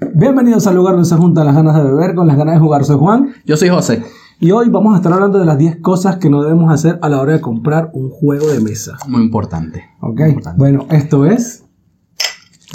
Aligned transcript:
Bienvenidos 0.00 0.66
al 0.66 0.74
lugar 0.74 0.94
donde 0.94 1.08
se 1.08 1.14
juntan 1.16 1.46
las 1.46 1.54
ganas 1.54 1.76
de 1.76 1.82
beber 1.84 2.14
con 2.14 2.26
las 2.26 2.36
ganas 2.36 2.54
de 2.54 2.60
jugar. 2.60 2.84
Soy 2.84 2.98
Juan 2.98 3.32
Yo 3.44 3.56
soy 3.56 3.68
José. 3.68 4.02
y 4.40 4.50
hoy 4.50 4.68
vamos 4.68 4.94
a 4.94 4.96
estar 4.96 5.12
hablando 5.12 5.38
de 5.38 5.46
las 5.46 5.56
10 5.56 5.80
cosas 5.80 6.16
que 6.16 6.28
no 6.28 6.42
debemos 6.42 6.72
hacer 6.72 6.98
a 7.00 7.08
la 7.08 7.20
hora 7.20 7.34
de 7.34 7.40
comprar 7.40 7.90
un 7.92 8.10
juego 8.10 8.48
de 8.48 8.60
mesa. 8.60 8.96
Muy 9.06 9.22
importante. 9.22 9.84
¿Ok? 10.00 10.18
Muy 10.20 10.28
importante. 10.30 10.58
Bueno, 10.58 10.86
esto 10.90 11.24
es. 11.26 11.64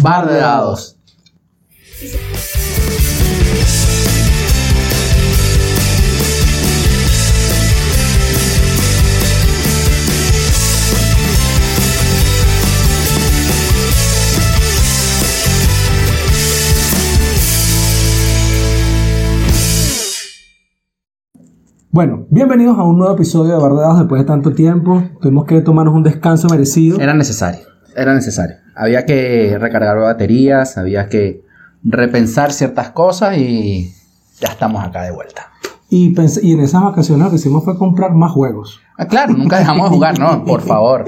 Bar 0.02 0.28
de 0.30 0.38
dados. 0.38 0.98
Bueno, 21.92 22.28
bienvenidos 22.30 22.78
a 22.78 22.84
un 22.84 23.00
nuevo 23.00 23.16
episodio 23.16 23.56
de 23.56 23.60
Bar 23.64 23.72
de 23.72 23.82
Dados 23.82 23.98
después 23.98 24.22
de 24.22 24.28
tanto 24.28 24.54
tiempo. 24.54 25.02
Tuvimos 25.20 25.46
que 25.46 25.60
tomarnos 25.62 25.96
un 25.96 26.04
descanso 26.04 26.48
merecido. 26.48 27.00
Era 27.00 27.16
necesario. 27.16 27.62
Era 27.96 28.14
necesario. 28.14 28.58
Había 28.76 29.08
que 29.08 29.58
recargar 29.60 29.98
baterías, 29.98 30.78
había 30.78 31.10
que 31.10 31.42
repensar 31.84 32.54
ciertas 32.54 32.92
cosas 32.92 33.38
y 33.38 33.92
ya 34.40 34.50
estamos 34.50 34.84
acá 34.84 35.02
de 35.02 35.10
vuelta. 35.10 35.52
Y 35.90 36.14
en 36.54 36.60
esas 36.60 36.84
vacaciones 36.84 37.26
lo 37.26 37.32
que 37.32 37.38
hicimos 37.38 37.66
fue 37.66 37.76
comprar 37.76 38.14
más 38.14 38.34
juegos. 38.34 38.80
Ah, 38.96 39.08
claro, 39.08 39.34
nunca 39.34 39.58
dejamos 39.58 39.90
de 39.90 39.96
jugar, 39.96 40.20
¿no? 40.20 40.46
Por 40.46 40.62
favor. 40.62 41.06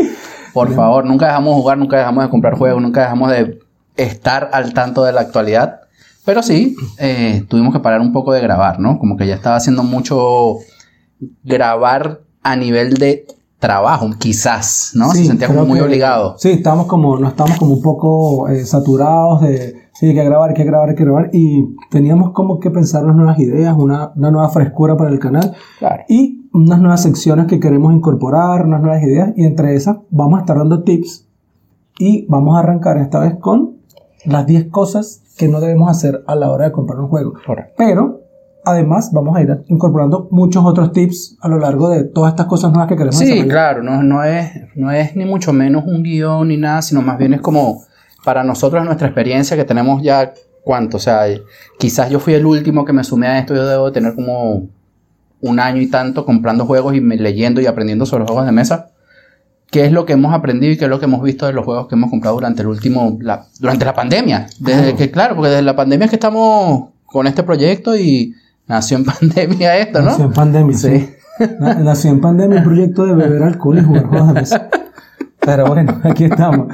Por 0.51 0.73
favor, 0.75 1.05
nunca 1.05 1.27
dejamos 1.27 1.55
de 1.55 1.61
jugar, 1.61 1.77
nunca 1.77 1.97
dejamos 1.99 2.23
de 2.23 2.29
comprar 2.31 2.55
juegos, 2.55 2.81
nunca 2.81 3.01
dejamos 3.01 3.29
de 3.29 3.59
estar 3.97 4.49
al 4.51 4.73
tanto 4.73 5.03
de 5.03 5.13
la 5.13 5.21
actualidad. 5.21 5.81
Pero 6.25 6.41
sí, 6.41 6.75
eh, 6.97 7.45
tuvimos 7.47 7.71
que 7.71 7.79
parar 7.79 8.01
un 8.01 8.11
poco 8.11 8.33
de 8.33 8.41
grabar, 8.41 8.79
¿no? 8.79 8.97
Como 8.97 9.15
que 9.15 9.27
ya 9.27 9.35
estaba 9.35 9.55
haciendo 9.55 9.83
mucho 9.83 10.57
grabar 11.43 12.21
a 12.43 12.55
nivel 12.55 12.93
de 12.95 13.25
trabajo, 13.59 14.09
quizás, 14.17 14.91
¿no? 14.95 15.11
Se 15.11 15.19
Sí, 15.19 15.25
sentía 15.27 15.47
como 15.47 15.65
muy 15.65 15.77
que- 15.79 15.85
obligado. 15.85 16.35
Sí, 16.37 16.49
estábamos 16.51 16.87
como, 16.87 17.17
no 17.17 17.27
estábamos 17.27 17.59
como 17.59 17.73
un 17.75 17.81
poco 17.81 18.47
eh, 18.49 18.65
saturados 18.65 19.41
de, 19.41 19.75
sí, 19.93 20.07
hay 20.07 20.15
que 20.15 20.23
grabar, 20.23 20.49
hay 20.49 20.55
que 20.55 20.63
grabar, 20.63 20.89
hay 20.89 20.95
que 20.95 21.03
grabar. 21.03 21.29
Y 21.31 21.75
teníamos 21.91 22.31
como 22.31 22.59
que 22.59 22.71
pensar 22.71 23.03
unas 23.03 23.15
nuevas 23.17 23.37
ideas, 23.39 23.75
una, 23.77 24.11
una 24.15 24.31
nueva 24.31 24.49
frescura 24.49 24.97
para 24.97 25.11
el 25.11 25.19
canal. 25.19 25.53
Claro. 25.77 26.03
y 26.09 26.39
unas 26.53 26.79
nuevas 26.79 27.01
secciones 27.03 27.45
que 27.45 27.59
queremos 27.61 27.93
incorporar, 27.93 28.65
unas 28.65 28.81
nuevas 28.81 29.01
ideas 29.03 29.31
y 29.37 29.45
entre 29.45 29.75
esas 29.75 29.97
vamos 30.09 30.39
a 30.39 30.41
estar 30.41 30.57
dando 30.57 30.83
tips 30.83 31.25
y 31.99 32.25
vamos 32.27 32.55
a 32.57 32.59
arrancar 32.59 32.97
esta 32.97 33.19
vez 33.19 33.35
con 33.39 33.75
las 34.25 34.45
10 34.47 34.67
cosas 34.69 35.21
que 35.37 35.47
no 35.47 35.61
debemos 35.61 35.89
hacer 35.89 36.23
a 36.27 36.35
la 36.35 36.49
hora 36.51 36.65
de 36.65 36.71
comprar 36.73 36.99
un 36.99 37.07
juego. 37.07 37.33
Correcto. 37.45 37.73
Pero 37.77 38.20
además 38.65 39.11
vamos 39.13 39.35
a 39.35 39.41
ir 39.41 39.63
incorporando 39.67 40.27
muchos 40.31 40.63
otros 40.65 40.91
tips 40.91 41.37
a 41.41 41.47
lo 41.47 41.57
largo 41.59 41.89
de 41.89 42.03
todas 42.03 42.33
estas 42.33 42.45
cosas 42.45 42.71
nuevas 42.71 42.87
que 42.87 42.95
queremos 42.95 43.17
Sí, 43.17 43.25
desarrollar. 43.25 43.47
claro, 43.49 43.83
no, 43.83 44.03
no, 44.03 44.23
es, 44.23 44.51
no 44.75 44.91
es 44.91 45.15
ni 45.15 45.25
mucho 45.25 45.51
menos 45.53 45.83
un 45.85 46.03
guion 46.03 46.47
ni 46.47 46.57
nada, 46.57 46.81
sino 46.81 47.01
más 47.01 47.17
bien 47.17 47.33
es 47.33 47.41
como 47.41 47.83
para 48.23 48.43
nosotros 48.43 48.83
nuestra 48.85 49.07
experiencia 49.07 49.57
que 49.57 49.63
tenemos 49.63 50.01
ya, 50.03 50.33
¿cuánto? 50.63 50.97
O 50.97 50.99
sea, 50.99 51.23
quizás 51.79 52.09
yo 52.09 52.19
fui 52.19 52.33
el 52.35 52.45
último 52.45 52.85
que 52.85 52.93
me 52.93 53.03
sumé 53.03 53.27
a 53.27 53.39
esto, 53.39 53.55
yo 53.55 53.65
debo 53.65 53.91
tener 53.91 54.13
como 54.13 54.67
un 55.41 55.59
año 55.59 55.81
y 55.81 55.87
tanto 55.87 56.23
comprando 56.23 56.65
juegos 56.67 56.93
y 56.95 57.01
me- 57.01 57.17
leyendo 57.17 57.61
y 57.61 57.65
aprendiendo 57.65 58.05
sobre 58.05 58.25
juegos 58.25 58.45
de 58.45 58.51
mesa. 58.51 58.89
¿Qué 59.71 59.85
es 59.85 59.91
lo 59.91 60.05
que 60.05 60.13
hemos 60.13 60.33
aprendido 60.35 60.71
y 60.73 60.77
qué 60.77 60.83
es 60.85 60.89
lo 60.89 60.99
que 60.99 61.05
hemos 61.05 61.23
visto 61.23 61.47
de 61.47 61.53
los 61.53 61.65
juegos 61.65 61.87
que 61.87 61.95
hemos 61.95 62.09
comprado 62.11 62.35
durante 62.35 62.61
el 62.61 62.67
último, 62.67 63.17
la- 63.21 63.45
durante 63.59 63.85
la 63.85 63.93
pandemia? 63.95 64.47
Desde 64.59 64.81
Claro. 64.83 64.97
que, 64.97 65.11
claro, 65.11 65.35
porque 65.35 65.49
desde 65.49 65.63
la 65.63 65.75
pandemia 65.75 66.05
es 66.05 66.09
que 66.11 66.17
estamos 66.17 66.89
con 67.05 67.25
este 67.25 67.41
proyecto 67.41 67.95
y 67.97 68.35
nació 68.71 68.97
en 68.97 69.05
pandemia 69.19 69.77
esto, 69.77 69.99
¿no? 69.99 70.05
Nació 70.05 70.25
en 70.25 70.33
pandemia. 70.33 70.77
Sí. 70.77 70.99
Sí. 71.37 71.45
Na- 71.59 71.75
Nació 71.75 72.11
en 72.11 72.21
pandemia 72.21 72.57
un 72.59 72.63
proyecto 72.63 73.05
de 73.05 73.13
beber 73.15 73.43
alcohol 73.43 73.77
y 73.79 73.83
jugar 73.83 74.05
juegos 74.07 74.27
de 74.29 74.33
mesa. 74.33 74.69
Pero 75.39 75.65
bueno, 75.67 75.99
aquí 76.03 76.25
estamos. 76.25 76.67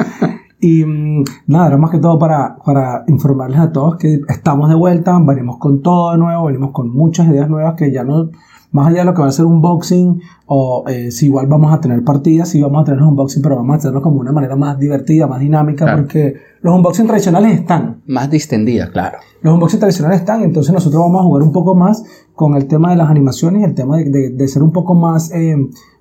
Y 0.59 0.83
mm, 0.85 1.23
nada, 1.47 1.67
era 1.67 1.77
más 1.77 1.91
que 1.91 1.99
todo 1.99 2.17
para, 2.17 2.57
para 2.66 3.03
informarles 3.07 3.59
a 3.59 3.72
todos 3.72 3.97
que 3.97 4.19
estamos 4.27 4.69
de 4.69 4.75
vuelta, 4.75 5.17
venimos 5.23 5.57
con 5.59 5.81
todo 5.81 6.11
de 6.11 6.17
nuevo, 6.17 6.45
venimos 6.45 6.72
con 6.72 6.89
muchas 6.89 7.27
ideas 7.27 7.47
nuevas 7.49 7.75
que 7.77 7.91
ya 7.91 8.03
no, 8.03 8.29
más 8.72 8.88
allá 8.88 9.00
de 9.00 9.05
lo 9.05 9.13
que 9.13 9.22
va 9.22 9.28
a 9.28 9.31
ser 9.31 9.45
un 9.45 9.61
boxing, 9.61 10.22
o 10.45 10.83
eh, 10.88 11.09
si 11.11 11.28
igual 11.28 11.47
vamos 11.47 11.73
a 11.73 11.79
tener 11.79 12.03
partidas, 12.03 12.50
sí 12.50 12.61
vamos 12.61 12.81
a 12.81 12.85
tener 12.85 13.01
un 13.01 13.09
unboxing, 13.09 13.41
pero 13.41 13.55
vamos 13.55 13.73
a 13.73 13.78
hacerlo 13.78 14.01
como 14.01 14.19
una 14.19 14.31
manera 14.31 14.55
más 14.55 14.78
divertida, 14.78 15.25
más 15.28 15.39
dinámica, 15.39 15.85
Claro. 15.85 16.01
porque 16.03 16.35
los 16.61 16.75
unboxing 16.75 17.07
tradicionales 17.07 17.59
están. 17.59 18.01
Más 18.07 18.29
distendida, 18.29 18.91
claro. 18.91 19.19
Los 19.41 19.53
unboxing 19.53 19.79
tradicionales 19.79 20.19
están, 20.19 20.44
entonces 20.44 20.73
nosotros 20.73 21.01
vamos 21.01 21.22
a 21.22 21.23
jugar 21.23 21.44
un 21.44 21.51
poco 21.51 21.75
más 21.75 22.03
con 22.35 22.55
el 22.55 22.67
tema 22.67 22.91
de 22.91 22.97
las 22.97 23.09
animaciones 23.09 23.63
el 23.63 23.73
tema 23.73 23.97
de, 23.97 24.05
de- 24.09 24.29
de 24.31 24.47
ser 24.47 24.61
un 24.63 24.72
poco 24.72 24.94
más 24.94 25.31
eh, 25.34 25.55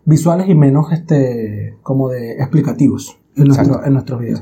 visuales 0.04 0.48
y 0.48 0.54
menos 0.54 0.92
este 0.92 1.76
como 1.82 2.08
de 2.08 2.32
explicativos 2.32 3.16
en, 3.36 3.48
nuestro- 3.48 3.84
en 3.84 3.92
nuestros 3.92 4.20
videos. 4.20 4.40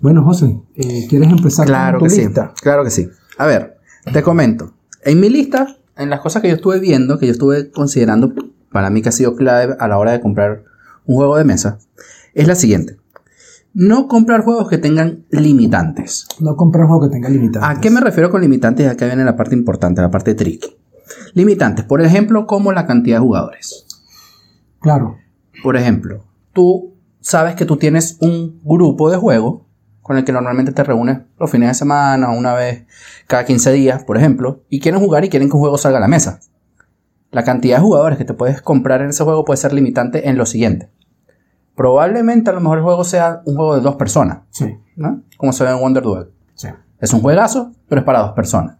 Bueno, 0.00 0.22
José, 0.24 0.60
eh, 0.76 1.06
¿quieres 1.08 1.30
empezar 1.30 1.66
Claro 1.66 1.98
con 1.98 2.08
que 2.08 2.14
tu 2.14 2.20
sí. 2.20 2.26
lista? 2.26 2.52
Claro 2.62 2.84
que 2.84 2.90
sí. 2.90 3.08
A 3.38 3.46
ver, 3.46 3.76
te 4.12 4.22
comento. 4.22 4.72
En 5.04 5.20
mi 5.20 5.28
lista, 5.30 5.66
en 5.96 6.10
las 6.10 6.20
cosas 6.20 6.42
que 6.42 6.48
yo 6.48 6.54
estuve 6.54 6.78
viendo, 6.78 7.18
que 7.18 7.26
yo 7.26 7.32
estuve 7.32 7.70
considerando, 7.70 8.32
para 8.70 8.90
mí 8.90 9.02
que 9.02 9.08
ha 9.08 9.12
sido 9.12 9.34
clave 9.36 9.76
a 9.78 9.88
la 9.88 9.98
hora 9.98 10.12
de 10.12 10.20
comprar 10.20 10.64
un 11.06 11.16
juego 11.16 11.36
de 11.36 11.44
mesa, 11.44 11.78
es 12.34 12.46
la 12.46 12.54
siguiente. 12.54 12.96
No 13.72 14.08
comprar 14.08 14.42
juegos 14.42 14.68
que 14.68 14.78
tengan 14.78 15.24
limitantes. 15.30 16.26
No 16.40 16.56
comprar 16.56 16.84
un 16.84 16.90
juego 16.90 17.08
que 17.08 17.14
tenga 17.14 17.28
limitantes. 17.28 17.70
¿A 17.70 17.80
qué 17.80 17.90
me 17.90 18.00
refiero 18.00 18.30
con 18.30 18.40
limitantes? 18.40 18.88
Acá 18.88 19.06
viene 19.06 19.24
la 19.24 19.36
parte 19.36 19.54
importante, 19.54 20.00
la 20.00 20.10
parte 20.10 20.34
tricky. 20.34 20.76
Limitantes, 21.34 21.84
por 21.84 22.00
ejemplo, 22.00 22.46
como 22.46 22.72
la 22.72 22.86
cantidad 22.86 23.16
de 23.16 23.20
jugadores. 23.20 23.86
Claro, 24.80 25.16
Por 25.62 25.76
ejemplo, 25.76 26.24
tú 26.52 26.94
sabes 27.20 27.54
que 27.54 27.64
tú 27.64 27.76
tienes 27.76 28.18
un 28.20 28.60
grupo 28.62 29.10
de 29.10 29.16
juego 29.16 29.65
con 30.06 30.16
el 30.16 30.24
que 30.24 30.30
normalmente 30.30 30.70
te 30.70 30.84
reúnes 30.84 31.18
los 31.36 31.50
fines 31.50 31.68
de 31.68 31.74
semana, 31.74 32.30
una 32.30 32.54
vez 32.54 32.86
cada 33.26 33.44
15 33.44 33.72
días, 33.72 34.04
por 34.04 34.16
ejemplo, 34.16 34.62
y 34.68 34.78
quieren 34.78 35.00
jugar 35.00 35.24
y 35.24 35.28
quieren 35.28 35.48
que 35.48 35.56
un 35.56 35.60
juego 35.60 35.78
salga 35.78 35.98
a 35.98 36.00
la 36.00 36.06
mesa. 36.06 36.38
La 37.32 37.42
cantidad 37.42 37.78
de 37.78 37.82
jugadores 37.82 38.16
que 38.16 38.24
te 38.24 38.32
puedes 38.32 38.62
comprar 38.62 39.00
en 39.00 39.08
ese 39.08 39.24
juego 39.24 39.44
puede 39.44 39.56
ser 39.56 39.72
limitante 39.72 40.28
en 40.28 40.38
lo 40.38 40.46
siguiente. 40.46 40.92
Probablemente 41.74 42.50
a 42.50 42.52
lo 42.52 42.60
mejor 42.60 42.78
el 42.78 42.84
juego 42.84 43.02
sea 43.02 43.42
un 43.46 43.56
juego 43.56 43.74
de 43.74 43.80
dos 43.80 43.96
personas, 43.96 44.42
sí, 44.50 44.78
¿no? 44.94 45.22
Como 45.38 45.52
se 45.52 45.64
ve 45.64 45.70
en 45.70 45.80
Wonder 45.80 46.04
Duel. 46.04 46.28
sí. 46.54 46.68
Es 47.00 47.12
un 47.12 47.20
juegazo, 47.20 47.72
pero 47.88 48.02
es 48.02 48.04
para 48.04 48.20
dos 48.20 48.30
personas. 48.30 48.76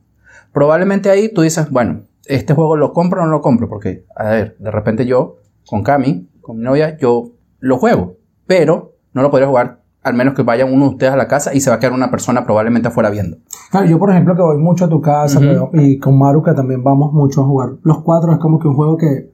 Probablemente 0.53 1.11
ahí 1.11 1.29
tú 1.35 1.43
dices, 1.43 1.69
bueno, 1.71 2.03
este 2.27 2.55
juego 2.55 2.77
lo 2.77 2.93
compro 2.93 3.23
o 3.23 3.25
no 3.25 3.33
lo 3.33 3.41
compro, 3.41 3.69
porque, 3.69 4.07
a 4.15 4.31
ver, 4.31 4.57
de 4.61 4.71
repente 4.71 5.07
yo, 5.07 5.39
con 5.67 5.83
Cami, 5.83 6.29
con 6.41 6.59
mi 6.59 6.63
novia, 6.63 6.97
yo 6.99 7.33
lo 7.59 7.79
juego, 7.79 8.15
pero 8.47 8.95
no 9.13 9.23
lo 9.23 9.31
podría 9.33 9.49
jugar 9.49 9.81
al 10.07 10.15
menos 10.15 10.35
que 10.35 10.43
vaya 10.43 10.65
uno 10.65 10.85
de 10.85 10.91
ustedes 10.91 11.13
a 11.13 11.17
la 11.17 11.27
casa 11.27 11.53
y 11.53 11.61
se 11.61 11.69
va 11.69 11.77
a 11.77 11.79
quedar 11.81 11.93
una 11.93 12.11
persona 12.11 12.45
probablemente 12.45 12.87
afuera 12.89 13.11
viendo. 13.11 13.39
Claro, 13.71 13.87
yo 13.87 13.99
por 13.99 14.11
ejemplo 14.11 14.37
que 14.37 14.43
voy 14.43 14.57
mucho 14.59 14.85
a 14.85 14.89
tu 14.89 15.01
casa 15.01 15.41
y 15.73 15.99
con 15.99 16.17
Maru 16.17 16.43
que 16.43 16.53
también 16.53 16.85
vamos 16.85 17.13
mucho 17.13 17.43
a 17.43 17.45
jugar. 17.45 17.71
Los 17.83 18.03
cuatro 18.03 18.33
es 18.33 18.39
como 18.39 18.59
que 18.61 18.69
un 18.69 18.77
juego 18.77 18.97
que 18.97 19.31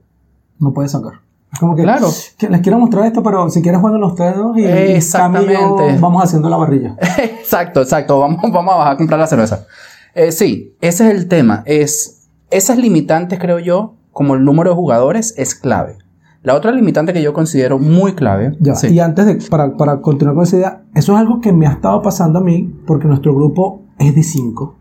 no 0.59 0.73
puedes 0.73 0.91
sacar. 0.91 1.13
Es 1.51 1.59
como 1.59 1.75
que, 1.75 1.83
Claro. 1.83 2.07
que 2.39 2.49
les 2.49 2.61
quiero 2.61 2.79
mostrar 2.79 3.05
esto, 3.05 3.21
pero 3.21 3.47
si 3.51 3.61
quieres 3.61 3.79
jueguen 3.79 4.03
ustedes 4.03 4.35
dos 4.35 4.57
y 4.57 4.65
Exactamente. 4.65 5.53
vamos 5.99 6.23
haciendo 6.23 6.49
la 6.49 6.57
barrilla. 6.57 6.95
exacto, 7.19 7.81
exacto. 7.81 8.19
Vamos, 8.19 8.41
vamos 8.51 8.73
a 8.73 8.77
bajar 8.77 8.93
a 8.93 8.97
comprar 8.97 9.19
la 9.19 9.27
cerveza. 9.27 9.67
Eh, 10.15 10.31
sí, 10.31 10.75
ese 10.81 11.07
es 11.07 11.13
el 11.15 11.27
tema. 11.27 11.61
Es, 11.67 12.27
esas 12.49 12.77
limitantes, 12.77 13.37
creo 13.39 13.59
yo, 13.59 13.93
como 14.11 14.33
el 14.33 14.43
número 14.43 14.71
de 14.71 14.75
jugadores, 14.75 15.35
es 15.37 15.53
clave. 15.53 15.97
La 16.43 16.55
otra 16.55 16.71
limitante 16.71 17.13
que 17.13 17.21
yo 17.21 17.33
considero 17.33 17.79
muy 17.79 18.13
clave. 18.15 18.55
Ya, 18.59 18.75
sí. 18.75 18.87
y 18.87 18.99
antes 18.99 19.25
de, 19.25 19.35
para, 19.49 19.75
para 19.77 20.01
continuar 20.01 20.35
con 20.35 20.43
esa 20.43 20.57
idea, 20.57 20.83
eso 20.93 21.13
es 21.13 21.19
algo 21.19 21.39
que 21.41 21.53
me 21.53 21.65
ha 21.67 21.71
estado 21.71 22.01
pasando 22.01 22.39
a 22.39 22.43
mí, 22.43 22.73
porque 22.85 23.07
nuestro 23.07 23.33
grupo 23.33 23.81
es 23.97 24.13
de 24.13 24.23
cinco. 24.23 24.75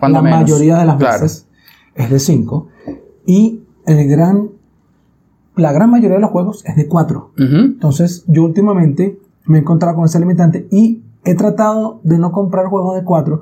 Cuando 0.00 0.18
la 0.18 0.22
menos. 0.22 0.40
mayoría 0.40 0.78
de 0.78 0.86
las 0.86 0.96
Claro. 0.96 1.20
veces 1.22 1.46
es 1.94 2.10
de 2.10 2.18
cinco. 2.18 2.68
Y 3.26 3.60
el 3.86 4.08
gran, 4.08 4.48
la 5.56 5.72
gran 5.72 5.90
mayoría 5.90 6.16
de 6.16 6.22
los 6.22 6.30
juegos 6.30 6.64
es 6.64 6.76
de 6.76 6.86
cuatro. 6.88 7.32
Ujú. 7.38 7.56
Entonces, 7.56 8.24
yo 8.26 8.44
últimamente 8.44 9.18
me 9.46 9.58
he 9.58 9.60
encontrado 9.60 9.96
con 9.96 10.04
ese 10.06 10.18
limitante 10.20 10.68
y 10.70 11.02
he 11.24 11.34
tratado 11.34 12.00
de 12.04 12.16
no 12.18 12.32
comprar 12.32 12.66
juegos 12.66 12.96
de 12.96 13.04
4 13.04 13.40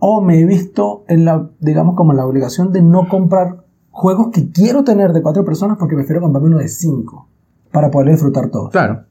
o 0.00 0.20
me 0.20 0.40
he 0.40 0.44
visto 0.44 1.04
en 1.06 1.24
la, 1.24 1.48
digamos, 1.60 1.94
como 1.94 2.10
en 2.12 2.16
la 2.16 2.26
obligación 2.26 2.72
de 2.72 2.82
no 2.82 3.08
comprar 3.08 3.61
juegos 3.92 4.28
que 4.32 4.50
quiero 4.50 4.82
tener 4.82 5.12
de 5.12 5.22
4 5.22 5.44
personas 5.44 5.76
porque 5.78 5.94
prefiero 5.94 6.20
comprarme 6.20 6.48
uno 6.48 6.58
de 6.58 6.68
5 6.68 7.28
para 7.70 7.90
poder 7.90 8.10
disfrutar 8.10 8.48
todos. 8.50 8.70
Claro, 8.70 9.04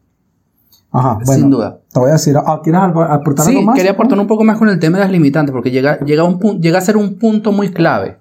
Ajá, 0.92 1.19
bueno. 1.25 1.33
sin 1.42 1.50
duda. 1.50 1.80
Te 1.94 2.00
voy 2.00 2.10
a 2.10 2.13
decir, 2.13 2.36
ah, 2.38 2.60
¿quieres 2.63 2.81
aportar 2.81 3.45
Sí, 3.45 3.51
algo 3.51 3.62
más? 3.63 3.75
quería 3.78 3.92
aportar 3.92 4.19
un 4.19 4.28
poco 4.28 4.44
más 4.44 4.57
con 4.57 4.68
el 4.69 4.80
tema 4.80 4.98
de 4.98 5.04
las 5.06 5.12
limitantes, 5.12 5.54
porque 5.54 5.72
llega, 5.72 6.00
llega, 6.00 6.24
a 6.24 6.25
un 6.25 6.38
llega 6.62 6.80
a 6.80 6.81
ser 6.81 6.98
un 6.98 7.18
punto 7.18 7.51
muy 7.54 7.69
clave. 7.72 8.18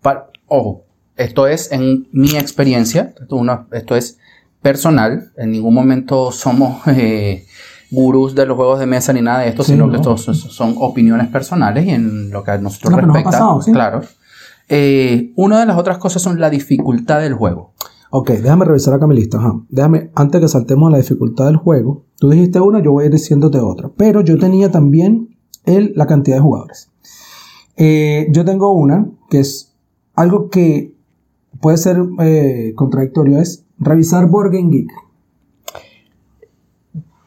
Pa- 0.00 0.28
ojo, 0.48 0.82
esto 1.16 1.46
es 1.46 1.70
en 1.70 2.08
mi 2.12 2.30
experiencia, 2.36 3.12
esto, 3.20 3.36
es 3.36 3.40
una- 3.40 3.66
esto 3.70 3.94
es 3.94 4.18
personal, 4.62 5.30
en 5.36 5.52
ningún 5.52 5.74
momento 5.74 6.32
somos 6.32 6.80
eh, 6.88 7.44
gurús 7.90 8.34
de 8.34 8.46
los 8.46 8.56
juegos 8.56 8.80
de 8.80 8.86
mesa 8.86 9.12
ni 9.12 9.20
nada 9.20 9.40
de 9.40 9.48
esto, 9.48 9.62
Sí, 9.62 9.72
sino 9.72 9.86
no. 9.86 9.92
que 9.92 9.98
estos 9.98 10.22
son, 10.24 10.74
opiniones 10.78 11.28
personales 11.28 11.84
y 11.86 11.90
en 11.90 12.30
lo 12.30 12.42
que 12.42 12.52
a 12.52 12.58
nosotros 12.58 12.94
ha 12.94 12.96
respecta. 13.00 13.30
pasado, 13.30 13.60
sí. 13.62 13.70
Claro. 13.72 14.00
Eh, 14.74 15.32
una 15.36 15.60
de 15.60 15.66
las 15.66 15.76
otras 15.78 15.98
cosas 15.98 16.22
son 16.22 16.40
la 16.40 16.48
dificultad 16.48 17.20
del 17.20 17.34
juego. 17.34 17.72
Ok, 18.10 18.30
déjame 18.30 18.64
revisar 18.64 18.94
acá 18.94 19.06
mi 19.06 19.14
lista. 19.14 19.38
Ajá. 19.38 19.60
Déjame, 19.68 20.10
antes 20.14 20.40
que 20.40 20.48
saltemos 20.48 20.88
a 20.88 20.92
la 20.92 20.98
dificultad 20.98 21.44
del 21.46 21.56
juego, 21.56 22.04
tú 22.18 22.30
dijiste 22.30 22.58
una, 22.60 22.82
yo 22.82 22.92
voy 22.92 23.04
a 23.04 23.06
ir 23.08 23.12
diciéndote 23.12 23.58
otra. 23.58 23.90
Pero 23.96 24.22
yo 24.22 24.38
tenía 24.38 24.70
también 24.70 25.36
el, 25.64 25.92
la 25.94 26.06
cantidad 26.06 26.36
de 26.36 26.42
jugadores. 26.42 26.90
Eh, 27.76 28.28
yo 28.32 28.44
tengo 28.44 28.72
una 28.72 29.10
que 29.28 29.40
es 29.40 29.74
algo 30.14 30.48
que 30.50 30.94
puede 31.60 31.76
ser 31.76 31.98
eh, 32.20 32.72
contradictorio, 32.74 33.38
es 33.38 33.64
revisar 33.78 34.26
Board 34.26 34.52
Game 34.52 34.70
Geek. 34.70 34.90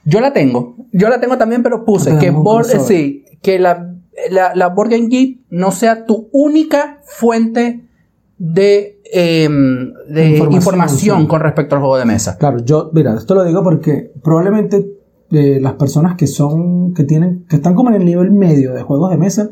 Yo 0.03 0.19
la 0.19 0.33
tengo. 0.33 0.75
Yo 0.91 1.09
la 1.09 1.19
tengo 1.19 1.37
también, 1.37 1.63
pero 1.63 1.83
puse 1.83 2.11
Ah, 2.11 2.19
que, 2.19 2.31
board- 2.31 2.79
sí, 2.85 3.25
que 3.41 3.57
la, 3.59 3.94
la, 4.29 4.55
la 4.55 4.69
Board 4.69 4.89
Game 4.91 5.07
Geek 5.07 5.41
no 5.49 5.71
sea 5.71 6.05
tu 6.05 6.29
única 6.31 6.99
fuente 7.05 7.85
de, 8.37 9.01
em, 9.11 9.93
de 10.09 10.37
Información, 10.51 11.27
con 11.27 11.41
respecto 11.41 11.75
al 11.75 11.81
juego 11.81 11.97
de 11.97 12.05
mesa. 12.05 12.37
Claro, 12.37 12.59
yo, 12.63 12.89
mira, 12.93 13.15
esto 13.15 13.35
lo 13.35 13.43
digo 13.43 13.63
porque 13.63 14.11
probablemente 14.23 14.85
eh, 15.31 15.59
las 15.61 15.73
personas 15.73 16.15
que 16.15 16.27
son, 16.27 16.93
que 16.93 17.03
tienen, 17.03 17.45
que 17.49 17.57
están 17.57 17.75
como 17.75 17.89
en 17.89 17.95
el 17.95 18.05
nivel 18.05 18.31
medio 18.31 18.73
de 18.73 18.81
juegos 18.81 19.11
de 19.11 19.17
mesa, 19.17 19.49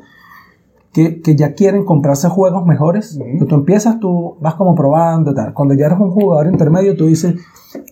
que, 0.92 1.21
que 1.21 1.36
ya 1.36 1.54
quieren 1.54 1.86
comprarse 1.86 2.30
juegos 2.30 2.65
mejores, 2.65 3.18
que 3.39 3.45
tú 3.45 3.56
empiezas, 3.56 4.00
tú 4.00 4.38
vas 4.39 4.54
como 4.56 4.75
probando, 4.75 5.33
tal. 5.33 5.54
Cuando 5.54 5.74
ya 5.74 5.88
eres 5.88 6.00
un 6.00 6.12
jugador 6.12 6.48
intermedio, 6.48 6.95
tú 6.95 7.07
dices, 7.07 7.36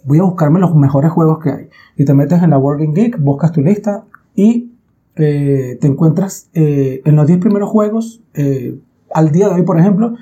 voy 0.03 0.19
a 0.19 0.23
buscarme 0.23 0.59
los 0.59 0.75
mejores 0.75 1.11
juegos 1.11 1.39
que 1.39 1.49
hay. 1.49 1.69
Y 1.97 2.05
te 2.05 2.13
metes 2.13 2.43
en 2.43 2.51
la 2.51 2.59
Working 2.59 2.93
Geek, 2.93 3.19
buscas 3.19 3.51
tu 3.51 3.61
lista 3.61 4.05
y 4.35 4.70
eh, 5.21 5.77
te 5.79 5.87
encuentras 5.87 6.49
eh, 6.53 7.01
en 7.05 7.15
los 7.15 7.27
10 7.27 7.39
primeros 7.39 7.69
juegos, 7.69 8.21
eh, 8.33 8.79
al 9.13 9.31
día 9.31 9.47
de 9.49 9.55
hoy, 9.55 9.63
por 9.63 9.79
ejemplo, 9.79 10.15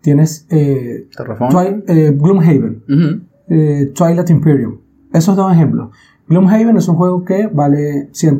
tienes 0.00 0.46
eh. 0.50 1.08
Twi- 1.50 1.84
eh, 1.88 2.12
Gloomhaven 2.16 2.82
Ujú. 2.88 3.20
eh, 3.48 3.92
Twilight 3.94 4.30
Imperium. 4.30 4.78
Esos 5.12 5.36
dos 5.36 5.52
ejemplos. 5.52 5.90
Gloomhaven 6.28 6.76
es 6.76 6.88
un 6.88 6.96
juego 6.96 7.24
que 7.24 7.46
vale 7.46 8.08
100, 8.12 8.38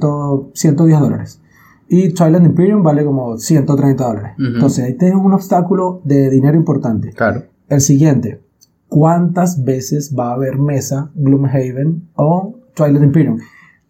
110 0.53 1.01
dólares. 1.01 1.41
Y 1.89 2.11
Twilight 2.13 2.45
Imperium 2.45 2.83
vale 2.83 3.05
como 3.05 3.39
130 3.39 4.05
dólares. 4.05 4.33
Ujú. 4.39 4.47
Entonces 4.47 4.85
ahí 4.85 4.95
tienes 4.95 5.17
un 5.17 5.33
obstáculo 5.33 6.01
de 6.05 6.29
dinero 6.31 6.57
importante. 6.57 7.13
Claro. 7.13 7.45
El 7.69 7.81
siguiente. 7.81 8.41
¿Cuántas 8.89 9.65
veces 9.65 10.15
va 10.19 10.31
a 10.31 10.35
haber 10.35 10.59
mesa 10.59 11.11
Gloomhaven 11.15 12.09
o 12.15 12.59
Twilight 12.75 13.03
Imperium? 13.05 13.39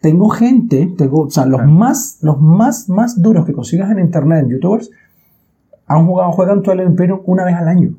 Tengo 0.01 0.29
gente, 0.29 0.93
tengo, 0.97 1.23
o 1.23 1.29
sea, 1.29 1.45
los 1.45 1.59
Claro. 1.61 1.73
más, 1.73 2.19
los 2.21 2.39
más, 2.39 2.87
más 2.89 3.21
duros 3.21 3.45
que 3.45 3.53
consigas 3.53 3.91
en 3.91 3.99
internet, 3.99 4.43
en 4.43 4.49
youtubers, 4.51 4.89
han 5.87 6.05
jugado, 6.05 6.31
juegan 6.31 6.61
Twilight 6.61 6.87
Imperium 6.89 7.21
una 7.25 7.43
vez 7.43 7.55
al 7.55 7.67
año. 7.67 7.93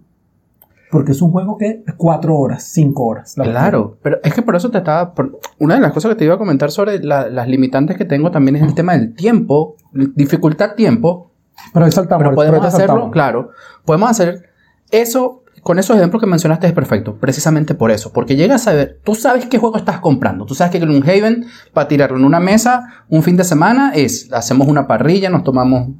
Porque 0.91 1.13
es 1.13 1.23
un 1.23 1.31
juego 1.31 1.57
que 1.57 1.85
es 1.87 1.95
4 1.97 2.37
horas, 2.37 2.65
5 2.65 3.05
horas. 3.05 3.37
la 3.39 3.45
Claro, 3.45 3.97
pero 4.03 4.19
es 4.25 4.35
que 4.35 4.43
por 4.43 4.57
eso 4.57 4.71
te 4.71 4.79
estaba... 4.79 5.15
por- 5.15 5.39
una 5.59 5.75
de 5.75 5.81
las 5.81 5.93
cosas 5.93 6.09
que 6.11 6.17
te 6.17 6.25
iba 6.25 6.35
a 6.35 6.39
comentar 6.39 6.71
sobre 6.71 6.99
la- 7.01 7.29
las 7.29 7.47
limitantes 7.47 7.97
que 7.97 8.05
tengo 8.05 8.31
también 8.31 8.57
es 8.57 8.63
el 8.63 8.75
tema 8.75 8.95
del 8.95 9.15
tiempo, 9.15 9.77
dificultad 9.93 10.75
tiempo, 10.75 11.31
Pero 11.73 11.85
ahí 11.85 11.93
saltamos. 11.93 12.23
pero 12.25 12.35
podemos 12.35 12.57
ahorita 12.61 12.69
hacerlo, 12.77 12.87
saltamos. 12.95 13.13
claro, 13.13 13.51
podemos 13.85 14.11
hacer 14.11 14.47
eso, 14.91 15.40
con 15.63 15.79
esos 15.79 15.97
ejemplos 15.97 16.21
que 16.21 16.27
mencionaste 16.27 16.67
es 16.67 16.73
perfecto, 16.73 17.17
precisamente 17.17 17.75
por 17.75 17.91
eso, 17.91 18.13
porque 18.13 18.37
llegas 18.37 18.67
a 18.67 18.73
ver, 18.73 18.99
tú 19.05 19.15
sabes 19.15 19.47
qué 19.47 19.59
juego 19.59 19.77
estás 19.77 20.01
comprando, 20.01 20.47
tú 20.47 20.55
sabes 20.55 20.73
que 20.73 20.79
Gloomhaven, 20.79 21.47
para 21.73 21.89
tirarlo 21.89 22.19
en 22.19 22.25
una 22.25 22.41
mesa, 22.41 23.05
un 23.09 23.23
fin 23.23 23.37
de 23.37 23.45
semana, 23.45 23.93
es, 23.95 24.33
hacemos 24.33 24.69
una 24.69 24.87
parrilla, 24.87 25.31
nos 25.31 25.45
tomamos 25.45 25.91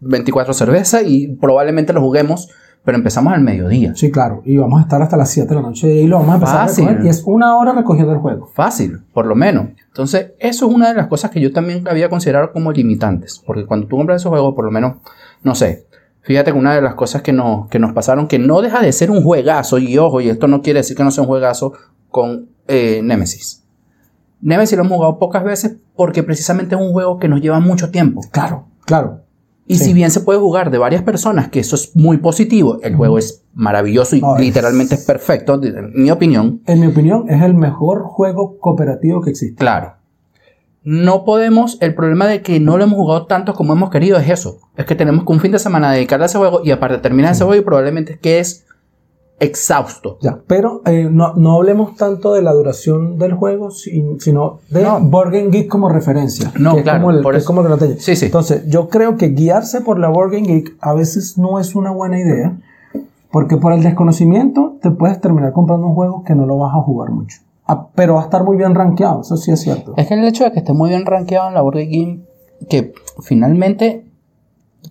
24 0.00 0.54
cervezas 0.54 1.02
y 1.06 1.28
probablemente 1.28 1.92
lo 1.92 2.00
juguemos, 2.00 2.48
pero 2.84 2.96
empezamos 2.96 3.32
al 3.32 3.42
mediodía. 3.42 3.94
Sí, 3.94 4.10
claro. 4.10 4.40
Y 4.44 4.56
vamos 4.56 4.78
a 4.80 4.82
estar 4.82 5.02
hasta 5.02 5.16
las 5.16 5.30
7 5.30 5.48
de 5.48 5.54
la 5.56 5.62
noche 5.62 5.88
y 5.88 6.06
lo 6.06 6.16
vamos 6.16 6.32
a 6.32 6.34
empezar 6.36 6.68
Fácil. 6.68 6.84
a 6.84 6.88
recoger. 6.88 7.06
Y 7.06 7.10
es 7.10 7.22
una 7.26 7.56
hora 7.56 7.72
recogiendo 7.72 8.12
el 8.12 8.18
juego. 8.18 8.50
Fácil, 8.54 9.00
por 9.12 9.26
lo 9.26 9.34
menos. 9.34 9.68
Entonces, 9.88 10.32
eso 10.38 10.68
es 10.68 10.74
una 10.74 10.88
de 10.88 10.94
las 10.94 11.08
cosas 11.08 11.30
que 11.30 11.40
yo 11.40 11.52
también 11.52 11.86
había 11.88 12.08
considerado 12.08 12.52
como 12.52 12.72
limitantes. 12.72 13.42
Porque 13.44 13.66
cuando 13.66 13.88
tú 13.88 13.96
compras 13.96 14.22
esos 14.22 14.30
juegos, 14.30 14.54
por 14.54 14.64
lo 14.64 14.70
menos, 14.70 14.96
no 15.42 15.54
sé. 15.54 15.87
Fíjate 16.28 16.52
que 16.52 16.58
una 16.58 16.74
de 16.74 16.82
las 16.82 16.94
cosas 16.94 17.22
que 17.22 17.32
nos, 17.32 17.68
que 17.68 17.78
nos 17.78 17.94
pasaron, 17.94 18.28
que 18.28 18.38
no 18.38 18.60
deja 18.60 18.82
de 18.82 18.92
ser 18.92 19.10
un 19.10 19.22
juegazo, 19.22 19.78
y 19.78 19.96
ojo, 19.96 20.20
y 20.20 20.28
esto 20.28 20.46
no 20.46 20.60
quiere 20.60 20.80
decir 20.80 20.94
que 20.94 21.02
no 21.02 21.10
sea 21.10 21.22
un 21.22 21.28
juegazo, 21.28 21.72
con 22.10 22.50
eh, 22.66 23.00
Nemesis. 23.02 23.64
Nemesis 24.42 24.76
lo 24.76 24.84
hemos 24.84 24.96
jugado 24.98 25.18
pocas 25.18 25.42
veces 25.42 25.76
porque 25.96 26.22
precisamente 26.22 26.74
es 26.74 26.80
un 26.82 26.92
juego 26.92 27.18
que 27.18 27.28
nos 27.28 27.40
lleva 27.40 27.60
mucho 27.60 27.90
tiempo. 27.90 28.20
Claro, 28.30 28.66
claro. 28.84 29.22
Y 29.66 29.76
Sí. 29.78 29.86
si 29.86 29.92
bien 29.94 30.10
se 30.10 30.20
puede 30.20 30.38
jugar 30.38 30.70
de 30.70 30.76
varias 30.76 31.02
personas, 31.02 31.48
que 31.48 31.60
eso 31.60 31.76
es 31.76 31.96
muy 31.96 32.18
positivo, 32.18 32.78
el 32.82 32.94
juego 32.94 33.16
es 33.18 33.44
maravilloso 33.54 34.14
y 34.16 34.20
No, 34.20 34.36
es- 34.36 34.42
literalmente 34.42 34.96
es 34.96 35.04
perfecto, 35.06 35.58
en 35.62 35.92
mi 35.94 36.10
opinión, 36.10 36.60
En 36.66 36.80
mi 36.80 36.86
opinión, 36.88 37.24
es 37.30 37.42
el 37.42 37.54
mejor 37.54 38.02
juego 38.04 38.58
cooperativo 38.60 39.22
que 39.22 39.30
existe. 39.30 39.56
Claro. 39.56 39.94
No 40.84 41.24
podemos, 41.24 41.76
el 41.80 41.94
problema 41.94 42.26
de 42.26 42.40
que 42.40 42.60
no 42.60 42.76
lo 42.78 42.84
hemos 42.84 42.96
jugado 42.96 43.26
tanto 43.26 43.54
como 43.54 43.72
hemos 43.74 43.90
querido 43.90 44.16
es 44.18 44.28
eso. 44.30 44.58
Es 44.76 44.86
que 44.86 44.94
tenemos 44.94 45.24
que 45.24 45.32
un 45.32 45.40
fin 45.40 45.52
de 45.52 45.58
semana 45.58 45.92
dedicarle 45.92 46.24
a 46.24 46.26
ese 46.26 46.38
juego 46.38 46.60
y 46.64 46.70
aparte 46.70 46.98
terminar 46.98 47.32
ese 47.32 47.44
juego 47.44 47.60
y 47.60 47.64
probablemente 47.64 48.18
que 48.18 48.38
es 48.38 48.64
exhausto. 49.40 50.18
Ya, 50.20 50.38
pero 50.46 50.82
eh, 50.86 51.08
no, 51.10 51.34
no 51.34 51.54
hablemos 51.56 51.94
tanto 51.96 52.32
de 52.34 52.42
la 52.42 52.52
duración 52.52 53.18
del 53.18 53.34
juego, 53.34 53.70
sin- 53.70 54.20
sino 54.20 54.60
de 54.70 54.82
No. 54.82 55.00
Board 55.00 55.30
Game 55.32 55.50
Geek 55.50 55.68
como 55.68 55.88
referencia. 55.88 56.52
No, 56.58 56.72
que 56.72 56.78
es 56.78 56.82
claro, 56.84 57.00
como 57.00 57.10
el- 57.12 57.22
por 57.22 57.32
que 57.34 57.38
es 57.38 57.44
eso. 57.44 57.52
que. 57.52 58.00
Sí, 58.00 58.16
sí. 58.16 58.26
Entonces, 58.26 58.66
yo 58.66 58.88
creo 58.88 59.16
que 59.16 59.28
guiarse 59.28 59.80
por 59.80 59.98
la 59.98 60.08
Board 60.08 60.32
Game 60.32 60.46
Geek 60.48 60.76
a 60.80 60.94
veces 60.94 61.38
no 61.38 61.60
es 61.60 61.74
una 61.76 61.90
buena 61.92 62.18
idea, 62.18 62.56
porque 63.30 63.56
por 63.58 63.72
el 63.72 63.82
desconocimiento 63.82 64.76
te 64.82 64.90
puedes 64.90 65.20
terminar 65.20 65.52
comprando 65.52 65.86
un 65.86 65.94
juego 65.94 66.24
que 66.24 66.34
no 66.34 66.46
lo 66.46 66.58
vas 66.58 66.72
a 66.74 66.82
jugar 66.82 67.10
mucho. 67.10 67.38
Pero 67.94 68.14
va 68.14 68.20
a 68.22 68.24
estar 68.24 68.44
muy 68.44 68.56
bien 68.56 68.74
rankeado, 68.74 69.20
eso 69.20 69.36
sí 69.36 69.50
es 69.50 69.60
cierto. 69.60 69.92
Es 69.96 70.06
que 70.06 70.14
el 70.14 70.24
hecho 70.24 70.44
de 70.44 70.52
que 70.52 70.60
esté 70.60 70.72
muy 70.72 70.88
bien 70.88 71.04
rankeado 71.06 71.48
en 71.48 71.54
la 71.54 71.60
Board 71.62 71.76
Game, 71.88 72.20
que 72.68 72.92
finalmente 73.20 74.04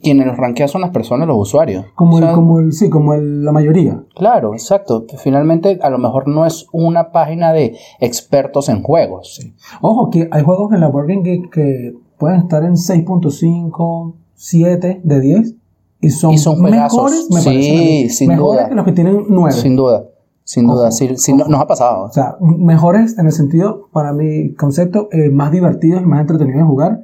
quienes 0.04 0.28
los 0.28 0.38
rankean 0.38 0.70
son 0.70 0.82
las 0.82 0.92
personas, 0.92 1.28
los 1.28 1.38
usuarios. 1.40 1.86
Como 1.96 2.18
O 2.18 2.20
el, 2.20 2.32
como 2.36 2.60
el, 2.60 2.72
sí, 2.74 2.90
como 2.90 3.14
el- 3.16 3.44
la 3.44 3.52
mayoría. 3.52 4.04
Claro, 4.16 4.54
exacto. 4.54 5.06
Finalmente 5.18 5.80
a 5.82 5.90
lo 5.90 5.98
mejor 5.98 6.28
no 6.28 6.46
es 6.46 6.68
una 6.72 7.12
página 7.12 7.52
de 7.52 7.76
expertos 8.00 8.70
en 8.70 8.84
juegos. 8.84 9.40
Ojo, 9.82 10.10
que 10.12 10.28
hay 10.30 10.44
juegos 10.44 10.72
en 10.74 10.82
la 10.82 10.88
Board 10.90 11.08
Game 11.08 11.24
Geek 11.24 11.50
que 11.52 11.96
pueden 12.20 12.42
estar 12.42 12.64
en 12.64 12.76
6.5, 12.76 14.14
7 14.36 15.02
de 15.04 15.20
10 15.20 15.56
y 16.02 16.10
son, 16.12 16.34
Y 16.34 16.38
son 16.38 16.62
mejores, 16.62 17.28
me 17.32 17.42
Sí, 17.42 18.10
sin 18.10 18.28
mejores 18.30 18.60
duda. 18.62 18.70
que 18.70 18.76
los 18.76 18.86
que 18.86 18.92
tienen 18.92 19.26
9. 19.30 19.52
Sin 19.54 19.76
duda, 19.76 20.04
sin 20.48 20.66
duda. 20.66 20.84
Ojo, 20.88 20.92
Sí, 20.92 21.10
sí, 21.18 21.34
no- 21.34 21.46
nos 21.46 21.60
ha 21.60 21.68
pasado. 21.68 22.06
O 22.06 22.10
sea, 22.10 22.38
mejores 22.40 23.18
en 23.20 23.26
el 23.26 23.34
sentido, 23.34 23.90
para 23.92 24.14
mi 24.14 24.54
concepto, 24.54 25.10
eh, 25.12 25.30
más 25.30 25.52
divertidos 25.52 26.02
y 26.02 26.06
más 26.06 26.22
entretenidos 26.22 26.62
de 26.62 26.66
jugar. 26.68 27.04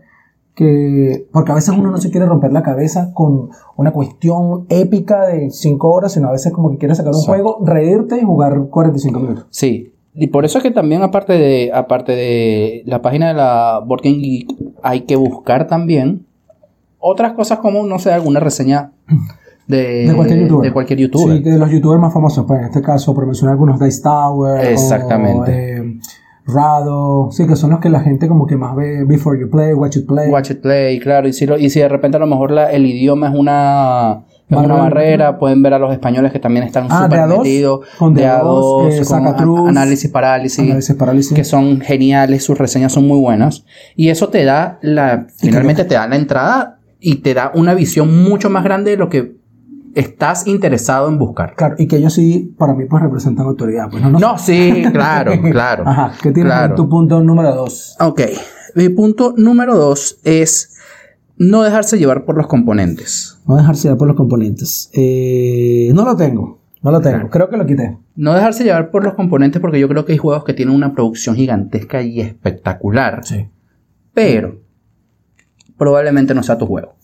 Que, 0.55 1.27
porque 1.33 1.51
a 1.51 1.55
veces 1.55 1.75
uno 1.75 1.89
no 1.91 1.97
se 1.97 2.09
quiere 2.11 2.25
romper 2.27 2.53
la 2.53 2.61
cabeza 2.61 3.11
con 3.13 3.49
una 3.75 3.91
cuestión 3.91 4.65
épica 4.69 5.25
de 5.27 5.49
5 5.49 5.91
horas, 5.91 6.11
sino 6.13 6.27
a 6.29 6.31
veces 6.31 6.53
como 6.53 6.69
que 6.71 6.77
quiere 6.77 6.93
sacar 6.95 7.11
un 7.13 7.21
juego, 7.23 7.57
reírte 7.65 8.19
y 8.19 8.23
jugar 8.23 8.67
45 8.69 9.19
minutos. 9.19 9.45
Sí, 9.49 9.93
y 10.13 10.27
por 10.27 10.45
eso 10.45 10.59
es 10.59 10.63
que 10.63 10.69
también 10.71 11.01
aparte 11.01 11.33
de, 11.33 11.71
aparte 11.73 12.11
de 12.11 12.83
la 12.85 13.01
página 13.01 13.29
de 13.29 13.33
la 13.33 13.81
Board 13.85 14.01
Game 14.03 14.17
Geek, 14.19 14.55
hay 14.83 15.01
que 15.01 15.15
buscar 15.15 15.65
también 15.67 16.27
otras 16.99 17.33
cosas 17.33 17.57
como, 17.57 17.83
no 17.87 17.97
sé, 17.97 18.11
alguna 18.11 18.39
reseña 18.39 18.91
de, 19.67 20.07
De 20.07 20.13
cualquier 20.15 20.39
youtuber. 20.41 20.67
de 20.69 20.73
cualquier 20.73 20.99
youtuber. 20.99 21.37
Sí, 21.37 21.43
de 21.43 21.57
los 21.57 21.69
youtubers 21.71 22.01
más 22.01 22.13
famosos, 22.13 22.45
pues 22.47 22.59
en 22.59 22.65
este 22.65 22.81
caso, 22.81 23.13
por 23.15 23.25
mencionar 23.25 23.53
algunos, 23.53 23.79
Dice 23.79 24.01
Tower, 24.01 24.65
Exactamente. 24.65 25.51
o, 25.79 25.83
eh, 25.83 25.99
Rado, 26.45 27.29
sí, 27.31 27.47
que 27.47 27.55
son 27.55 27.69
los 27.69 27.79
que 27.79 27.89
la 27.89 28.01
gente 28.01 28.27
como 28.27 28.45
que 28.45 28.57
más 28.57 28.75
ve 28.75 29.05
Before 29.05 29.39
You 29.39 29.49
Play, 29.49 29.73
Watch 29.73 29.95
It 29.97 30.05
Play. 30.07 30.29
Watch 30.29 30.51
it 30.51 30.61
play, 30.61 30.99
claro, 30.99 31.27
y 31.29 31.33
si, 31.33 31.45
lo- 31.45 31.57
y 31.57 31.69
si 31.69 31.79
de 31.79 31.87
repente 31.87 32.17
a 32.17 32.19
lo 32.19 32.27
mejor 32.27 32.51
la- 32.51 32.69
el 32.69 32.85
idioma 32.85 33.29
es 33.29 33.33
una, 33.35 34.23
es 34.49 34.57
una 34.57 34.67
Barrera. 34.67 34.83
barrera, 34.83 35.39
pueden 35.39 35.63
ver 35.63 35.73
a 35.75 35.79
los 35.79 35.93
españoles 35.93 36.33
que 36.33 36.39
también 36.39 36.65
están 36.65 36.87
Ah, 36.89 37.03
súper 37.05 37.19
de 37.19 37.25
A2, 37.25 37.37
metidos, 37.37 37.79
con 37.97 38.13
de 38.13 38.21
de 38.23 38.27
A2, 38.27 38.41
A2, 38.43 39.41
eh, 39.41 39.45
con 39.45 39.69
análisis 39.69 40.11
parálisis, 40.11 40.59
Análisis 40.59 40.95
parálisis. 40.97 41.33
que 41.33 41.45
son 41.45 41.79
geniales, 41.79 42.43
sus 42.43 42.57
reseñas 42.57 42.91
son 42.91 43.07
muy 43.07 43.19
buenas, 43.21 43.63
y 43.95 44.09
eso 44.09 44.27
te 44.27 44.43
da 44.43 44.79
la, 44.81 45.27
finalmente 45.37 45.85
te 45.85 45.95
da 45.95 46.07
la 46.09 46.17
entrada 46.17 46.79
y 46.99 47.15
te 47.21 47.33
da 47.33 47.53
una 47.55 47.73
visión 47.73 48.21
mucho 48.29 48.49
más 48.49 48.65
grande 48.65 48.91
de 48.91 48.97
lo 48.97 49.07
que 49.07 49.37
estás 49.95 50.47
interesado 50.47 51.07
en 51.07 51.17
buscar. 51.17 51.55
Claro, 51.55 51.75
y 51.77 51.87
que 51.87 51.97
ellos 51.97 52.13
sí, 52.13 52.53
para 52.57 52.73
mí, 52.73 52.85
pues 52.85 53.01
representan 53.03 53.45
autoridad. 53.45 53.89
Pues, 53.89 54.01
no, 54.03 54.09
no, 54.11 54.19
No, 54.19 54.37
sí, 54.37 54.83
claro, 54.91 55.33
claro. 55.51 55.83
Ajá, 55.87 56.13
¿qué 56.21 56.31
tienes 56.31 56.51
claro. 56.51 56.69
en 56.71 56.75
tu 56.75 56.89
punto 56.89 57.21
número 57.21 57.53
2? 57.55 57.97
Ok, 57.99 58.21
mi 58.75 58.89
punto 58.89 59.33
número 59.37 59.77
dos 59.77 60.19
es 60.23 60.75
no 61.37 61.61
dejarse 61.63 61.97
llevar 61.97 62.25
por 62.25 62.37
los 62.37 62.47
componentes. 62.47 63.37
No 63.47 63.55
dejarse 63.57 63.87
ya 63.89 63.95
por 63.95 64.07
los 64.07 64.17
componentes. 64.17 64.89
Eh, 64.93 65.91
no 65.93 66.05
lo 66.05 66.15
tengo, 66.15 66.59
no 66.81 66.91
lo 66.91 66.99
tengo. 67.01 67.15
Claro. 67.15 67.29
Creo 67.29 67.49
que 67.49 67.57
lo 67.57 67.65
quité. 67.65 67.97
No 68.15 68.33
dejarse 68.33 68.63
llevar 68.63 68.89
por 68.91 69.03
los 69.03 69.13
componentes 69.15 69.61
porque 69.61 69.79
yo 69.79 69.87
creo 69.87 70.05
que 70.05 70.13
hay 70.13 70.17
juegos 70.17 70.43
que 70.43 70.53
tienen 70.53 70.73
una 70.75 70.93
producción 70.93 71.35
gigantesca 71.35 72.01
y 72.01 72.19
espectacular. 72.21 73.21
Sí. 73.25 73.47
pero 74.13 74.59
probablemente 75.77 76.33
no 76.33 76.43
sea 76.43 76.57
tu 76.57 76.65
juego. 76.65 76.95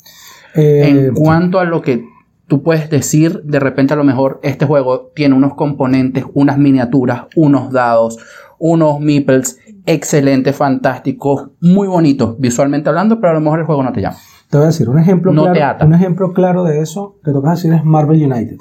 Eh, 0.56 0.88
En 1.08 1.14
cuanto 1.14 1.60
a 1.60 1.66
lo 1.66 1.82
que 1.82 2.04
tú 2.50 2.64
puedes 2.64 2.90
decir, 2.90 3.44
de 3.44 3.60
repente 3.60 3.94
a 3.94 3.98
lo 3.98 4.04
mejor 4.04 4.40
este 4.44 4.66
juego 4.66 5.12
tiene 5.16 5.36
unos 5.36 5.54
componentes, 5.54 6.26
unas 6.34 6.58
miniaturas, 6.58 7.28
unos 7.36 7.72
dados, 7.72 8.18
unos 8.58 9.00
meeples 9.00 9.60
excelentes, 9.86 10.56
fantásticos, 10.56 11.52
muy 11.62 11.88
bonitos 11.88 12.38
visualmente 12.40 12.90
hablando, 12.90 13.22
pero 13.22 13.32
a 13.32 13.34
lo 13.36 13.42
mejor 13.42 13.60
el 13.60 13.66
juego 13.66 13.84
no 13.84 13.94
te 13.94 14.02
llama. 14.02 14.18
Te 14.50 14.58
voy 14.58 14.66
a 14.66 14.68
decir, 14.68 14.90
un 14.90 15.00
ejemplo, 15.00 15.32
No 15.32 15.52
claro, 15.52 15.86
un 15.86 15.94
ejemplo 15.94 16.34
claro 16.34 16.64
de 16.64 16.82
eso 16.82 17.16
que 17.24 17.32
tocas 17.32 17.62
decir 17.62 17.72
es 17.72 17.86
Marvel 17.86 18.22
United. 18.22 18.58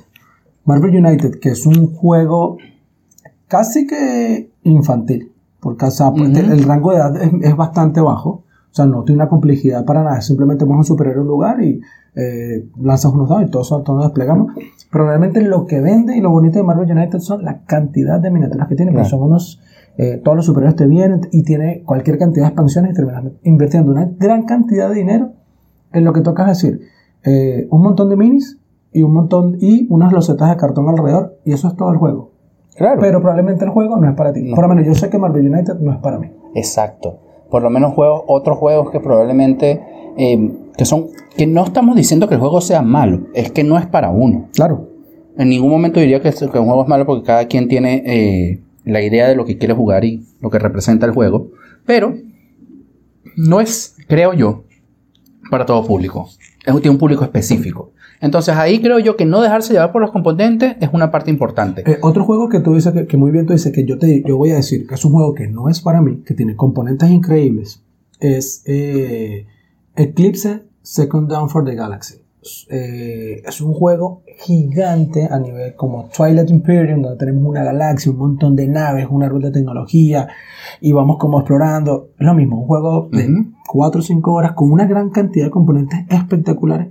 Marvel 0.65 0.95
United, 0.95 1.41
que 1.41 1.49
es 1.49 1.65
un 1.65 1.95
juego 1.95 2.59
casi 3.49 3.87
que 3.87 4.51
infantil, 4.65 5.33
porque 5.61 5.87
o 5.87 5.91
sea, 5.91 6.13
pues, 6.13 6.37
el 6.37 6.63
rango 6.65 6.91
de 6.91 6.97
edad 6.99 7.23
es, 7.23 7.33
es 7.43 7.57
bastante 7.57 8.03
bajo, 8.03 8.45
sea, 8.79 8.87
no 8.87 9.05
tiene 9.05 9.23
una 9.23 9.29
complejidad 9.29 9.85
para 9.85 10.03
nada, 10.03 10.21
simplemente 10.21 10.65
vamos 10.65 10.87
a 10.87 10.89
superar 10.89 11.19
un 11.19 11.27
lugar 11.27 11.63
y 11.63 11.81
eh, 12.15 12.67
lanzas 12.81 13.13
unos 13.13 13.29
dados 13.29 13.45
y 13.45 13.51
todo 13.51 13.63
eso, 13.63 13.81
todo 13.83 13.99
lo 13.99 14.03
desplegamos. 14.05 14.53
Pero 14.91 15.07
realmente 15.07 15.41
lo 15.43 15.67
que 15.67 15.81
vende 15.81 16.17
y 16.17 16.21
lo 16.21 16.31
bonito 16.31 16.59
de 16.59 16.65
Marvel 16.65 16.91
United 16.91 17.19
son 17.21 17.45
la 17.45 17.65
cantidad 17.65 18.19
de 18.21 18.31
miniaturas 18.31 18.69
que 18.69 18.75
tiene, 18.75 18.93
Claro. 18.93 19.07
son 19.09 19.23
unos, 19.23 19.61
eh, 19.99 20.21
todos 20.25 20.37
los 20.37 20.47
superhéroes 20.47 20.77
te 20.77 20.87
vienen 20.87 21.21
y 21.31 21.43
tiene 21.43 21.83
cualquier 21.85 22.19
cantidad 22.19 22.47
de 22.47 22.49
expansiones 22.49 22.93
y 22.93 22.95
terminas 22.95 23.25
invirtiendo 23.45 23.93
una 23.93 24.11
gran 24.19 24.45
cantidad 24.47 24.89
de 24.89 24.95
dinero 24.95 25.33
en 25.93 26.05
lo 26.05 26.13
que 26.13 26.21
tocas 26.23 26.47
decir, 26.49 26.81
eh, 27.25 27.67
un 27.71 27.83
montón 27.83 28.09
de 28.09 28.17
minis 28.17 28.59
y 28.93 29.03
un 29.03 29.13
montón 29.13 29.57
y 29.61 29.87
unas 29.91 30.13
losetas 30.13 30.49
de 30.51 30.57
cartón 30.57 30.89
alrededor 30.89 31.37
y 31.45 31.53
eso 31.53 31.69
es 31.69 31.77
todo 31.77 31.93
el 31.93 31.99
juego. 31.99 32.31
Claro. 32.77 33.01
Pero 33.01 33.21
probablemente 33.21 33.65
el 33.65 33.71
juego 33.71 33.97
no 33.99 34.09
es 34.09 34.15
para 34.15 34.33
ti. 34.33 34.43
No. 34.51 34.55
Por 34.55 34.63
lo 34.65 34.69
menos 34.69 34.87
yo 34.87 34.95
sé 34.95 35.11
que 35.11 35.19
Marvel 35.19 35.53
United 35.53 35.81
no 35.81 35.93
es 35.93 35.99
para 35.99 36.19
mí. 36.19 36.31
Exacto. 36.55 37.19
Por 37.51 37.63
lo 37.63 37.71
menos 37.71 37.95
juegos, 37.95 38.23
otros 38.27 38.59
juegos 38.59 38.91
que 38.91 39.01
probablemente 39.01 39.83
eh, 40.17 40.51
que 40.77 40.85
son 40.85 41.07
que 41.37 41.47
no 41.47 41.65
estamos 41.65 41.97
diciendo 41.97 42.29
que 42.29 42.35
el 42.35 42.41
juego 42.41 42.61
sea 42.61 42.83
malo, 42.83 43.29
es 43.35 43.53
que 43.53 43.63
no 43.65 43.79
es 43.79 43.87
para 43.87 44.11
uno. 44.11 44.49
Claro. 44.53 44.89
En 45.37 45.49
ningún 45.49 45.71
momento 45.71 46.01
diría 46.01 46.21
que, 46.21 46.31
que 46.33 46.59
un 46.59 46.67
juego 46.67 46.83
es 46.83 46.89
malo 46.89 47.07
porque 47.07 47.25
cada 47.25 47.47
quien 47.47 47.69
tiene 47.69 48.03
eh, 48.05 48.61
la 48.85 49.03
idea 49.03 49.29
de 49.29 49.37
lo 49.37 49.45
que 49.45 49.57
quiere 49.57 49.75
jugar 49.75 50.05
y 50.05 50.25
lo 50.41 50.51
que 50.51 50.59
representa 50.59 51.07
el 51.07 51.13
juego. 51.13 51.51
Pero 51.87 52.17
no 53.37 53.61
es, 53.61 53.97
creo 54.09 54.33
yo, 54.35 54.65
para 55.51 55.65
todo 55.65 55.87
público. 55.87 56.29
Es, 56.67 56.75
tiene 56.75 56.91
un 56.91 56.99
público 56.99 57.23
específico. 57.23 57.93
Entonces 58.21 58.55
ahí 58.57 58.81
creo 58.81 58.99
yo 58.99 59.17
que 59.17 59.25
no 59.25 59.41
dejarse 59.41 59.73
llevar 59.73 59.93
por 59.93 60.03
los 60.03 60.11
componentes 60.11 60.77
es 60.81 60.91
una 60.93 61.11
parte 61.11 61.31
importante. 61.31 61.83
Eh, 61.87 61.99
otro 62.03 62.25
juego 62.25 62.49
que 62.49 62.61
tú 62.61 62.75
dices 62.75 62.93
que, 62.93 63.07
que 63.07 63.17
muy 63.17 63.31
bien 63.31 63.47
tú 63.47 63.53
dices 63.53 63.73
que 63.73 63.85
yo 63.85 63.99
te 63.99 64.23
yo 64.27 64.37
voy 64.37 64.51
a 64.51 64.57
decir 64.57 64.87
que 64.87 64.95
es 64.95 65.05
un 65.05 65.13
juego 65.13 65.35
que 65.35 65.47
no 65.47 65.69
es 65.69 65.81
para 65.81 66.03
mí, 66.03 66.23
que 66.27 66.35
tiene 66.35 66.57
componentes 66.57 67.09
increíbles, 67.11 67.83
es 68.21 68.63
eh, 68.67 69.47
Eclipse 69.95 70.65
Second 70.83 71.29
Down 71.29 71.49
for 71.49 71.65
the 71.65 71.75
Galaxy. 71.75 72.17
Eh, 72.71 73.43
es 73.45 73.61
un 73.61 73.75
juego 73.75 74.23
gigante 74.39 75.29
a 75.31 75.39
nivel 75.39 75.75
como 75.75 76.09
Twilight 76.17 76.51
Imperium, 76.51 77.03
donde 77.03 77.19
tenemos 77.19 77.45
una 77.45 77.65
galaxia, 77.65 78.11
un 78.13 78.19
montón 78.19 78.57
de 78.57 78.69
naves, 78.69 79.07
una 79.11 79.29
ruta 79.29 79.49
de 79.49 79.55
tecnología 79.55 80.29
y 80.81 80.93
vamos 80.93 81.19
como 81.19 81.41
explorando. 81.41 82.11
Es 82.19 82.27
lo 82.27 82.35
mismo, 82.35 82.61
un 82.61 82.67
juego 82.67 83.09
de 83.13 83.25
Ujú. 83.25 83.53
4 83.69 84.01
o 84.01 84.03
5 84.03 84.33
horas 84.33 84.53
con 84.53 84.71
una 84.71 84.87
gran 84.87 85.11
cantidad 85.11 85.47
de 85.47 85.51
componentes 85.51 86.01
espectaculares. 86.09 86.89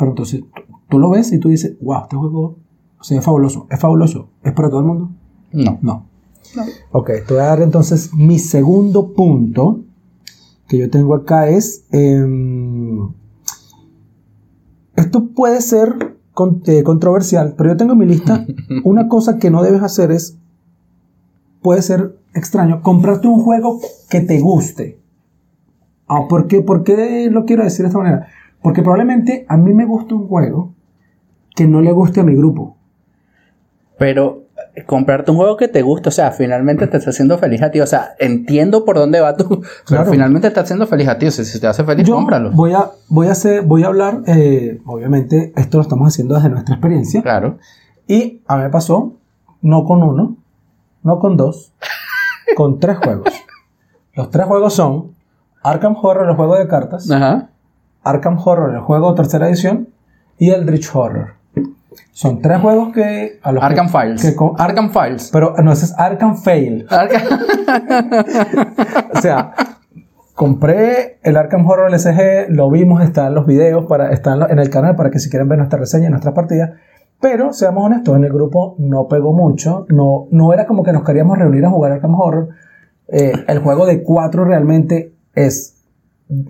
Pero 0.00 0.10
entonces 0.12 0.40
tú, 0.40 0.62
tú 0.88 0.98
lo 0.98 1.10
ves 1.10 1.30
y 1.32 1.38
tú 1.38 1.50
dices, 1.50 1.76
wow, 1.80 2.00
este 2.02 2.16
juego 2.16 2.56
o 2.98 3.04
sea, 3.04 3.18
es 3.20 3.24
fabuloso. 3.24 3.66
¿Es 3.70 3.78
fabuloso? 3.78 4.30
¿Es 4.42 4.52
para 4.52 4.68
todo 4.68 4.80
el 4.80 4.86
mundo? 4.86 5.10
No. 5.52 5.78
No. 5.82 6.06
Ok, 6.90 7.10
te 7.26 7.34
voy 7.34 7.42
a 7.42 7.46
dar 7.46 7.62
entonces 7.62 8.12
mi 8.14 8.38
segundo 8.38 9.12
punto 9.14 9.80
que 10.66 10.78
yo 10.78 10.90
tengo 10.90 11.14
acá 11.14 11.48
es... 11.48 11.84
em, 11.92 13.08
esto 14.96 15.28
puede 15.28 15.60
ser 15.60 16.16
con- 16.34 16.62
eh, 16.66 16.82
controversial, 16.82 17.54
pero 17.56 17.70
yo 17.70 17.76
tengo 17.76 17.92
en 17.92 17.98
mi 17.98 18.06
lista 18.06 18.46
una 18.84 19.08
cosa 19.08 19.38
que 19.38 19.50
no 19.50 19.62
debes 19.62 19.82
hacer 19.82 20.10
es... 20.10 20.36
Puede 21.62 21.82
ser 21.82 22.18
extraño, 22.34 22.80
comprarte 22.82 23.28
un 23.28 23.42
juego 23.42 23.80
que 24.08 24.20
te 24.22 24.40
guste. 24.40 24.98
Ah, 26.08 26.22
¿por, 26.28 26.46
qué, 26.48 26.62
¿Por 26.62 26.84
qué 26.84 27.28
lo 27.30 27.44
quiero 27.44 27.62
decir 27.64 27.82
de 27.82 27.88
esta 27.88 27.98
manera? 27.98 28.26
Porque 28.62 28.82
probablemente 28.82 29.44
a 29.48 29.56
mí 29.56 29.72
me 29.72 29.86
gusta 29.86 30.14
un 30.14 30.28
juego 30.28 30.74
que 31.54 31.66
no 31.66 31.80
le 31.80 31.92
guste 31.92 32.20
a 32.20 32.24
mi 32.24 32.34
grupo. 32.34 32.76
Pero 33.98 34.44
eh, 34.74 34.84
comprarte 34.84 35.30
un 35.30 35.36
juego 35.36 35.56
que 35.56 35.68
te 35.68 35.82
gusta, 35.82 36.08
o 36.08 36.12
sea, 36.12 36.30
finalmente 36.32 36.86
te 36.86 36.96
está 36.96 37.10
haciendo 37.10 37.36
feliz 37.38 37.62
a 37.62 37.70
ti. 37.70 37.80
O 37.80 37.86
sea, 37.86 38.14
entiendo 38.18 38.84
por 38.84 38.96
dónde 38.96 39.20
va 39.20 39.36
tú, 39.36 39.48
pero 39.60 39.64
Claro. 40.02 40.10
finalmente 40.10 40.46
te 40.46 40.48
está 40.48 40.60
haciendo 40.62 40.86
feliz 40.86 41.08
a 41.08 41.18
ti. 41.18 41.26
O 41.26 41.30
sea, 41.30 41.44
si 41.44 41.60
te 41.60 41.66
hace 41.66 41.84
feliz, 41.84 42.06
Yo 42.06 42.14
cómpralo. 42.14 42.50
Voy 42.52 42.72
a, 42.72 42.90
voy 43.08 43.28
a 43.28 43.32
hacer, 43.32 43.62
voy 43.62 43.82
a 43.84 43.88
hablar, 43.88 44.20
eh, 44.26 44.80
obviamente, 44.86 45.52
esto 45.56 45.78
lo 45.78 45.82
estamos 45.82 46.08
haciendo 46.08 46.34
desde 46.34 46.48
nuestra 46.50 46.74
experiencia. 46.74 47.22
Claro. 47.22 47.58
Y 48.06 48.42
a 48.46 48.56
mí 48.56 48.62
me 48.64 48.70
pasó, 48.70 49.14
no 49.62 49.84
con 49.84 50.02
uno, 50.02 50.36
no 51.02 51.18
con 51.18 51.36
dos, 51.36 51.72
con 52.56 52.78
tres 52.78 52.98
juegos. 52.98 53.28
Los 54.14 54.30
tres 54.30 54.46
juegos 54.46 54.74
son 54.74 55.14
Arkham 55.62 55.94
Horror, 56.00 56.28
el 56.30 56.36
juego 56.36 56.56
de 56.56 56.66
cartas, 56.66 57.08
Ajá. 57.10 57.50
Arkham 58.02 58.38
Horror, 58.44 58.74
el 58.74 58.80
juego 58.80 59.14
tercera 59.14 59.48
edición, 59.48 59.88
y 60.38 60.50
Eldritch 60.50 60.90
Horror. 60.94 61.34
Son 62.12 62.40
tres 62.40 62.60
juegos 62.60 62.92
que... 62.92 63.38
A 63.42 63.52
los 63.52 63.60
que- 63.60 63.66
Arkham 63.66 63.88
Files. 63.88 64.22
que 64.22 64.34
con- 64.36 64.52
Arkham 64.58 64.90
Files. 64.90 65.30
pero 65.32 65.54
no, 65.62 65.72
ese 65.72 65.86
es 65.86 65.98
Arkham 65.98 66.36
Fail. 66.36 66.86
Arkham- 66.88 67.40
O 69.16 69.20
sea, 69.20 69.52
compré 70.34 71.18
el 71.22 71.36
Arkham 71.36 71.66
Horror 71.68 71.90
LSG, 71.92 72.48
lo 72.50 72.70
vimos, 72.70 73.02
están 73.02 73.34
los 73.34 73.46
videos, 73.46 73.86
para, 73.86 74.12
están 74.12 74.40
en 74.50 74.58
el 74.58 74.70
canal 74.70 74.96
para 74.96 75.10
que 75.10 75.18
si 75.18 75.28
quieren 75.30 75.48
ver 75.48 75.58
nuestra 75.58 75.78
reseña 75.78 76.06
y 76.08 76.10
nuestras 76.10 76.34
partidas. 76.34 76.70
Pero, 77.20 77.52
seamos 77.52 77.84
honestos, 77.84 78.16
en 78.16 78.24
el 78.24 78.32
grupo 78.32 78.76
no 78.78 79.06
pegó 79.08 79.32
mucho. 79.34 79.84
No, 79.90 80.26
no 80.30 80.54
era 80.54 80.66
como 80.66 80.82
que 80.82 80.92
nos 80.92 81.04
queríamos 81.04 81.36
reunir 81.38 81.64
a 81.66 81.70
jugar 81.70 81.92
Arkham 81.92 82.14
Horror. 82.14 82.48
Eh, 83.08 83.32
el 83.46 83.58
juego 83.58 83.84
de 83.86 84.02
cuatro 84.02 84.44
realmente 84.44 85.12
es 85.34 85.79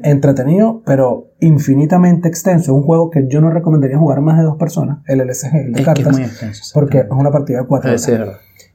entretenido, 0.03 0.83
pero 0.85 1.29
infinitamente 1.41 2.29
extenso. 2.29 2.75
Un 2.75 2.83
juego 2.83 3.11
que 3.11 3.27
yo 3.29 3.41
no 3.41 3.51
recomendaría 3.51 3.99
jugar 3.99 4.21
más 4.21 4.39
de 4.39 4.45
dos 4.45 4.57
personas, 4.57 4.99
el 5.07 5.21
LSG, 5.21 5.55
el 5.55 5.73
de 5.73 5.73
Es 5.73 5.75
que 5.75 5.81
es 5.81 5.85
cartas, 5.85 6.13
muy 6.13 6.23
extenso. 6.23 6.71
porque 6.75 6.99
es 6.99 7.07
una 7.11 7.31
partida 7.31 7.61
de 7.61 7.67
cuatro 7.67 7.91
horas. 7.91 8.03
sí, 8.03 8.13
es. 8.13 8.21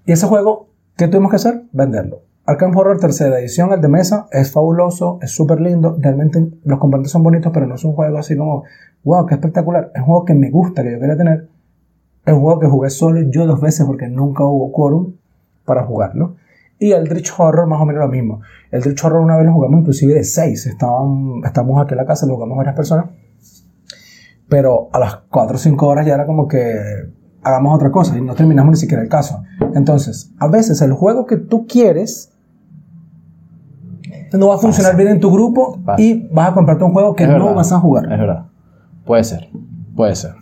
Y 0.06 0.12
ese 0.12 0.28
juego, 0.28 0.70
¿qué 0.98 1.08
tuvimos 1.08 1.30
que 1.32 1.38
hacer? 1.38 1.64
Venderlo. 1.72 2.22
Arkham 2.48 2.78
Horror 2.78 3.00
tercera 3.00 3.40
edición, 3.40 3.74
el 3.74 3.82
de 3.82 3.88
mesa, 3.88 4.28
es 4.32 4.52
fabuloso, 4.52 5.18
es 5.22 5.32
súper 5.32 5.60
lindo. 5.62 5.98
Realmente 6.00 6.48
los 6.64 6.80
componentes 6.80 7.12
son 7.12 7.24
bonitos, 7.24 7.52
pero 7.52 7.66
no 7.66 7.74
es 7.76 7.84
un 7.84 7.94
juego 7.94 8.18
así 8.20 8.38
como, 8.38 8.64
wow, 9.04 9.26
qué 9.26 9.34
espectacular. 9.34 9.92
Es 9.96 10.02
un 10.02 10.06
juego 10.06 10.26
que 10.26 10.36
me 10.36 10.52
gusta, 10.52 10.84
que 10.84 10.92
yo 10.92 11.00
quería 11.00 11.18
tener. 11.18 11.50
Es 12.24 12.34
un 12.34 12.42
juego 12.42 12.60
que 12.60 12.68
jugué 12.68 12.90
solo 12.92 13.20
yo 13.32 13.48
dos 13.48 13.62
veces 13.62 13.86
porque 13.86 14.08
nunca 14.08 14.44
hubo 14.44 14.72
quórum 14.72 15.14
para 15.66 15.84
jugarlo. 15.86 16.36
Y 16.78 16.92
el 16.92 17.08
Dritch 17.08 17.34
Horror, 17.38 17.68
más 17.68 17.82
o 17.82 17.86
menos 17.86 18.02
lo 18.02 18.10
mismo. 18.10 18.42
El 18.72 18.82
Dritch 18.82 19.04
Horror 19.04 19.22
una 19.22 19.38
vez 19.38 19.46
lo 19.46 19.54
jugamos 19.54 19.80
inclusive 19.80 20.14
de 20.14 20.24
seis. 20.24 20.66
Estaban, 20.66 21.42
estamos 21.46 21.82
aquí 21.82 21.94
en 21.94 21.98
la 21.98 22.06
casa, 22.06 22.26
lo 22.26 22.36
jugamos 22.36 22.58
varias 22.58 22.76
personas. 22.76 23.06
Pero 24.50 24.90
a 24.94 25.00
las 25.00 25.16
4 25.30 25.56
o 25.56 25.60
5 25.60 25.88
horas 25.88 26.06
ya 26.06 26.14
era 26.14 26.26
como 26.26 26.48
que 26.48 26.76
hagamos 27.42 27.76
otra 27.76 27.92
cosa 27.92 28.18
y 28.18 28.22
no 28.22 28.36
terminamos 28.36 28.72
ni 28.72 28.78
siquiera 28.78 29.02
el 29.02 29.10
caso. 29.10 29.42
Entonces, 29.74 30.32
a 30.40 30.48
veces 30.48 30.82
el 30.82 30.94
juego 30.94 31.26
que 31.26 31.38
tú 31.38 31.66
quieres 31.66 32.32
no 34.34 34.50
va 34.50 34.56
a 34.56 34.58
funcionar 34.58 34.96
bien 34.96 35.10
en 35.10 35.20
tu 35.20 35.32
grupo 35.32 35.80
Pasa. 35.84 36.02
y 36.02 36.28
vas 36.32 36.50
a 36.50 36.54
comprarte 36.54 36.84
un 36.84 36.92
juego 36.92 37.16
que 37.16 37.24
Es 37.24 37.30
no 37.30 37.36
verdad, 37.36 37.56
vas 37.56 37.72
a 37.72 37.80
jugar. 37.80 38.04
Es 38.12 38.20
verdad. 38.20 38.46
Puede 39.06 39.24
ser. 39.24 39.50
Puede 39.96 40.16
ser. 40.16 40.34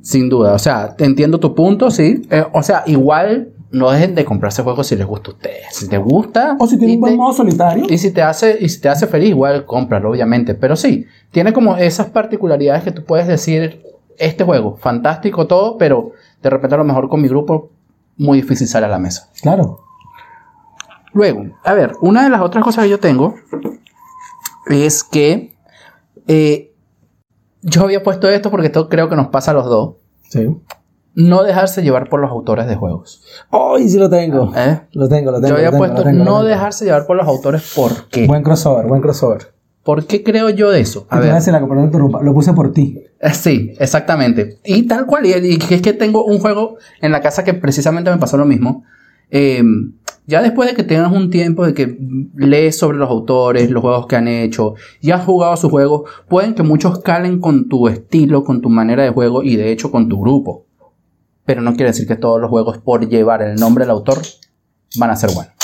Sin 0.00 0.28
duda. 0.28 0.54
O 0.54 0.58
sea, 0.58 0.94
entiendo 0.98 1.38
tu 1.38 1.54
punto, 1.54 1.90
sí. 1.90 2.22
Eh, 2.30 2.44
o 2.52 2.62
sea, 2.62 2.82
igual 2.86 3.52
no 3.72 3.90
dejen 3.90 4.14
de 4.14 4.24
comprarse 4.24 4.62
juegos 4.62 4.86
si 4.86 4.96
les 4.96 5.06
gusta 5.06 5.30
a 5.30 5.34
ustedes. 5.34 5.66
Si 5.72 5.88
te 5.88 5.98
gusta. 5.98 6.56
O 6.58 6.66
si 6.66 6.78
tiene 6.78 6.94
un 6.94 7.00
buen 7.00 7.16
modo 7.16 7.32
solitario. 7.32 7.86
Y 7.88 7.98
si 7.98 8.12
te 8.12 8.22
hace, 8.22 8.58
y 8.60 8.68
si 8.68 8.80
te 8.80 8.88
hace 8.88 9.06
feliz, 9.06 9.30
igual 9.30 9.64
cómpralo, 9.64 10.10
obviamente. 10.10 10.54
Pero 10.54 10.76
sí, 10.76 11.06
tiene 11.30 11.52
como 11.52 11.76
esas 11.76 12.10
particularidades 12.10 12.84
que 12.84 12.92
tú 12.92 13.04
puedes 13.04 13.26
decir, 13.26 13.82
este 14.18 14.44
juego, 14.44 14.76
fantástico 14.76 15.46
todo, 15.46 15.78
pero 15.78 16.12
de 16.42 16.50
repente 16.50 16.74
a 16.74 16.78
lo 16.78 16.84
mejor 16.84 17.08
con 17.08 17.22
mi 17.22 17.28
grupo, 17.28 17.70
muy 18.18 18.42
difícil 18.42 18.68
sale 18.68 18.86
a 18.86 18.90
la 18.90 18.98
mesa. 18.98 19.30
Claro. 19.40 19.80
Luego, 21.14 21.44
a 21.64 21.74
ver, 21.74 21.92
una 22.00 22.24
de 22.24 22.30
las 22.30 22.40
otras 22.40 22.62
cosas 22.62 22.84
que 22.84 22.90
yo 22.90 23.00
tengo 23.00 23.34
es 24.68 25.02
que 25.02 25.54
eh, 26.26 26.72
yo 27.62 27.82
había 27.82 28.02
puesto 28.02 28.28
esto 28.28 28.50
porque 28.50 28.66
esto 28.66 28.88
creo 28.88 29.08
que 29.08 29.16
nos 29.16 29.28
pasa 29.28 29.50
a 29.50 29.54
los 29.54 29.66
dos. 29.66 29.94
Sí. 30.28 30.46
No 31.14 31.42
dejarse 31.42 31.82
llevar 31.82 32.08
por 32.08 32.20
los 32.20 32.30
autores 32.30 32.66
de 32.66 32.76
juegos. 32.76 33.22
¡Ay, 33.50 33.88
sí 33.88 33.98
lo 33.98 34.08
tengo! 34.08 34.52
¿eh? 34.56 34.80
Lo 34.92 35.08
tengo, 35.08 35.30
lo 35.30 35.40
tengo. 35.40 35.48
Yo 35.50 35.56
había 35.56 35.76
puesto 35.76 36.02
tengo, 36.02 36.24
no 36.24 36.42
dejarse 36.42 36.84
llevar 36.86 37.06
por 37.06 37.16
los 37.16 37.26
autores. 37.26 37.72
¿Por 37.76 38.08
qué? 38.08 38.26
Buen 38.26 38.42
crossover, 38.42 38.86
buen 38.86 39.02
crossover. 39.02 39.52
¿Por 39.82 40.06
qué 40.06 40.22
creo 40.22 40.48
yo 40.50 40.70
de 40.70 40.80
eso? 40.80 41.06
A 41.10 41.18
ver. 41.18 41.30
la. 41.50 41.60
Lo 42.22 42.32
puse 42.34 42.52
por 42.52 42.72
ti. 42.72 42.98
Eh, 43.20 43.34
Sí, 43.34 43.72
exactamente. 43.78 44.58
Y 44.64 44.86
tal 44.86 45.06
cual. 45.06 45.26
Y, 45.26 45.32
y 45.32 45.58
que 45.58 45.74
es 45.74 45.82
que 45.82 45.92
tengo 45.92 46.24
un 46.24 46.38
juego 46.38 46.76
en 47.00 47.12
la 47.12 47.20
casa 47.20 47.42
que 47.44 47.52
precisamente 47.52 48.10
me 48.10 48.18
pasó 48.18 48.36
lo 48.36 48.44
mismo. 48.44 48.84
Eh, 49.30 49.62
Ya 50.26 50.40
después 50.40 50.68
de 50.70 50.76
que 50.76 50.84
tengas 50.84 51.10
un 51.12 51.30
tiempo 51.30 51.66
de 51.66 51.74
que 51.74 51.98
lees 52.36 52.78
sobre 52.78 52.96
los 52.96 53.10
autores, 53.10 53.70
los 53.70 53.82
juegos 53.82 54.06
que 54.06 54.14
han 54.14 54.28
hecho, 54.28 54.74
ya 55.00 55.16
has 55.16 55.24
jugado 55.24 55.56
sus 55.56 55.70
juegos, 55.70 56.02
pueden 56.28 56.54
que 56.54 56.62
muchos 56.62 57.00
calen 57.00 57.40
con 57.40 57.68
tu 57.68 57.88
estilo, 57.88 58.44
con 58.44 58.60
tu 58.60 58.68
manera 58.68 59.02
de 59.02 59.10
juego 59.10 59.42
y 59.42 59.56
de 59.56 59.72
hecho 59.72 59.90
con 59.90 60.08
tu 60.08 60.20
grupo. 60.20 60.66
Pero 61.44 61.60
no 61.62 61.72
quiere 61.74 61.90
decir 61.90 62.06
que 62.06 62.16
todos 62.16 62.40
los 62.40 62.50
juegos 62.50 62.78
por 62.78 63.08
llevar 63.08 63.42
el 63.42 63.56
nombre 63.56 63.84
del 63.84 63.90
autor 63.90 64.18
van 64.98 65.10
a 65.10 65.16
ser 65.16 65.30
buenos. 65.34 65.54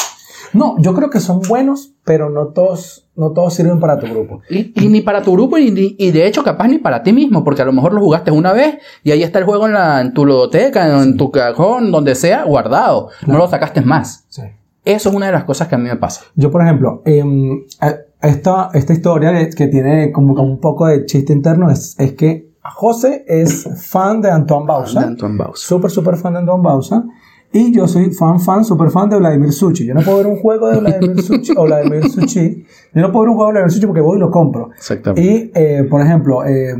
No, 0.55 0.77
yo 0.79 0.95
creo 0.95 1.11
que 1.11 1.21
son 1.21 1.41
buenos, 1.47 1.93
pero 2.05 2.31
no 2.31 2.49
todos, 2.49 3.07
no 3.17 3.33
todos 3.33 3.53
sirven 3.53 3.81
para 3.81 3.99
tu 3.99 4.07
grupo. 4.07 4.41
Y, 4.49 4.73
y 4.83 4.89
ni 4.89 5.03
para 5.03 5.23
tu 5.23 5.33
grupo 5.35 5.59
y, 5.59 5.71
ni- 5.71 5.95
y 5.99 6.11
de 6.11 6.27
hecho 6.27 6.43
capaz 6.43 6.69
ni 6.69 6.79
para 6.79 7.03
ti 7.03 7.13
mismo, 7.13 7.45
porque 7.45 7.61
a 7.61 7.67
lo 7.67 7.73
mejor 7.75 7.93
lo 7.93 8.01
jugaste 8.01 8.31
una 8.31 8.55
vez 8.55 8.79
y 9.05 9.11
ahí 9.11 9.23
está 9.23 9.39
el 9.41 9.45
juego 9.45 9.67
en, 9.67 9.75
la, 9.75 10.01
en 10.01 10.15
tu 10.15 10.25
ludoteca, 10.25 11.03
en 11.03 11.19
tu 11.19 11.31
cajón, 11.31 11.93
donde 11.93 12.15
sea, 12.15 12.45
guardado. 12.45 13.11
No 13.27 13.37
lo 13.37 13.47
sacaste 13.47 13.83
más. 13.83 14.25
Sí. 14.31 14.43
Eso 14.87 15.11
es 15.11 15.15
una 15.15 15.27
de 15.27 15.33
las 15.33 15.45
cosas 15.45 15.69
que 15.69 15.75
a 15.75 15.79
mí 15.79 15.87
me 15.87 15.97
pasa. 15.97 16.23
Yo, 16.35 16.51
por 16.51 16.63
ejemplo, 16.63 17.03
em, 17.05 17.65
esta, 18.23 18.71
esta 18.73 18.93
historia 18.95 19.51
que- 19.51 19.67
tiene 19.69 20.13
como 20.13 20.33
un 20.43 20.61
poco 20.61 20.87
de 20.87 21.05
chiste 21.05 21.35
interno 21.35 21.71
es, 21.71 21.95
es 21.99 22.13
que 22.15 22.48
José 22.75 23.25
es 23.27 23.69
fan 23.77 24.21
de 24.21 24.31
Antoine 24.31 24.67
Bausa. 24.67 25.01
De 25.01 25.07
Antoine 25.07 25.37
Bausa. 25.37 25.67
Súper, 25.67 25.91
súper 25.91 26.17
fan 26.17 26.33
de 26.35 26.39
Antoine 26.41 26.63
Bausa. 26.63 27.05
Y 27.53 27.73
yo 27.75 27.89
soy 27.89 28.11
fan, 28.11 28.39
fan, 28.41 28.65
súper 28.65 28.91
fan 28.91 29.09
de 29.09 29.17
Vladimir 29.19 29.53
Suchi. 29.53 29.87
Yo 29.87 29.95
no 29.95 30.03
puedo 30.03 30.19
ver 30.19 30.27
un 30.27 30.37
juego 30.39 30.69
de 30.69 30.81
Vladimir 30.81 31.23
Suchi 31.23 31.53
o 31.57 31.65
Vladimir 31.65 32.09
Suchi. 32.11 32.65
Yo 32.95 33.01
no 33.03 33.11
puedo 33.11 33.23
ver 33.23 33.31
un 33.31 33.37
juego 33.37 33.47
de 33.49 33.53
Vladimir 33.53 33.73
Suchi 33.73 33.87
porque 33.87 34.03
voy 34.03 34.17
y 34.19 34.21
lo 34.21 34.31
compro. 34.31 34.71
Exactamente. 34.77 35.23
Y, 35.23 35.51
eh, 35.55 35.85
por 35.89 36.03
ejemplo, 36.03 36.45
eh, 36.45 36.75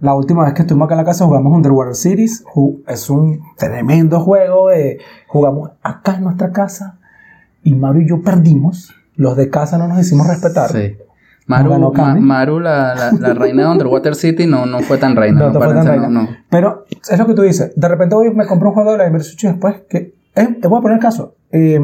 la 0.00 0.14
última 0.14 0.44
vez 0.44 0.52
que 0.52 0.62
estuvimos 0.62 0.84
acá 0.86 0.94
en 0.94 0.98
la 0.98 1.04
casa 1.06 1.24
jugamos 1.24 1.52
Underwater 1.54 1.94
Cities. 1.94 2.44
Ju- 2.44 2.82
Es 2.86 3.08
un 3.08 3.40
tremendo 3.56 4.20
juego. 4.20 4.70
eh, 4.70 4.98
jugamos 5.28 5.70
acá 5.82 6.16
en 6.16 6.24
nuestra 6.24 6.52
casa. 6.52 6.98
Y 7.62 7.74
Mario 7.74 8.02
y 8.02 8.08
yo 8.08 8.20
perdimos. 8.22 8.92
Los 9.14 9.34
de 9.36 9.48
casa 9.48 9.78
no 9.78 9.88
nos 9.88 9.98
hicimos 9.98 10.26
respetar. 10.28 10.70
Sí. 10.70 10.94
Maru, 11.46 11.92
Ma- 12.20 12.44
la, 12.44 12.94
la, 12.94 13.12
la 13.18 13.34
reina 13.34 13.62
de 13.64 13.68
Underwater 13.70 14.14
City, 14.14 14.46
no, 14.46 14.66
no 14.66 14.80
fue 14.80 14.98
tan 14.98 15.14
reina. 15.14 15.38
No, 15.40 15.46
No, 15.46 15.52
te 15.52 15.58
fue 15.58 15.66
tan 15.68 15.76
parece, 15.76 15.90
reina. 15.92 16.08
no, 16.08 16.22
no. 16.22 16.28
Pero 16.50 16.84
es 17.10 17.18
lo 17.18 17.26
que 17.26 17.34
tú 17.34 17.42
dices. 17.42 17.72
De 17.76 17.88
repente 17.88 18.14
voy 18.16 18.28
y 18.28 18.30
me 18.30 18.46
compro 18.46 18.68
un 18.70 18.74
juego 18.74 18.90
de 18.90 18.96
Vladimir 18.96 19.22
Suchi 19.22 19.46
después 19.46 19.82
que... 19.88 20.14
eh, 20.34 20.58
voy 20.68 20.78
a 20.78 20.82
poner 20.82 20.96
el 20.96 21.02
caso. 21.02 21.36
Eh, 21.52 21.80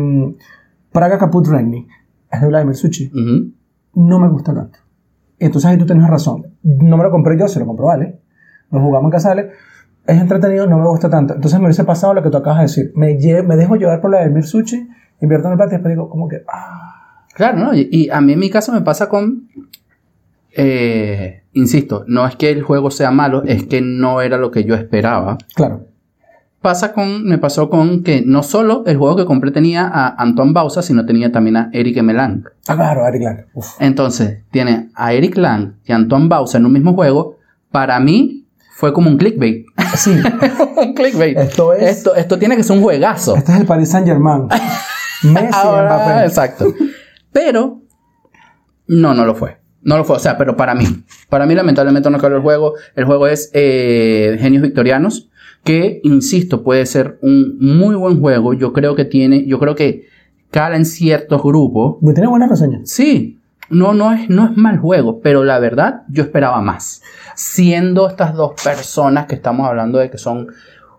Praga 0.90 1.18
Caput 1.18 1.46
Regni. 1.46 1.86
Es 2.30 2.40
de 2.40 2.48
Vladimir 2.48 2.74
Suchi. 2.74 3.08
Ujú. 3.08 3.52
no 3.94 4.18
me 4.18 4.28
gusta 4.28 4.52
tanto. 4.54 4.78
Entonces 5.38 5.70
ahí 5.70 5.76
tú 5.78 5.86
tienes 5.86 6.08
razón. 6.08 6.46
No 6.62 6.96
me 6.96 7.02
lo 7.04 7.10
compré 7.10 7.38
yo, 7.38 7.46
se 7.48 7.60
lo 7.60 7.66
compró 7.66 7.90
Ale. 7.90 8.20
Lo 8.70 8.80
jugamos 8.80 9.06
en 9.08 9.10
casa 9.12 9.34
de 9.34 9.40
Ale. 9.40 9.50
Es 10.06 10.20
entretenido, 10.20 10.66
no 10.66 10.78
me 10.78 10.86
gusta 10.88 11.08
tanto. 11.08 11.34
Entonces 11.34 11.58
me 11.60 11.66
hubiese 11.66 11.84
pasado 11.84 12.14
lo 12.14 12.22
que 12.22 12.30
tú 12.30 12.36
acabas 12.38 12.58
de 12.58 12.62
decir. 12.64 12.92
Me, 12.96 13.14
me 13.44 13.56
dejo 13.56 13.76
llevar 13.76 14.00
por 14.00 14.10
la 14.10 14.20
de 14.22 14.30
Mir 14.30 14.44
Sushi, 14.44 14.88
invierto 15.20 15.46
en 15.46 15.52
el 15.52 15.56
plata 15.56 15.74
y 15.74 15.76
después 15.76 15.92
digo, 15.94 16.08
como 16.08 16.26
que, 16.28 16.42
ah, 16.52 17.01
Claro, 17.34 17.58
¿no? 17.58 17.74
Y, 17.74 17.88
y 17.90 18.10
a 18.10 18.20
mí 18.20 18.32
en 18.34 18.38
mi 18.38 18.50
caso 18.50 18.72
me 18.72 18.80
pasa 18.82 19.08
con... 19.08 19.48
eh, 20.54 21.42
insisto, 21.52 22.04
no 22.06 22.26
es 22.26 22.36
que 22.36 22.50
el 22.50 22.62
juego 22.62 22.90
sea 22.90 23.10
malo, 23.10 23.42
es 23.44 23.64
que 23.66 23.80
no 23.80 24.20
era 24.20 24.36
lo 24.36 24.50
que 24.50 24.64
yo 24.64 24.74
esperaba. 24.74 25.38
claro. 25.54 25.86
Pasa 26.60 26.92
con, 26.92 27.24
me 27.24 27.38
pasó 27.38 27.68
con 27.68 28.04
que 28.04 28.22
no 28.24 28.44
solo 28.44 28.84
el 28.86 28.96
juego 28.96 29.16
que 29.16 29.24
compré 29.24 29.50
tenía 29.50 29.84
a 29.92 30.14
Antoine 30.22 30.52
Bausa, 30.52 30.80
sino 30.80 31.04
tenía 31.04 31.32
también 31.32 31.56
a 31.56 31.70
Eric 31.72 32.00
Melang. 32.04 32.44
Ah, 32.68 32.76
claro, 32.76 33.04
Eric 33.04 33.22
Lang. 33.22 33.38
Uf. 33.52 33.66
Entonces, 33.80 34.44
tiene 34.52 34.88
a 34.94 35.12
Eric 35.12 35.36
Lang 35.38 35.72
y 35.84 35.90
a 35.90 35.96
Antoine 35.96 36.28
Bausa 36.28 36.58
en 36.58 36.66
un 36.66 36.72
mismo 36.72 36.94
juego. 36.94 37.38
Para 37.72 37.98
mí 37.98 38.46
fue 38.76 38.92
como 38.92 39.10
un 39.10 39.16
clickbait. 39.16 39.66
Sí, 39.96 40.12
un 40.76 40.94
clickbait. 40.94 41.36
Esto 41.36 41.72
es- 41.72 41.82
Esto, 41.82 42.14
esto 42.14 42.38
tiene 42.38 42.56
que 42.56 42.62
ser 42.62 42.76
un 42.76 42.82
juegazo. 42.84 43.34
este 43.34 43.50
es 43.54 43.58
el 43.58 43.66
Paris 43.66 43.90
Saint 43.90 44.06
Germain. 44.06 44.46
Messi, 45.24 45.48
Ahora, 45.52 45.96
Mbappé. 45.96 46.26
exacto. 46.26 46.66
Pero, 47.32 47.82
no, 48.86 49.14
no 49.14 49.24
lo 49.24 49.34
fue. 49.34 49.58
No 49.82 49.96
lo 49.96 50.04
fue, 50.04 50.16
o 50.16 50.20
sea, 50.20 50.38
pero 50.38 50.56
para 50.56 50.74
mí. 50.74 50.84
Para 51.28 51.46
mí, 51.46 51.54
lamentablemente, 51.54 52.08
no 52.10 52.18
quedó 52.18 52.36
el 52.36 52.42
juego. 52.42 52.74
El 52.94 53.04
juego 53.04 53.26
es 53.26 53.50
eh, 53.52 54.36
Genios 54.40 54.62
Victorianos, 54.62 55.28
que, 55.64 56.00
insisto, 56.04 56.62
puede 56.62 56.86
ser 56.86 57.18
un 57.22 57.58
muy 57.58 57.96
buen 57.96 58.20
juego. 58.20 58.54
Yo 58.54 58.72
creo 58.72 58.94
que 58.94 59.04
tiene, 59.04 59.44
yo 59.46 59.58
creo 59.58 59.74
que 59.74 60.06
cala 60.50 60.76
en 60.76 60.84
ciertos 60.84 61.42
grupos. 61.42 61.96
Tiene 62.14 62.28
buenas 62.28 62.50
reseñas. 62.50 62.88
Sí, 62.88 63.40
no, 63.70 63.94
no, 63.94 64.12
es, 64.12 64.28
no 64.28 64.44
es 64.44 64.56
mal 64.56 64.78
juego, 64.78 65.20
pero 65.20 65.44
la 65.44 65.58
verdad, 65.58 66.02
yo 66.08 66.22
esperaba 66.22 66.60
más. 66.60 67.02
Siendo 67.34 68.08
estas 68.08 68.34
dos 68.34 68.52
personas 68.62 69.26
que 69.26 69.34
estamos 69.34 69.66
hablando 69.66 69.98
de 69.98 70.10
que 70.10 70.18
son 70.18 70.48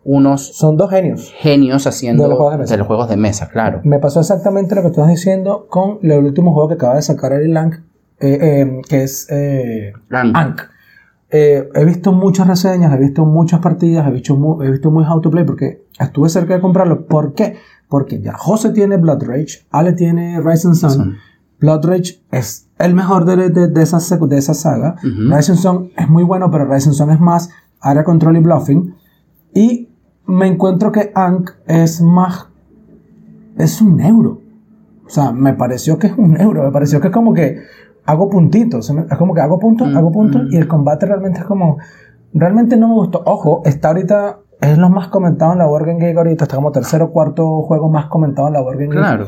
unos 0.06 0.56
Son 0.58 0.76
dos 0.78 0.90
genios. 0.90 1.32
genios 1.38 1.88
haciendo 1.88 2.24
De 2.24 2.30
los 2.30 2.38
juegos 2.38 2.54
de 2.54 2.60
mesa. 2.60 2.74
de 2.74 2.78
los 2.78 2.88
juegos 2.88 3.10
de 3.10 3.18
mesa, 3.18 3.50
claro. 3.50 3.82
Me 3.84 4.00
pasó 4.00 4.20
exactamente 4.20 4.76
lo 4.76 4.82
que 4.82 4.88
tú 4.90 4.94
estás 5.02 5.10
diciendo 5.10 5.68
con 5.70 6.00
el 6.02 6.24
último 6.26 6.54
juego 6.54 6.68
que 6.70 6.74
acaba 6.76 6.96
de 6.96 7.02
sacar 7.02 7.32
Eric 7.34 7.52
Lang, 7.54 7.74
eh, 8.20 8.38
eh, 8.42 8.82
que 8.88 9.04
es 9.04 9.28
eh, 9.30 9.94
Lang. 10.10 10.32
Ankh. 10.36 10.62
Eh, 11.36 11.68
he 11.74 11.84
visto 11.86 12.12
muchas 12.12 12.48
reseñas, 12.48 12.94
he 12.94 12.98
visto 12.98 13.26
muchas 13.26 13.60
partidas, 13.60 14.08
he 14.08 14.12
visto, 14.12 14.36
mu- 14.36 14.62
he 14.62 14.70
visto 14.70 14.92
muy 14.92 15.04
how 15.04 15.20
to 15.20 15.32
play 15.32 15.44
porque 15.46 15.86
estuve 16.00 16.30
cerca 16.30 16.54
de 16.54 16.62
comprarlo. 16.62 17.08
¿Por 17.08 17.34
qué? 17.34 17.56
Porque 17.90 18.22
ya 18.22 18.34
José 18.34 18.70
tiene 18.70 18.98
Blood 18.98 19.24
Rage, 19.24 19.66
Ale 19.72 19.94
tiene 19.94 20.40
Rising 20.42 20.76
Sun. 20.76 20.90
Sun. 20.92 21.16
Blood 21.60 21.86
Rage 21.86 22.22
es 22.32 22.68
el 22.78 22.94
mejor 22.94 23.26
de, 23.26 23.50
de, 23.50 23.68
de 23.68 23.82
esa, 23.84 23.98
de 24.18 24.38
esa 24.38 24.54
saga. 24.54 24.96
Ujú. 25.00 25.36
Rising 25.36 25.56
Sun 25.56 25.92
es 25.98 26.08
muy 26.10 26.24
bueno, 26.24 26.52
pero 26.52 26.66
Rising 26.72 26.92
Sun 26.92 27.10
es 27.12 27.20
más 27.20 27.50
área 27.80 28.04
control 28.04 28.38
y 28.38 28.40
bluffing. 28.42 28.96
Y 29.56 29.83
me 30.38 30.48
encuentro 30.48 30.92
que 30.92 31.12
Ankh 31.16 31.52
es 31.68 32.02
más. 32.02 32.48
Es 33.58 33.82
un 33.82 34.00
euro. 34.02 34.40
O 35.06 35.10
sea, 35.10 35.32
me 35.32 35.54
pareció 35.54 36.00
que 36.00 36.08
es 36.08 36.14
un 36.18 36.40
euro. 36.40 36.64
Me 36.64 36.72
pareció 36.72 37.00
que 37.02 37.08
es 37.08 37.14
como 37.14 37.34
que 37.34 37.58
hago 38.06 38.30
puntitos. 38.30 38.90
Es 38.90 39.18
como 39.18 39.34
que 39.34 39.42
hago 39.42 39.60
puntos, 39.60 39.92
Mm, 39.92 39.98
hago 39.98 40.12
puntos. 40.12 40.44
mm. 40.44 40.54
Y 40.54 40.58
el 40.58 40.68
combate 40.68 41.06
realmente 41.06 41.40
es 41.40 41.46
como. 41.46 41.78
Realmente 42.34 42.78
no 42.78 42.88
me 42.88 42.96
gustó. 42.96 43.22
Ojo, 43.26 43.62
está 43.66 43.90
ahorita. 43.90 44.40
Es 44.62 44.78
lo 44.78 44.90
más 44.90 45.10
comentado 45.10 45.52
en 45.54 45.60
la 45.60 45.66
Board 45.68 45.86
Game 45.86 46.00
Geek 46.00 46.18
ahorita. 46.18 46.46
Está 46.46 46.56
como 46.56 46.72
tercero 46.72 47.06
o 47.06 47.12
cuarto 47.12 47.62
juego 47.64 47.90
más 47.90 48.06
comentado 48.08 48.48
en 48.48 48.54
la 48.54 48.62
Board 48.62 48.78
Game 48.78 48.88
Geek. 48.92 49.00
Claro. 49.00 49.28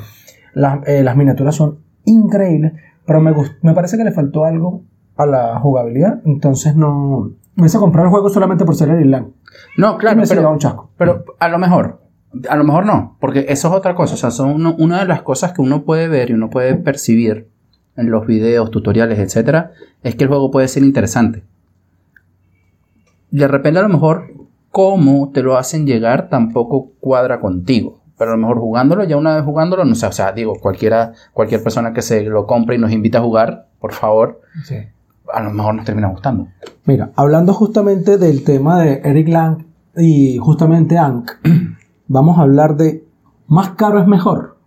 Las, 0.53 0.79
eh, 0.87 1.03
las 1.03 1.17
miniaturas 1.17 1.53
son 1.55 1.79
increíbles, 2.05 2.73
pero 3.05 3.19
me, 3.19 3.33
me 3.61 3.73
parece 3.73 3.97
que 3.97 4.05
le 4.05 4.11
faltó 4.11 4.45
algo 4.45 4.83
a 5.17 5.25
la 5.25 5.59
jugabilidad, 5.59 6.21
entonces 6.25 6.75
no... 6.75 7.31
Me 7.55 7.67
hice 7.67 7.77
comprar 7.79 8.05
el 8.05 8.11
juego 8.11 8.29
solamente 8.29 8.65
por 8.65 8.75
ser 8.75 8.89
el 8.89 8.99
Irlanda. 9.01 9.29
No, 9.77 9.97
claro, 9.97 10.17
y 10.17 10.21
me 10.21 10.27
pero, 10.27 10.51
un 10.51 10.59
chasco. 10.59 10.89
pero 10.97 11.23
a 11.39 11.47
lo 11.47 11.57
mejor, 11.57 12.01
a 12.49 12.55
lo 12.57 12.63
mejor 12.65 12.85
no, 12.85 13.15
porque 13.21 13.45
eso 13.49 13.69
es 13.69 13.73
otra 13.73 13.95
cosa. 13.95 14.15
O 14.15 14.17
sea, 14.17 14.31
son 14.31 14.49
uno- 14.51 14.75
una 14.77 14.99
de 14.99 15.05
las 15.05 15.21
cosas 15.21 15.53
que 15.53 15.61
uno 15.61 15.83
puede 15.83 16.07
ver 16.07 16.29
y 16.29 16.33
uno 16.33 16.49
puede 16.49 16.75
percibir 16.75 17.47
en 17.95 18.11
los 18.11 18.25
videos, 18.27 18.71
tutoriales, 18.71 19.19
etcétera, 19.19 19.71
es 20.03 20.15
que 20.15 20.25
el 20.25 20.29
juego 20.29 20.51
puede 20.51 20.67
ser 20.67 20.83
interesante. 20.83 21.43
De 23.31 23.47
repente, 23.47 23.79
a 23.79 23.83
lo 23.83 23.89
mejor, 23.89 24.27
cómo 24.71 25.31
te 25.33 25.41
lo 25.41 25.57
hacen 25.57 25.85
llegar 25.85 26.29
tampoco 26.29 26.91
cuadra 26.99 27.39
contigo. 27.39 28.01
Pero 28.17 28.31
a 28.31 28.35
lo 28.35 28.41
mejor 28.41 28.59
jugándolo, 28.59 29.03
ya 29.03 29.17
una 29.17 29.35
vez 29.35 29.43
jugándolo, 29.43 29.83
no 29.83 29.95
sé, 29.95 30.05
o 30.05 30.11
sea, 30.11 30.31
digo, 30.31 30.55
cualquiera, 30.61 31.13
cualquier 31.33 31.61
persona 31.63 31.91
que 31.93 32.01
se 32.01 32.23
lo 32.23 32.45
compre 32.47 32.75
y 32.75 32.79
nos 32.79 32.91
invita 32.91 33.17
a 33.17 33.21
jugar, 33.21 33.67
por 33.79 33.91
favor, 33.93 34.41
a 35.35 35.41
lo 35.41 35.51
mejor 35.51 35.75
nos 35.75 35.85
termina 35.85 36.07
gustando. 36.07 36.47
Mira, 36.85 37.11
hablando 37.15 37.53
justamente 37.53 38.17
del 38.17 38.43
tema 38.45 38.81
de 38.81 39.01
Eric 39.03 39.27
Lang 39.27 39.65
y 39.97 40.37
justamente 40.37 40.97
Ankh, 40.97 41.31
vamos 42.07 42.37
a 42.37 42.43
hablar 42.43 42.77
de 42.77 43.03
más 43.47 43.71
caro 43.71 43.99
es 43.99 44.07
mejor. 44.07 44.57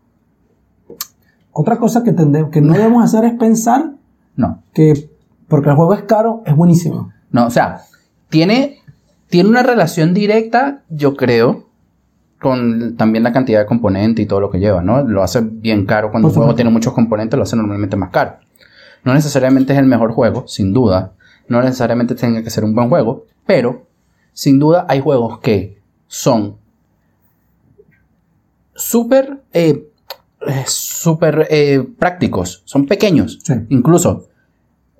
Otra 1.53 1.79
cosa 1.79 2.05
que, 2.05 2.15
que 2.15 2.61
no 2.61 2.75
debemos 2.75 3.03
hacer 3.03 3.25
es 3.25 3.33
pensar 3.33 3.93
No, 4.37 4.63
que 4.75 5.09
porque 5.49 5.71
el 5.71 5.77
juego 5.77 5.95
es 5.95 6.03
caro, 6.03 6.43
es 6.45 6.55
buenísimo. 6.55 7.11
No, 7.33 7.47
o 7.47 7.51
sea, 7.51 7.81
tiene, 8.29 8.77
tiene 9.29 9.49
una 9.49 9.63
relación 9.63 10.13
directa, 10.13 10.83
yo 10.91 11.17
creo, 11.17 11.65
con 12.39 12.97
también 12.97 13.25
la 13.25 13.33
cantidad 13.33 13.61
de 13.61 13.67
componentes 13.67 14.23
y 14.23 14.29
todo 14.29 14.41
lo 14.41 14.51
que 14.51 14.59
lleva, 14.59 14.83
¿no? 14.83 15.03
Lo 15.03 15.23
hace 15.23 15.41
bien 15.41 15.87
caro. 15.87 16.11
Cuando 16.11 16.29
Por 16.29 16.37
un 16.37 16.43
juego 16.43 16.55
tiene 16.55 16.71
muchos 16.71 16.93
componentes, 16.93 17.39
lo 17.39 17.45
hace 17.45 17.57
normalmente 17.57 17.97
más 17.97 18.11
caro. 18.11 18.35
No 19.05 19.15
necesariamente 19.15 19.73
es 19.73 19.79
el 19.79 19.87
mejor 19.87 20.13
juego, 20.13 20.47
sin 20.47 20.73
duda. 20.73 21.15
No 21.49 21.63
necesariamente 21.63 22.15
tenga 22.15 22.43
que 22.43 22.51
ser 22.51 22.65
un 22.65 22.75
buen 22.75 22.89
juego, 22.89 23.27
pero 23.47 23.87
sin 24.33 24.59
duda 24.59 24.87
hay 24.89 25.01
juegos 25.01 25.39
que 25.41 25.81
son 26.07 26.57
súper 28.75 29.43
eh, 29.53 29.89
eh, 30.47 30.65
súper 30.67 31.49
eh, 31.51 31.85
prácticos, 31.99 32.63
son 32.65 32.87
pequeños. 32.87 33.41
Sí. 33.43 33.55
Incluso, 33.71 34.29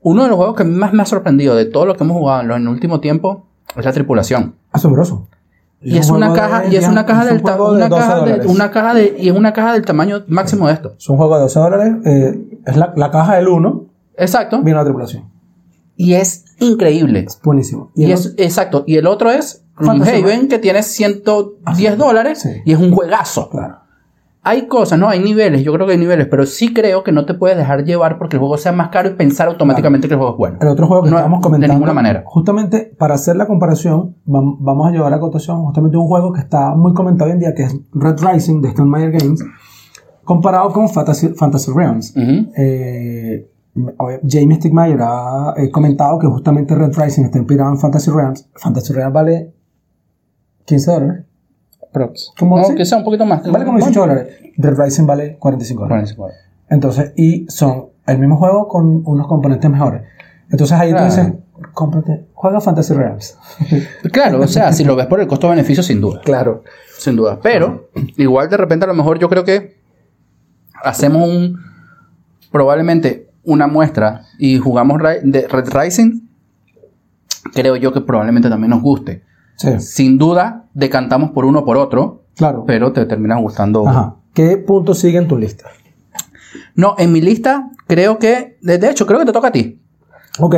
uno 0.03 0.25
de 0.25 0.29
los 0.29 0.37
juegos 0.37 0.57
que 0.57 0.65
más 0.65 0.93
me 0.93 1.03
ha 1.03 1.07
sorprendido 1.07 1.55
de 1.55 1.67
todo 1.67 1.87
lo 1.87 1.97
que 1.97 2.05
hemos 2.05 2.17
jugado 2.17 2.43
en 2.43 2.63
el 2.63 2.69
último 2.69 3.01
tiempo 3.01 3.47
es 3.77 3.85
la 3.85 3.93
tripulación. 3.93 4.57
Asombroso. 4.73 5.29
Y 5.81 5.97
es 5.97 6.11
un 6.11 6.17
una 6.17 6.33
caja, 6.33 6.61
de- 6.63 6.69
y 6.71 6.77
es 6.77 6.89
una 6.89 7.07
caja 7.07 7.23
es 7.23 7.29
del 7.29 7.37
un 7.39 7.45
de 7.45 7.53
una 7.53 7.89
12 7.89 8.01
caja 8.03 8.15
de, 8.15 8.21
dólares. 8.21 8.47
una 8.49 8.71
caja 8.71 8.95
de 8.95 9.17
y 9.19 9.29
es 9.29 9.35
una 9.37 9.53
caja 9.53 9.73
del 9.75 9.85
tamaño 9.85 10.25
máximo 10.27 10.67
de 10.67 10.73
esto. 10.75 10.95
Es 10.99 11.09
un 11.09 11.17
juego 11.17 11.35
de 11.37 11.41
12 11.43 11.59
dólares. 11.61 11.95
eh, 12.05 12.61
es 12.67 12.77
la, 12.77 12.93
la 12.97 13.11
caja 13.11 13.37
del 13.37 13.49
1. 13.49 13.87
Exacto. 14.17 14.61
Viene 14.63 14.79
la 14.79 14.85
tripulación. 14.85 15.31
Y 15.97 16.15
es 16.15 16.45
increíble. 16.61 17.27
Buenísimo. 17.45 17.91
Y 17.95 18.11
es 18.11 18.35
exacto. 18.39 18.85
Y 18.87 18.97
el 18.97 19.07
otro 19.07 19.31
es 19.31 19.65
Gloomhaven 19.77 20.49
que 20.49 20.59
tiene 20.59 20.83
110 20.83 21.97
dólares 21.99 22.41
Sí. 22.41 22.51
y 22.65 22.73
es 22.73 22.79
un 22.79 22.93
juegazo. 22.93 23.49
Claro. 23.51 23.79
Hay 24.49 24.67
cosas, 24.67 24.99
¿no? 24.99 25.09
Hay 25.09 25.21
niveles, 25.21 25.63
yo 25.63 25.73
creo 25.73 25.87
que 25.87 25.93
hay 25.93 25.99
niveles, 25.99 26.27
pero 26.31 26.47
sí 26.47 26.73
creo 26.73 27.05
que 27.05 27.13
no 27.13 27.27
te 27.27 27.35
puedes 27.35 27.57
dejar 27.57 27.85
llevar 27.85 28.19
porque 28.19 28.37
el 28.37 28.41
juego 28.41 28.57
sea 28.57 28.73
más 28.73 28.89
caro 28.89 29.09
y 29.11 29.15
pensar 29.15 29.49
automáticamente 29.49 30.09
que 30.09 30.15
el 30.15 30.19
juego 30.19 30.33
es 30.35 30.39
bueno. 30.39 30.59
El 30.61 30.69
otro 30.69 30.87
juego 30.87 31.03
que 31.03 31.11
No, 31.11 31.17
estábamos 31.17 31.41
comentando. 31.43 31.73
De 31.73 31.75
ninguna 31.79 31.93
manera. 31.93 32.23
Justamente 32.27 32.93
para 32.99 33.15
hacer 33.15 33.37
la 33.37 33.47
comparación, 33.47 34.17
vam- 34.27 34.57
vamos 34.61 34.89
a 34.89 34.91
llevar 34.91 35.13
a 35.13 35.21
cotación 35.21 35.63
justamente 35.65 35.97
un 35.97 36.07
juego 36.07 36.33
que 36.33 36.41
está 36.41 36.75
muy 36.75 36.95
comentado 36.95 37.27
hoy 37.31 37.35
en 37.35 37.41
día, 37.41 37.55
que 37.55 37.65
es 37.65 37.77
Red 37.93 38.17
Rising 38.21 38.61
de 38.63 38.69
Stone 38.69 38.91
Meyer 38.91 39.13
Games, 39.13 39.45
comparado 40.25 40.71
con 40.73 40.89
Fantasy, 40.89 41.29
Fantasy 41.29 41.71
Realms. 41.75 42.15
Ujú. 42.17 42.51
Eh, 42.57 43.51
obvia- 43.99 44.21
Jamie 44.27 44.57
Stigmeyer 44.57 44.99
ha 45.03 45.55
eh, 45.57 45.71
comentado 45.71 46.19
que 46.19 46.27
justamente 46.27 46.75
Red 46.75 46.93
Rising 46.97 47.25
está 47.25 47.39
inspirado 47.39 47.71
en 47.71 47.79
Fantasy 47.79 48.11
Realms. 48.11 48.49
Fantasy 48.57 48.93
Realms 48.93 49.13
vale 49.15 49.55
15 50.65 50.91
dólares. 50.91 51.25
Prox. 51.93 52.33
¿Cómo 52.39 52.59
No, 52.59 52.75
que 52.75 52.85
sea 52.85 52.99
un 52.99 53.05
poquito 53.05 53.25
más. 53.25 53.43
Vale 53.51 53.65
como 53.65 53.79
18 53.79 54.01
dólares. 54.01 54.29
Red 54.57 54.79
Rising 54.79 55.07
vale 55.07 55.37
45 55.39 55.83
dólares. 55.83 56.15
45. 56.15 56.49
Entonces, 56.71 57.13
y 57.17 57.47
son 57.49 57.87
el 58.07 58.19
mismo 58.19 58.37
juego 58.37 58.69
con 58.69 59.03
unos 59.07 59.27
componentes 59.27 59.71
mejores. 59.71 60.03
Entonces 60.51 60.79
ahí 60.79 60.91
Claro. 60.91 61.07
tú 61.09 61.15
dices, 61.17 61.33
cómprate, 61.73 62.27
juega 62.35 62.61
Fantasy 62.61 62.95
Realms. 62.95 63.37
Claro, 64.13 64.41
o 64.41 64.47
sea, 64.47 64.73
si 64.73 64.85
lo 64.85 64.97
ves 64.97 65.07
por 65.07 65.21
el 65.21 65.27
costo-beneficio, 65.27 65.83
sin 65.83 66.01
duda. 66.01 66.21
claro. 66.25 66.63
Sin 66.99 67.15
duda. 67.17 67.39
Pero, 67.43 67.91
igual 68.17 68.49
de 68.51 68.57
repente 68.57 68.85
a 68.85 68.89
lo 68.89 68.95
mejor 68.95 69.19
yo 69.19 69.29
creo 69.29 69.45
que 69.45 69.77
hacemos 70.83 71.29
un. 71.29 71.59
Probablemente 72.51 73.29
una 73.45 73.67
muestra 73.67 74.23
y 74.39 74.59
jugamos 74.59 75.01
de 75.23 75.47
Red 75.49 75.69
Rising. 75.71 76.23
Creo 77.53 77.77
yo 77.77 77.93
que 77.93 78.01
probablemente 78.01 78.49
también 78.49 78.71
nos 78.71 78.83
guste. 78.83 79.23
Sí, 79.59 79.81
Sin 79.81 80.19
duda, 80.19 80.67
decantamos 80.73 81.33
por 81.33 81.45
uno 81.45 81.61
o 81.61 81.65
por 81.65 81.77
otro, 81.77 82.23
claro. 82.37 82.65
pero 82.65 82.93
te 82.93 83.05
termina 83.07 83.37
gustando. 83.39 83.87
Ajá. 83.87 84.17
¿Qué 84.33 84.57
punto 84.57 84.95
sigue 84.95 85.19
en 85.19 85.27
tu 85.27 85.37
lista? 85.37 85.67
No, 86.77 86.95
en 86.97 87.11
mi 87.11 87.21
lista, 87.21 87.71
creo 87.89 88.21
que. 88.21 88.57
De 88.63 88.89
hecho, 88.89 89.05
creo 89.05 89.19
que 89.19 89.27
te 89.27 89.33
toca 89.33 89.49
a 89.49 89.53
ti. 89.53 89.83
Ok, 90.39 90.55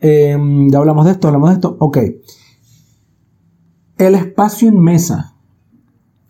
eh, 0.00 0.36
ya 0.68 0.78
hablamos 0.78 1.04
de 1.04 1.12
esto, 1.12 1.28
hablamos 1.28 1.50
de 1.50 1.54
esto. 1.54 1.76
Ok. 1.78 1.98
El 3.96 4.16
espacio 4.16 4.68
en 4.68 4.80
mesa. 4.80 5.34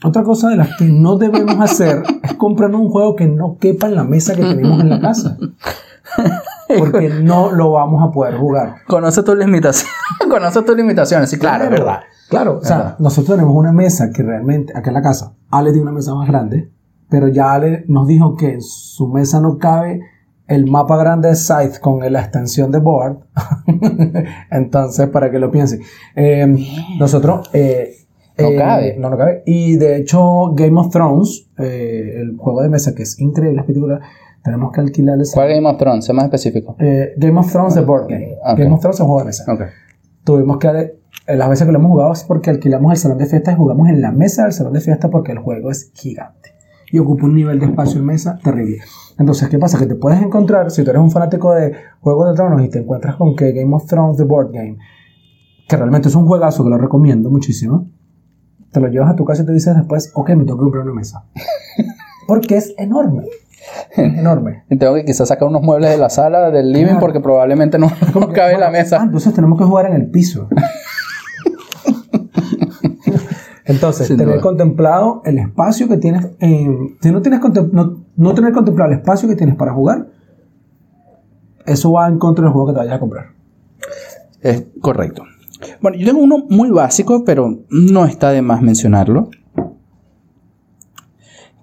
Otra 0.05 0.23
cosa 0.23 0.51
de 0.51 0.57
las 0.57 0.77
que 0.77 0.85
no 0.85 1.17
debemos 1.17 1.57
hacer 1.61 2.03
es 2.23 2.35
comprarnos 2.35 2.83
un 2.83 2.91
juego 2.91 3.17
que 3.17 3.27
no 3.27 3.57
quepa 3.59 3.87
en 3.87 3.95
la 3.95 4.05
mesa 4.05 4.35
que 4.35 4.43
tenemos 4.43 4.81
en 4.81 4.91
la 4.91 5.01
casa. 5.01 5.39
Porque 6.79 7.09
no 7.23 7.51
lo 7.53 7.73
vamos 7.73 8.07
a 8.07 8.11
poder 8.11 8.37
jugar. 8.37 8.77
Conoce 8.87 9.23
tus 9.23 9.37
limitaciones. 9.37 9.93
Conoce 10.31 10.63
tus 10.63 10.77
limitaciones, 10.77 11.31
sí, 11.31 11.39
claro, 11.39 11.65
es 11.65 11.71
verdad. 11.71 12.01
Claro, 12.29 12.59
o 12.59 12.65
sea, 12.65 12.77
Verdad. 12.79 12.97
nosotros 12.99 13.37
tenemos 13.37 13.55
una 13.55 13.73
mesa 13.73 14.11
que 14.11 14.23
realmente, 14.23 14.73
acá 14.77 14.89
en 14.91 14.95
la 14.95 15.03
casa, 15.03 15.35
Ale 15.51 15.71
tiene 15.71 15.83
una 15.83 15.93
mesa 15.93 16.15
más 16.15 16.27
grande, 16.27 16.71
pero 17.11 17.29
ya 17.29 17.53
Ale 17.53 17.85
nos 17.89 18.07
dijo 18.07 18.37
que 18.37 18.55
en 18.55 18.63
su 18.63 19.07
mesa 19.09 19.39
no 19.41 19.59
cabe 19.59 20.01
el 20.47 20.67
mapa 20.71 20.97
grande 20.97 21.29
de 21.29 21.35
Scythe 21.37 21.79
con 21.81 22.01
la 22.11 22.21
extensión 22.21 22.71
de 22.73 22.79
board. 22.79 23.19
Entonces, 24.51 25.09
para 25.09 25.31
que 25.31 25.39
lo 25.39 25.51
piensen. 25.51 25.81
Eh, 26.17 26.47
nosotros... 26.99 27.51
eh, 27.53 27.97
No 28.39 28.49
eh, 28.49 28.57
cabe. 28.57 28.97
No, 28.99 29.11
no 29.11 29.17
cabe. 29.19 29.43
Y 29.47 29.77
de 29.77 29.97
hecho, 29.97 30.53
Game 30.55 30.79
of 30.81 30.91
Thrones, 30.91 31.49
eh, 31.59 32.15
el 32.21 32.37
juego 32.37 32.63
de 32.63 32.69
mesa 32.71 32.95
que 32.95 33.03
es 33.03 33.19
increíble, 33.21 33.61
espectacular, 33.61 34.01
tenemos 34.43 34.73
que 34.73 34.81
alquilar 34.81 35.21
ese... 35.21 35.35
¿Cuál 35.35 35.51
Game 35.55 35.69
of 35.69 35.79
Thrones? 35.79 36.05
Sé 36.05 36.13
más 36.13 36.25
específico. 36.25 36.77
Eh, 36.79 37.13
Game 37.17 37.39
of 37.39 37.51
Thrones 37.51 37.75
de 37.75 37.81
board 37.83 38.09
game. 38.09 38.37
Ok. 38.45 38.59
Game 38.59 38.73
of 38.75 38.81
Thrones 38.81 38.99
es 39.01 39.07
juego 39.07 39.19
de 39.21 39.25
mesa 39.27 39.45
Ok. 39.53 39.61
tuvimos 40.25 40.59
que 40.59 40.69
eh, 41.27 41.37
las 41.37 41.49
veces 41.49 41.67
que 41.67 41.73
lo 41.73 41.79
hemos 41.79 41.91
jugado 41.91 42.13
es 42.13 42.25
porque 42.25 42.51
alquilamos 42.51 42.91
el 42.93 42.99
salón 42.99 43.19
de 43.19 43.27
fiestas 43.27 43.55
y 43.55 43.57
jugamos 43.57 43.89
en 43.89 44.01
la 44.01 44.11
mesa 44.13 44.45
del 44.45 44.53
salón 44.53 44.73
de 44.73 44.81
fiesta 44.81 45.09
porque 45.11 45.33
el 45.33 45.39
juego 45.39 45.71
es 45.71 45.91
gigante 45.95 46.51
y 46.91 46.99
ocupa 46.99 47.25
un 47.25 47.35
nivel 47.35 47.59
de 47.59 47.67
espacio 47.67 48.01
en 48.01 48.07
mesa 48.07 48.39
terrible. 48.43 48.79
Entonces, 49.19 49.49
¿qué 49.49 49.59
pasa? 49.59 49.79
Que 49.79 49.87
te 49.87 49.95
puedes 49.95 50.21
encontrar, 50.21 50.71
si 50.71 50.83
tú 50.85 50.91
eres 50.91 51.01
un 51.01 51.11
fanático 51.11 51.53
de 51.55 51.73
Juegos 52.01 52.29
de 52.31 52.35
Tronos 52.35 52.63
y 52.63 52.69
te 52.69 52.81
encuentras 52.81 53.17
con 53.17 53.35
que 53.37 53.53
Game 53.53 53.75
of 53.75 53.87
Thrones 53.87 54.17
The 54.19 54.25
Board 54.25 54.51
Game, 54.53 54.77
que 55.69 55.77
realmente 55.77 56.09
es 56.09 56.15
un 56.15 56.27
juegazo 56.27 56.65
que 56.65 56.71
lo 56.71 56.77
recomiendo 56.77 57.31
muchísimo, 57.31 57.89
te 58.73 58.81
lo 58.81 58.89
llevas 58.89 59.11
a 59.11 59.17
tu 59.17 59.25
casa 59.25 59.43
y 59.43 59.47
te 59.47 59.53
dices 59.53 59.75
después, 59.77 60.11
ok, 60.15 60.31
me 60.31 60.45
tengo 60.45 60.59
que 60.59 60.63
comprar 60.65 60.85
una 60.85 60.95
mesa. 60.95 61.25
Porque 62.27 62.57
es 62.57 62.75
enorme. 62.77 63.25
Enorme. 63.97 64.65
Y 64.71 64.77
tengo 64.77 64.95
que 64.95 65.05
quizás 65.05 65.29
sacar 65.29 65.49
unos 65.49 65.63
muebles 65.63 65.91
de 65.91 65.99
la 65.99 66.11
sala, 66.11 66.51
del 66.51 66.73
living, 66.73 66.85
Claro. 66.87 67.01
porque 67.01 67.21
probablemente 67.21 67.79
no, 67.79 67.89
no 68.15 68.33
cabe 68.33 68.55
en 68.55 68.61
la 68.61 68.69
Ah, 68.69 68.71
mesa. 68.71 69.01
entonces 69.03 69.33
tenemos 69.35 69.59
que 69.59 69.65
jugar 69.65 69.87
en 69.87 69.95
el 69.95 70.11
piso. 70.11 70.49
Entonces, 73.65 74.09
Sin 74.09 74.17
tener 74.17 74.35
duda. 74.35 74.43
contemplado 74.43 75.23
el 75.25 75.39
espacio 75.39 75.89
que 75.89 75.97
tienes, 75.97 76.27
en- 76.41 76.97
si 77.01 77.11
no 77.13 77.23
tienes 77.23 77.41
no, 77.73 78.05
no 78.17 78.35
tener 78.35 78.53
contemplado 78.53 78.91
el 78.91 78.99
espacio 78.99 79.29
que 79.29 79.37
tienes 79.37 79.55
para 79.57 79.73
jugar, 79.73 80.09
eso 81.65 81.93
va 81.93 82.09
en 82.09 82.19
contra 82.19 82.43
del 82.45 82.53
juego 82.53 82.67
que 82.69 82.73
te 82.75 82.79
vayas 82.81 82.97
a 82.97 83.01
comprar. 83.01 83.27
Es 84.41 84.65
correcto. 84.81 85.23
Bueno, 85.81 85.97
yo 85.97 86.05
tengo 86.07 86.21
uno 86.23 86.39
muy 86.51 86.71
básico, 86.71 87.23
pero 87.25 87.61
no 87.71 88.05
está 88.05 88.31
de 88.33 88.43
más 88.43 88.63
mencionarlo. 88.63 89.31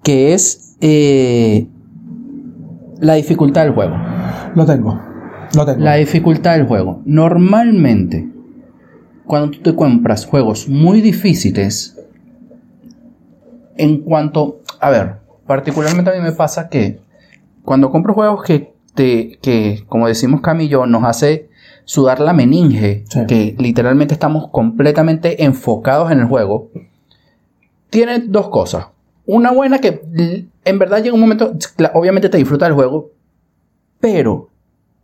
Que 0.02 0.32
es 0.32 0.76
eh, 0.80 1.68
la 3.00 3.14
dificultad 3.14 3.64
del 3.64 3.72
juego. 3.72 3.96
Lo 4.54 4.64
tengo. 4.66 5.00
Lo 5.54 5.66
tengo. 5.66 5.80
La 5.80 5.94
dificultad 5.96 6.56
del 6.56 6.66
juego. 6.66 7.02
Normalmente, 7.04 8.28
cuando 9.26 9.50
tú 9.50 9.60
te 9.62 9.74
compras 9.74 10.26
juegos 10.26 10.68
muy 10.68 11.00
difíciles, 11.00 11.96
en 13.76 13.98
cuanto, 14.02 14.60
a 14.80 14.90
ver, 14.90 15.16
particularmente 15.46 16.10
a 16.10 16.14
mí 16.14 16.20
me 16.20 16.32
pasa 16.32 16.68
que 16.68 17.00
cuando 17.64 17.90
compro 17.90 18.14
juegos 18.14 18.42
que, 18.44 18.74
te, 18.94 19.38
que 19.40 19.84
como 19.88 20.06
decimos 20.08 20.40
Cami 20.40 20.64
y 20.64 20.68
yo, 20.68 20.86
nos 20.86 21.04
hace 21.04 21.48
sudar 21.84 22.20
la 22.20 22.32
meninge, 22.32 23.04
Sí. 23.08 23.20
que 23.26 23.56
literalmente 23.58 24.14
estamos 24.14 24.48
completamente 24.50 25.44
enfocados 25.44 26.10
en 26.12 26.20
el 26.20 26.26
juego, 26.26 26.70
tiene 27.88 28.20
dos 28.20 28.48
cosas. 28.50 28.86
Una 29.32 29.52
buena 29.52 29.78
que 29.78 30.02
en 30.64 30.78
verdad 30.78 31.02
llega 31.02 31.14
un 31.14 31.20
momento, 31.20 31.52
obviamente 31.94 32.28
te 32.28 32.38
disfruta 32.38 32.64
del 32.66 32.74
juego, 32.74 33.10
pero 34.00 34.48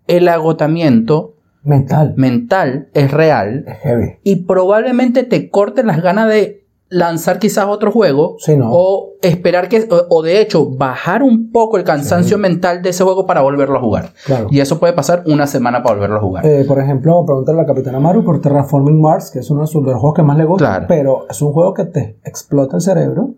el 0.06 0.28
agotamiento 0.28 1.34
Mental. 1.62 2.14
mental 2.16 2.88
es 2.94 3.10
real 3.10 3.64
Es 3.66 3.78
heavy. 3.78 4.12
y 4.22 4.36
probablemente 4.44 5.22
te 5.24 5.50
corte 5.50 5.82
las 5.82 6.00
ganas 6.02 6.28
de 6.28 6.64
lanzar 6.88 7.40
quizás 7.40 7.66
otro 7.66 7.90
juego 7.90 8.36
Sí, 8.38 8.56
no. 8.56 8.68
o 8.72 9.14
esperar 9.20 9.68
que 9.68 9.88
o, 9.90 10.06
o 10.08 10.22
de 10.22 10.40
hecho 10.40 10.70
bajar 10.70 11.24
un 11.24 11.50
poco 11.50 11.76
el 11.78 11.82
cansancio 11.82 12.38
mental 12.38 12.82
de 12.82 12.90
ese 12.90 13.02
juego 13.02 13.26
para 13.26 13.40
volverlo 13.40 13.78
a 13.78 13.80
jugar. 13.80 14.12
Claro. 14.24 14.46
Y 14.52 14.60
eso 14.60 14.78
puede 14.78 14.92
pasar 14.92 15.24
una 15.26 15.48
semana 15.48 15.82
para 15.82 15.96
volverlo 15.96 16.16
a 16.18 16.20
jugar. 16.20 16.46
Eh, 16.46 16.64
por 16.64 16.78
ejemplo, 16.78 17.24
pregúntale 17.26 17.58
a 17.58 17.62
la 17.62 17.66
Capitana 17.66 17.98
Maru 17.98 18.22
por 18.24 18.40
Terraforming 18.40 19.00
Mars, 19.00 19.32
que 19.32 19.40
es 19.40 19.50
uno 19.50 19.62
de 19.62 19.66
sus 19.66 19.84
de 19.84 19.90
los 19.90 20.00
juegos 20.00 20.14
que 20.16 20.22
más 20.22 20.36
le 20.38 20.44
gusta, 20.44 20.66
Claro. 20.66 20.84
pero 20.88 21.26
es 21.28 21.42
un 21.42 21.52
juego 21.52 21.74
que 21.74 21.86
te 21.86 22.18
explota 22.24 22.76
el 22.76 22.82
cerebro 22.82 23.30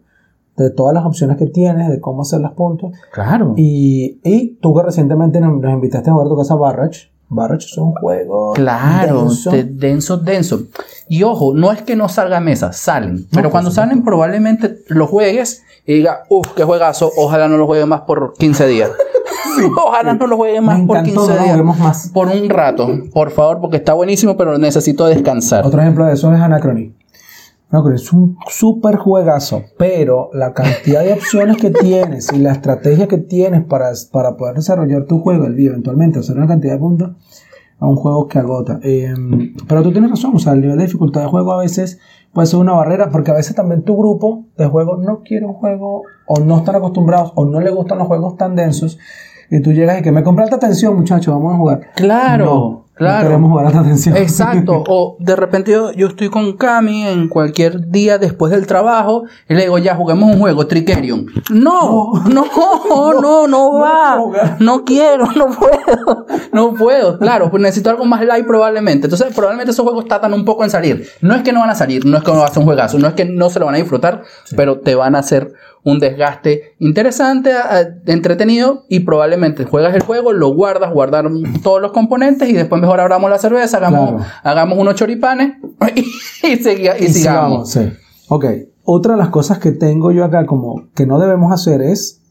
de 0.64 0.71
todas 0.71 0.94
las 0.94 1.05
opciones 1.05 1.37
que 1.37 1.47
tienes, 1.47 1.88
de 1.90 2.01
cómo 2.01 2.23
hacer 2.23 2.40
los 2.40 2.53
puntos. 2.53 2.92
claro. 3.12 3.55
Y, 3.57 4.21
y 4.25 4.57
tú 4.61 4.75
que 4.75 4.83
recientemente 4.83 5.40
nos, 5.40 5.61
nos 5.61 5.73
invitaste 5.73 6.11
a 6.11 6.12
jugar 6.12 6.27
a 6.27 6.31
tu 6.31 6.37
casa 6.38 6.55
Barrage. 6.55 7.11
Barrage 7.31 7.66
es 7.66 7.77
un 7.77 7.92
juego 7.92 8.53
Claro, 8.55 9.23
denso. 9.25 9.51
de- 9.51 9.64
denso, 9.64 10.16
denso. 10.16 10.61
Y 11.11 11.23
ojo, 11.25 11.53
no 11.55 11.73
es 11.73 11.83
que 11.83 11.94
no 11.94 12.09
salga 12.09 12.38
a 12.38 12.40
mesa, 12.40 12.73
salen. 12.73 13.27
pero 13.31 13.51
cuando 13.51 13.71
salen, 13.71 14.03
probablemente 14.03 14.79
lo 14.88 15.07
juegues 15.07 15.62
y 15.87 15.94
diga, 15.94 16.25
uff, 16.31 16.49
qué 16.57 16.64
juegazo, 16.64 17.11
ojalá 17.18 17.49
no 17.49 17.57
lo 17.59 17.66
juegue 17.66 17.85
más 17.87 18.01
por 18.03 18.33
15 18.38 18.66
días. 18.66 18.90
ojalá 19.77 20.14
no 20.14 20.27
lo 20.27 20.37
juegue 20.37 20.61
más 20.61 20.79
Me 20.81 20.87
por 20.87 20.97
encantó, 20.99 21.27
15 21.27 21.35
no 21.35 21.57
lo 21.57 21.64
días. 21.73 21.79
más. 21.79 22.11
Por 22.14 22.29
un 22.29 22.49
rato, 22.49 22.88
por 23.12 23.31
favor, 23.31 23.61
porque 23.61 23.77
está 23.79 23.92
buenísimo, 23.94 24.37
pero 24.37 24.57
necesito 24.59 25.07
descansar. 25.07 25.66
Otro 25.66 25.81
ejemplo 25.81 26.05
de 26.07 26.14
eso 26.14 26.33
es 26.33 26.40
Anachrony. 27.70 27.94
Anachrony 27.94 27.94
es 27.94 28.12
un 28.12 28.37
súper 28.48 28.96
juegazo, 28.96 29.62
pero 29.78 30.31
la 30.33 30.52
cantidad 30.52 31.02
de 31.02 31.12
opciones 31.12 31.57
que 31.57 31.70
tienes 31.70 32.33
y 32.33 32.38
la 32.38 32.52
estrategia 32.52 33.09
que 33.09 33.18
tienes 33.18 33.64
para, 33.64 33.90
para 34.11 34.37
poder 34.37 34.57
desarrollar 34.57 35.04
tu 35.07 35.20
juego 35.20 35.46
el 35.46 35.57
día 35.57 35.70
eventualmente 35.70 36.18
hacer 36.18 36.37
una 36.37 36.46
cantidad 36.46 36.74
de 36.74 36.78
puntos 36.78 37.11
a 37.81 37.87
un 37.87 37.96
juego 37.96 38.26
que 38.26 38.38
agota. 38.38 38.81
Eh, 38.83 39.14
pero 39.68 39.83
tú 39.83 39.92
tienes 39.92 40.11
razón, 40.11 40.33
o 40.35 40.38
sea, 40.38 40.52
el 40.52 40.61
nivel 40.61 40.78
de 40.78 40.85
dificultad 40.85 41.22
de 41.22 41.28
juego 41.28 41.52
a 41.52 41.59
veces 41.59 42.00
puede 42.33 42.46
ser 42.46 42.59
una 42.59 42.72
barrera, 42.72 43.11
porque 43.11 43.31
a 43.31 43.35
veces 43.35 43.54
también 43.54 43.83
tu 43.83 43.96
grupo 43.96 44.46
de 44.57 44.66
juego 44.66 44.96
no 44.96 45.22
quiere 45.22 45.46
un 45.46 45.54
juego, 45.54 46.02
o 46.26 46.40
no 46.40 46.59
están 46.59 46.76
acostumbrados, 46.76 47.33
o 47.37 47.44
no 47.44 47.61
le 47.61 47.70
gustan 47.70 47.98
los 47.98 48.07
juegos 48.07 48.37
tan 48.37 48.57
densos, 48.57 48.98
y 49.50 49.62
tú 49.62 49.72
llegas 49.72 50.00
y 50.00 50.02
que 50.02 50.12
me 50.12 50.22
compraste 50.22 50.54
atención, 50.54 50.94
muchachos, 50.96 51.32
vamos 51.34 51.54
a 51.54 51.56
jugar. 51.56 51.80
Claro, 51.94 52.44
No, 52.44 52.84
claro. 52.94 53.16
No 53.16 53.28
queremos 53.28 53.50
jugar 53.50 53.66
a 53.66 53.80
atención. 53.80 54.16
Exacto. 54.16 54.84
O 54.88 55.16
de 55.20 55.37
repente 55.37 55.72
yo, 55.72 55.92
yo 55.92 56.08
estoy 56.08 56.28
con 56.28 56.56
Cami 56.56 57.06
en 57.06 57.28
cualquier 57.28 57.88
día 57.90 58.18
después 58.18 58.50
del 58.52 58.66
trabajo 58.66 59.24
y 59.48 59.54
le 59.54 59.62
digo, 59.62 59.78
ya 59.78 59.94
juguemos 59.94 60.30
un 60.30 60.38
juego, 60.38 60.66
Trickerion. 60.66 61.26
No, 61.50 62.12
no, 62.28 62.44
no, 62.88 63.20
no, 63.20 63.46
no 63.46 63.72
va. 63.72 64.56
No 64.61 64.84
quiero, 64.84 65.26
no 65.37 65.46
puedo. 65.46 66.26
No 66.52 66.74
puedo. 66.74 67.18
Claro, 67.18 67.50
pues 67.50 67.62
necesito 67.62 67.88
algo 67.90 68.04
más 68.04 68.22
light 68.24 68.46
probablemente. 68.46 69.06
Entonces, 69.06 69.34
probablemente 69.34 69.70
esos 69.70 69.84
juegos 69.84 70.06
tratan 70.06 70.34
un 70.34 70.44
poco 70.44 70.64
en 70.64 70.70
salir. 70.70 71.08
No 71.22 71.34
es 71.34 71.42
que 71.42 71.52
no 71.52 71.61
van 71.61 71.70
a 71.70 71.74
salir, 71.74 72.04
no 72.04 72.18
es 72.18 72.22
que 72.24 72.32
no 72.32 72.38
va 72.38 72.46
a 72.46 72.48
ser 72.48 72.58
un 72.58 72.66
juegazo, 72.66 72.98
no 72.98 73.08
es 73.08 73.14
que 73.14 73.24
no 73.24 73.48
se 73.48 73.58
lo 73.58 73.66
van 73.66 73.76
a 73.76 73.78
disfrutar, 73.78 74.22
pero 74.56 74.80
te 74.80 74.94
van 74.94 75.14
a 75.14 75.20
hacer 75.20 75.52
un 75.90 75.98
desgaste 76.01 76.74
interesante, 76.79 77.53
entretenido 78.07 78.85
y 78.88 79.01
probablemente 79.01 79.64
juegas 79.64 79.94
el 79.94 80.03
juego, 80.03 80.33
lo 80.33 80.48
guardas, 80.55 80.92
guardar 80.92 81.29
todos 81.62 81.81
los 81.81 81.92
componentes 81.92 82.48
y 82.48 82.53
después 82.53 82.81
mejor 82.81 83.01
abramos 83.01 83.31
la 83.31 83.38
cerveza, 83.38 83.79
hagamos, 83.79 84.11
Claro. 84.11 84.24
hagamos 84.42 84.79
unos 84.79 84.94
choripanes 84.94 85.55
y, 85.94 86.01
y 86.01 86.53
Y 86.53 86.57
sigamos. 86.59 87.12
sigamos, 87.12 87.70
sí. 87.70 87.81
Ok. 88.29 88.44
Otra 88.85 89.12
de 89.14 89.18
las 89.18 89.29
cosas 89.29 89.59
que 89.59 89.72
tengo 89.72 90.12
yo 90.12 90.24
acá 90.24 90.46
como 90.46 90.88
que 90.94 91.05
no 91.07 91.18
debemos 91.18 91.53
hacer 91.53 91.83
es, 91.83 92.22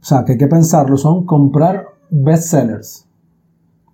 o 0.00 0.04
sea, 0.04 0.24
que 0.24 0.32
hay 0.32 0.38
que 0.38 0.46
pensarlo, 0.46 0.96
son 0.96 1.26
comprar 1.26 1.86
bestsellers. 2.10 3.06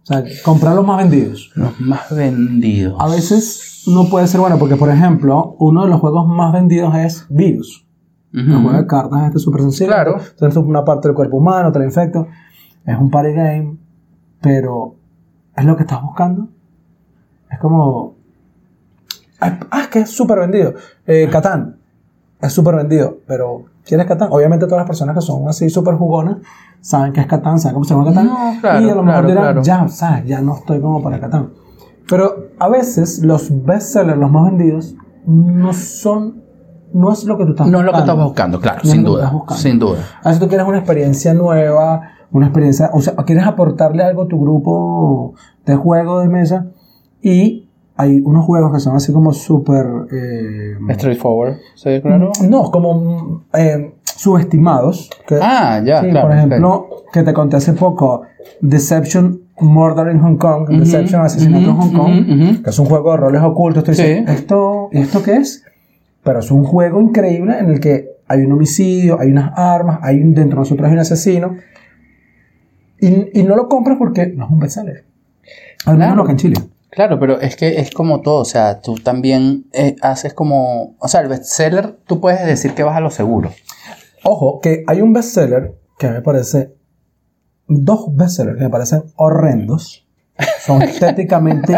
O 0.02 0.06
sea, 0.06 0.24
comprar 0.44 0.74
los 0.74 0.86
más 0.86 0.98
vendidos. 0.98 1.50
Los 1.54 1.78
más 1.80 2.10
vendidos. 2.14 2.96
A 2.98 3.08
veces 3.08 3.82
no 3.86 4.08
puede 4.08 4.26
ser 4.26 4.40
bueno 4.40 4.58
porque, 4.58 4.76
por 4.76 4.88
ejemplo, 4.90 5.54
uno 5.58 5.82
de 5.84 5.90
los 5.90 6.00
juegos 6.00 6.26
más 6.26 6.52
vendidos 6.52 6.94
es 6.94 7.26
Virus. 7.28 7.84
Ujú. 8.32 8.40
El 8.40 8.62
juego 8.62 8.78
de 8.78 8.86
cartas 8.86 9.26
este 9.26 9.38
súper 9.38 9.62
sencillo. 9.62 9.90
Claro. 9.90 10.16
Tienes 10.36 10.56
una 10.56 10.84
parte 10.84 11.08
del 11.08 11.14
cuerpo 11.14 11.38
humano, 11.38 11.72
te 11.72 11.78
la 11.78 11.84
infecto. 11.84 12.26
Es 12.84 12.98
un 12.98 13.10
party 13.10 13.32
game, 13.32 13.76
pero 14.40 14.94
¿es 15.56 15.64
lo 15.64 15.76
que 15.76 15.82
estás 15.82 16.02
buscando? 16.02 16.48
Es 17.50 17.58
como... 17.58 18.14
Ah, 19.40 19.58
ah, 19.70 19.80
es 19.82 19.88
que 19.88 20.00
es 20.00 20.10
súper 20.10 20.38
vendido. 20.40 20.74
Eh, 21.06 21.28
Catán. 21.30 21.76
Es 22.40 22.52
súper 22.52 22.76
vendido, 22.76 23.18
pero 23.26 23.64
¿quieres 23.84 24.06
Catán? 24.06 24.28
Obviamente 24.30 24.66
todas 24.66 24.82
las 24.82 24.86
personas 24.86 25.14
que 25.14 25.22
son 25.22 25.48
así 25.48 25.68
súper 25.68 25.94
jugonas 25.94 26.36
saben 26.80 27.12
que 27.12 27.20
es 27.20 27.26
Catán, 27.26 27.58
saben 27.58 27.74
cómo 27.74 27.84
se 27.84 27.94
llama 27.94 28.06
Catán. 28.06 28.26
No, 28.26 28.60
claro, 28.60 28.86
y 28.86 28.90
a 28.90 28.94
lo 28.94 29.02
mejor 29.02 29.24
claro, 29.24 29.28
dirán, 29.28 29.44
claro. 29.44 29.62
ya, 29.62 29.88
¿sabes? 29.88 30.24
Ya 30.26 30.40
no 30.40 30.56
estoy 30.56 30.80
como 30.80 31.02
para 31.02 31.18
Catán. 31.18 31.50
Pero 32.08 32.48
a 32.58 32.68
veces 32.68 33.20
los 33.24 33.50
bestsellers, 33.64 34.18
los 34.18 34.30
más 34.30 34.44
vendidos, 34.44 34.94
no 35.26 35.72
son... 35.72 36.47
No 36.92 37.12
es 37.12 37.24
lo 37.24 37.36
que 37.36 37.44
tú 37.44 37.50
estás 37.50 37.66
No 37.68 37.78
es 37.80 37.84
lo 37.84 37.92
que 37.92 37.98
buscando. 37.98 38.12
estás 38.12 38.24
buscando, 38.26 38.60
claro, 38.60 38.80
No 38.84 38.90
sin 38.90 39.04
duda. 39.04 39.30
buscando. 39.30 39.62
Sin 39.62 39.78
duda. 39.78 39.98
A 40.22 40.28
veces 40.28 40.40
tú 40.40 40.48
quieres 40.48 40.66
una 40.66 40.78
experiencia 40.78 41.34
nueva, 41.34 42.00
una 42.32 42.46
experiencia, 42.46 42.90
o 42.92 43.00
sea, 43.00 43.14
quieres 43.26 43.46
aportarle 43.46 44.02
algo 44.02 44.22
a 44.22 44.28
tu 44.28 44.40
grupo 44.40 45.34
de 45.66 45.76
juego 45.76 46.20
de 46.20 46.28
mesa 46.28 46.66
y 47.22 47.68
hay 47.96 48.20
unos 48.20 48.44
juegos 48.44 48.72
que 48.72 48.78
son 48.80 48.94
así 48.96 49.12
como 49.12 49.32
súper... 49.32 49.84
eh, 50.12 50.76
Straightforward, 50.94 51.56
¿sí, 51.74 52.00
claro? 52.00 52.30
no, 52.48 52.70
como 52.70 53.42
eh, 53.54 53.94
subestimados. 54.04 55.10
que- 55.26 55.38
Ah, 55.42 55.80
ya, 55.84 56.00
sí, 56.02 56.10
claro. 56.10 56.28
por 56.28 56.36
ejemplo, 56.36 56.86
que 57.12 57.22
te 57.22 57.32
conté 57.32 57.56
hace 57.56 57.72
poco, 57.72 58.22
Deception 58.60 59.40
Murder 59.60 60.14
in 60.14 60.20
Hong 60.20 60.36
Kong, 60.36 60.68
Ujú, 60.68 60.78
Deception 60.78 61.22
Asesinato 61.22 61.64
en 61.64 61.70
ujú, 61.70 61.82
Hong 61.82 61.92
Kong, 61.92 62.12
ujú, 62.20 62.42
ujú. 62.52 62.62
que 62.62 62.70
es 62.70 62.78
un 62.78 62.86
juego 62.86 63.10
de 63.12 63.16
roles 63.16 63.42
ocultos. 63.42 63.82
Tú 63.84 63.90
dices, 63.90 64.18
Sí. 64.26 64.32
¿esto, 64.32 64.88
¿y 64.92 64.98
esto 65.00 65.22
qué 65.22 65.36
es? 65.36 65.64
Pero 66.28 66.40
es 66.40 66.50
un 66.50 66.62
juego 66.62 67.00
increíble 67.00 67.58
en 67.58 67.70
el 67.70 67.80
que 67.80 68.18
hay 68.26 68.42
un 68.42 68.52
homicidio, 68.52 69.18
hay 69.18 69.30
unas 69.30 69.50
armas, 69.56 70.00
hay 70.02 70.20
un, 70.20 70.34
dentro 70.34 70.56
de 70.56 70.60
nosotros 70.60 70.86
hay 70.86 70.92
un 70.92 70.98
asesino. 70.98 71.56
Y, 73.00 73.40
y 73.40 73.44
no 73.44 73.56
lo 73.56 73.66
compras 73.66 73.96
porque 73.98 74.26
no 74.26 74.44
es 74.44 74.50
un 74.50 74.58
bestseller. 74.60 75.06
Al 75.86 75.94
menos 75.94 76.08
Claro. 76.08 76.16
lo 76.16 76.24
que 76.26 76.32
en 76.32 76.36
Chile. 76.36 76.56
Claro, 76.90 77.18
pero 77.18 77.40
es 77.40 77.56
que 77.56 77.80
es 77.80 77.90
como 77.90 78.20
todo, 78.20 78.42
o 78.42 78.44
sea, 78.44 78.82
tú 78.82 78.96
también 78.96 79.68
eh, 79.72 79.96
haces 80.02 80.34
como, 80.34 80.96
o 80.98 81.08
sea, 81.08 81.22
el 81.22 81.28
bestseller, 81.28 81.96
tú 82.06 82.20
puedes 82.20 82.44
decir 82.44 82.74
que 82.74 82.82
vas 82.82 82.98
a 82.98 83.00
lo 83.00 83.10
seguro. 83.10 83.50
Ojo, 84.22 84.60
que 84.60 84.84
hay 84.86 85.00
un 85.00 85.14
bestseller 85.14 85.76
que 85.98 86.10
me 86.10 86.20
parece. 86.20 86.74
Dos 87.68 88.14
bestsellers 88.14 88.58
que 88.58 88.64
me 88.64 88.70
parecen 88.70 89.04
horrendos. 89.16 90.06
Son 90.60 90.82
estéticamente 90.82 91.74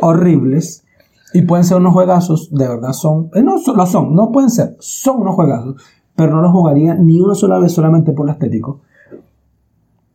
horribles. 0.00 0.86
Y 1.32 1.42
pueden 1.42 1.64
ser 1.64 1.76
unos 1.76 1.92
juegazos, 1.92 2.50
de 2.52 2.66
verdad 2.68 2.92
son. 2.92 3.30
eh, 3.34 3.42
no, 3.42 3.58
son- 3.58 3.76
lo 3.76 3.86
son, 3.86 4.14
no 4.14 4.30
pueden 4.32 4.50
ser, 4.50 4.76
son 4.80 5.20
unos 5.22 5.34
juegazos. 5.34 5.76
Pero 6.16 6.34
no 6.34 6.42
los 6.42 6.50
jugaría 6.52 6.94
ni 6.94 7.20
una 7.20 7.34
sola 7.34 7.58
vez 7.58 7.72
solamente 7.72 8.12
por 8.12 8.26
lo 8.26 8.32
estético. 8.32 8.80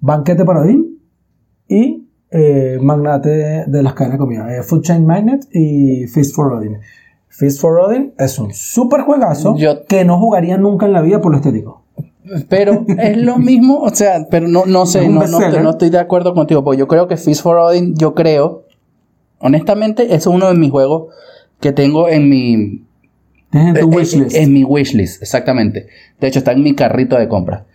Banquete 0.01 0.45
para 0.45 0.61
Odín 0.61 0.99
y 1.67 2.07
eh, 2.31 2.77
Magnate 2.81 3.29
de, 3.29 3.65
de 3.65 3.83
las 3.83 3.93
cadenas 3.93 4.13
de 4.15 4.19
comida. 4.19 4.55
eh, 4.55 4.61
Food 4.61 4.81
Chain 4.81 5.05
Magnet 5.05 5.45
y 5.53 6.05
Feast 6.07 6.35
for 6.35 6.51
Odin. 6.53 6.77
Feast 7.29 7.59
for 7.59 7.79
Odin 7.79 8.13
es 8.17 8.37
un 8.39 8.53
super 8.53 9.01
juegazo 9.01 9.55
Yo- 9.57 9.85
que 9.87 10.05
no 10.05 10.19
jugaría 10.19 10.57
nunca 10.57 10.85
en 10.85 10.93
la 10.93 11.01
vida 11.01 11.21
por 11.21 11.31
lo 11.31 11.37
estético. 11.37 11.83
Pero 12.49 12.83
es 12.99 13.17
lo 13.17 13.37
mismo, 13.37 13.79
o 13.79 13.89
sea, 13.89 14.27
pero 14.29 14.47
no, 14.47 14.65
no 14.65 14.85
sé, 14.85 15.07
no, 15.07 15.21
no, 15.31 15.37
no 15.63 15.69
estoy 15.71 15.89
de 15.89 15.99
acuerdo 15.99 16.33
contigo, 16.33 16.63
porque 16.63 16.79
yo 16.79 16.87
creo 16.87 17.07
que 17.07 17.17
Feast 17.17 17.41
for 17.41 17.57
Odin, 17.57 17.95
yo 17.95 18.13
creo, 18.13 18.64
honestamente, 19.39 20.03
eso 20.15 20.29
es 20.29 20.35
uno 20.35 20.47
de 20.47 20.55
mis 20.55 20.71
juegos 20.71 21.13
que 21.59 21.71
tengo 21.71 22.07
en 22.09 22.29
mi, 22.29 22.53
en 23.51 23.73
tu 23.73 23.79
Eh, 23.79 23.83
wishlist. 23.83 24.35
eh, 24.35 24.43
En 24.43 24.53
mi 24.53 24.63
wishlist, 24.63 25.21
exactamente. 25.21 25.87
De 26.19 26.27
hecho, 26.27 26.39
está 26.39 26.51
en 26.51 26.63
mi 26.63 26.75
carrito 26.75 27.17
de 27.17 27.27
compra. 27.27 27.65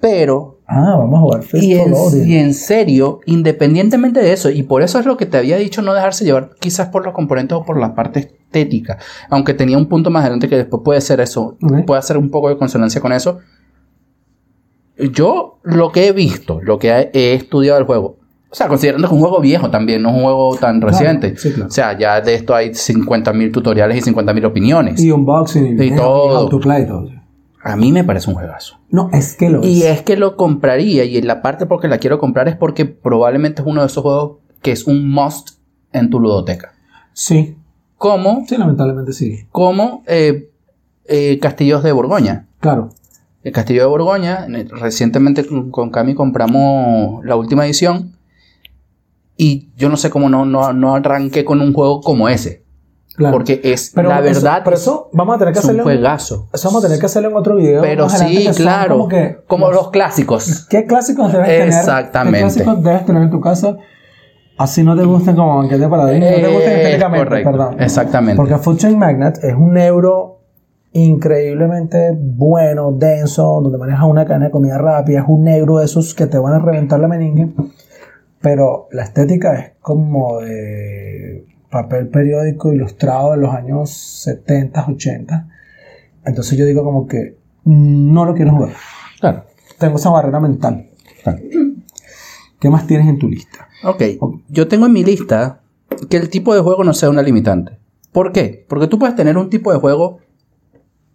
Pero, 0.00 0.58
ah, 0.66 0.96
vamos 0.98 1.16
a 1.16 1.20
jugar 1.22 1.44
y 1.54 1.72
en, 1.74 1.94
y 2.26 2.36
en 2.36 2.52
serio, 2.52 3.20
independientemente 3.24 4.20
de 4.20 4.32
eso, 4.34 4.50
y 4.50 4.62
por 4.62 4.82
eso 4.82 4.98
es 4.98 5.06
lo 5.06 5.16
que 5.16 5.24
te 5.24 5.38
había 5.38 5.56
dicho, 5.56 5.80
no 5.80 5.94
dejarse 5.94 6.26
llevar 6.26 6.50
quizás 6.60 6.88
por 6.88 7.04
los 7.06 7.14
componentes 7.14 7.56
o 7.56 7.64
por 7.64 7.80
la 7.80 7.94
parte 7.94 8.20
estética. 8.20 8.98
Aunque 9.30 9.54
tenía 9.54 9.78
un 9.78 9.86
punto 9.86 10.10
más 10.10 10.20
adelante 10.22 10.48
que 10.48 10.56
después 10.56 10.82
puede 10.84 11.00
ser 11.00 11.20
eso, 11.20 11.56
puede 11.86 11.98
hacer 11.98 12.18
un 12.18 12.30
poco 12.30 12.50
de 12.50 12.58
consonancia 12.58 13.00
con 13.00 13.12
eso. 13.12 13.38
Yo, 15.12 15.58
lo 15.62 15.90
que 15.90 16.06
he 16.06 16.12
visto, 16.12 16.60
lo 16.62 16.78
que 16.78 16.90
he, 16.90 17.10
he 17.14 17.34
estudiado 17.34 17.78
del 17.78 17.86
juego, 17.86 18.18
o 18.54 18.56
sea, 18.56 18.68
considerando 18.68 19.08
que 19.08 19.12
es 19.12 19.20
un 19.20 19.26
juego 19.26 19.40
viejo 19.40 19.68
también, 19.68 20.00
no 20.00 20.10
es 20.10 20.14
un 20.14 20.22
juego 20.22 20.54
tan 20.56 20.78
Claro, 20.80 20.92
reciente. 20.96 21.36
sí, 21.36 21.50
claro. 21.50 21.66
O 21.68 21.72
sea, 21.72 21.98
ya 21.98 22.20
de 22.20 22.34
esto 22.34 22.54
hay 22.54 22.68
50.000 22.70 23.50
tutoriales 23.52 23.98
y 24.06 24.10
50.000 24.12 24.44
opiniones. 24.46 25.00
Y 25.02 25.10
unboxing. 25.10 25.82
Y 25.82 25.96
todo. 25.96 26.36
autoplay 26.36 26.84
y 26.84 26.86
todo. 26.86 27.10
A 27.64 27.74
mí 27.74 27.90
me 27.90 28.04
parece 28.04 28.30
un 28.30 28.36
juegazo. 28.36 28.76
No, 28.90 29.10
es 29.12 29.34
que 29.34 29.50
lo 29.50 29.60
es. 29.60 29.66
Y 29.66 29.82
es 29.82 30.02
que 30.02 30.16
lo 30.16 30.36
compraría, 30.36 31.02
y 31.04 31.20
la 31.22 31.42
parte 31.42 31.66
porque 31.66 31.88
la 31.88 31.98
quiero 31.98 32.20
comprar 32.20 32.46
es 32.46 32.54
porque 32.54 32.84
probablemente 32.84 33.62
es 33.62 33.66
uno 33.66 33.80
de 33.80 33.88
esos 33.88 34.04
juegos 34.04 34.36
que 34.62 34.70
es 34.70 34.86
un 34.86 35.10
must 35.10 35.58
en 35.92 36.10
tu 36.10 36.20
ludoteca. 36.20 36.74
Sí, 37.12 37.56
Como, 37.98 38.44
sí, 38.46 38.56
lamentablemente 38.56 39.12
sí. 39.12 39.46
como 39.50 40.04
eh, 40.06 40.48
eh, 41.06 41.40
Castillos 41.40 41.82
de 41.82 41.90
Borgoña. 41.90 42.46
Claro. 42.60 42.90
El 43.42 43.52
Castillo 43.52 43.80
de 43.82 43.86
Borgoña, 43.88 44.46
recientemente 44.80 45.44
con 45.72 45.90
Cami 45.90 46.14
compramos 46.14 47.24
la 47.24 47.34
última 47.36 47.66
edición. 47.66 48.12
Y 49.36 49.70
yo 49.76 49.88
no 49.88 49.96
sé 49.96 50.10
cómo 50.10 50.28
no, 50.28 50.44
no, 50.44 50.72
no 50.72 50.94
arranqué 50.94 51.44
con 51.44 51.60
un 51.60 51.72
juego 51.72 52.00
como 52.00 52.28
ese. 52.28 52.62
claro. 53.16 53.32
Porque 53.36 53.60
es, 53.64 53.92
Pero 53.94 54.08
la 54.08 54.20
eso- 54.20 54.42
verdad, 54.42 54.62
pero 54.64 54.76
eso 54.76 55.08
vamos 55.12 55.36
a 55.36 55.38
tener 55.38 55.52
que 55.54 55.58
es 55.60 55.64
un 55.64 55.70
hacerlo. 55.70 55.84
juegazo. 55.84 56.48
Eso 56.52 56.68
vamos 56.68 56.84
a 56.84 56.86
tener 56.88 57.00
que 57.00 57.06
hacerlo 57.06 57.30
en 57.30 57.36
otro 57.36 57.56
video. 57.56 57.82
Pero 57.82 58.08
sí, 58.08 58.48
claro. 58.56 58.96
Como, 58.96 59.08
que, 59.08 59.38
como 59.46 59.70
los 59.70 59.90
clásicos. 59.90 60.66
¿Qué 60.68 60.84
clásicos 60.86 61.32
debes 61.32 61.46
tener? 61.48 61.68
Exactamente. 61.68 62.38
¿Qué 62.38 62.42
clásicos 62.44 62.82
debes 62.82 63.06
tener 63.06 63.22
en 63.22 63.30
tu 63.30 63.40
casa? 63.40 63.76
Así 64.56 64.84
no 64.84 64.96
te 64.96 65.02
gusten 65.04 65.34
como 65.34 65.58
banquete 65.58 65.88
para 65.88 66.04
Odín, 66.04 66.20
no 66.20 66.26
te 66.26 66.46
gusten 66.48 66.72
Eh, 66.72 66.82
estéticamente, 66.82 67.26
correcto, 67.26 67.50
perdón. 67.50 67.76
exactamente. 67.80 68.36
Porque 68.36 68.56
Food 68.58 68.76
Chain 68.78 68.96
Magnet 68.98 69.38
es 69.42 69.54
un 69.54 69.76
euro 69.76 70.40
increíblemente 70.92 72.16
bueno, 72.16 72.92
denso, 72.92 73.60
donde 73.62 73.78
manejas 73.78 74.04
una 74.06 74.24
cadena 74.24 74.46
de 74.46 74.50
comida 74.52 74.78
rápida, 74.78 75.20
es 75.20 75.24
un 75.28 75.48
euro 75.48 75.78
de 75.78 75.84
esos 75.86 76.14
que 76.14 76.26
te 76.26 76.38
van 76.38 76.54
a 76.54 76.58
reventar 76.60 77.00
la 77.00 77.08
meninge, 77.08 77.52
pero 78.44 78.88
la 78.92 79.04
estética 79.04 79.54
es 79.54 79.72
como 79.80 80.40
de 80.40 81.46
papel 81.70 82.08
periódico 82.08 82.74
ilustrado 82.74 83.30
de 83.30 83.38
los 83.38 83.54
años 83.54 83.90
70, 83.90 84.84
80. 84.86 85.48
Entonces 86.26 86.58
yo 86.58 86.66
digo 86.66 86.84
como 86.84 87.06
que 87.06 87.38
no 87.64 88.26
lo 88.26 88.34
quiero 88.34 88.50
jugar. 88.50 88.74
Claro. 89.18 89.44
Tengo 89.78 89.96
esa 89.96 90.10
barrera 90.10 90.40
mental. 90.40 90.90
¿Qué 92.60 92.68
más 92.68 92.86
tienes 92.86 93.08
en 93.08 93.18
tu 93.18 93.30
lista? 93.30 93.66
Ok, 93.82 94.02
yo 94.50 94.68
tengo 94.68 94.84
en 94.84 94.92
mi 94.92 95.04
lista 95.04 95.62
que 96.10 96.18
el 96.18 96.28
tipo 96.28 96.54
de 96.54 96.60
juego 96.60 96.84
no 96.84 96.92
sea 96.92 97.08
una 97.08 97.22
limitante. 97.22 97.78
¿Por 98.12 98.32
qué? 98.32 98.66
Porque 98.68 98.88
tú 98.88 98.98
puedes 98.98 99.16
tener 99.16 99.38
un 99.38 99.48
tipo 99.48 99.72
de 99.72 99.78
juego 99.78 100.18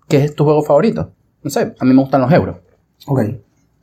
que 0.08 0.24
es 0.24 0.34
tu 0.34 0.46
juego 0.46 0.64
favorito. 0.64 1.14
No 1.44 1.52
sé, 1.52 1.76
a 1.80 1.86
mí 1.86 1.94
me 1.94 2.02
gustan 2.02 2.22
los 2.22 2.32
euros. 2.32 2.58
Ok. 3.06 3.22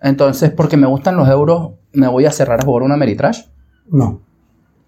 Entonces, 0.01 0.51
porque 0.51 0.77
me 0.77 0.87
gustan 0.87 1.17
los 1.17 1.29
euros, 1.29 1.71
¿me 1.93 2.09
voy 2.09 2.27
a 2.27 2.31
cerrar 2.31 2.61
a 2.61 2.65
jugar 2.65 2.83
una 2.83 2.97
Meritrash? 2.97 3.43
No. 3.89 4.21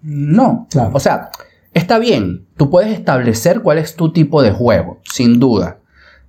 No. 0.01 0.67
Claro. 0.69 0.91
O 0.93 0.99
sea, 0.99 1.29
está 1.73 1.99
bien, 1.99 2.45
tú 2.57 2.69
puedes 2.69 2.91
establecer 2.91 3.61
cuál 3.61 3.77
es 3.79 3.95
tu 3.95 4.11
tipo 4.13 4.41
de 4.41 4.51
juego, 4.51 4.99
sin 5.03 5.39
duda. 5.39 5.77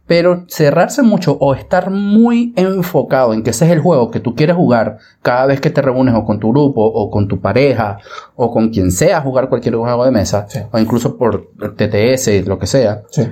Pero 0.07 0.45
cerrarse 0.49 1.03
mucho 1.03 1.37
o 1.39 1.55
estar 1.55 1.89
muy 1.91 2.53
enfocado 2.57 3.33
en 3.33 3.45
que 3.45 3.51
ese 3.51 3.67
es 3.67 3.71
el 3.71 3.79
juego 3.81 4.11
que 4.11 4.19
tú 4.19 4.35
quieres 4.35 4.57
jugar 4.57 4.99
cada 5.23 5.47
vez 5.47 5.61
que 5.61 5.71
te 5.71 5.83
reúnes 5.83 6.15
o 6.17 6.25
con 6.25 6.41
tu 6.41 6.51
grupo 6.51 6.83
o 6.85 7.11
con 7.13 7.29
tu 7.29 7.41
pareja 7.41 7.99
o 8.35 8.51
con 8.51 8.71
quien 8.71 8.91
sea 8.91 9.19
a 9.19 9.21
jugar 9.21 9.49
cualquier 9.49 9.77
juego 9.77 10.05
de 10.05 10.11
mesa 10.11 10.47
Sí. 10.49 10.59
o 10.73 10.79
incluso 10.81 11.17
por 11.17 11.51
TTS, 11.77 12.45
lo 12.45 12.59
que 12.59 12.67
sea, 12.67 13.03
Sí. 13.11 13.23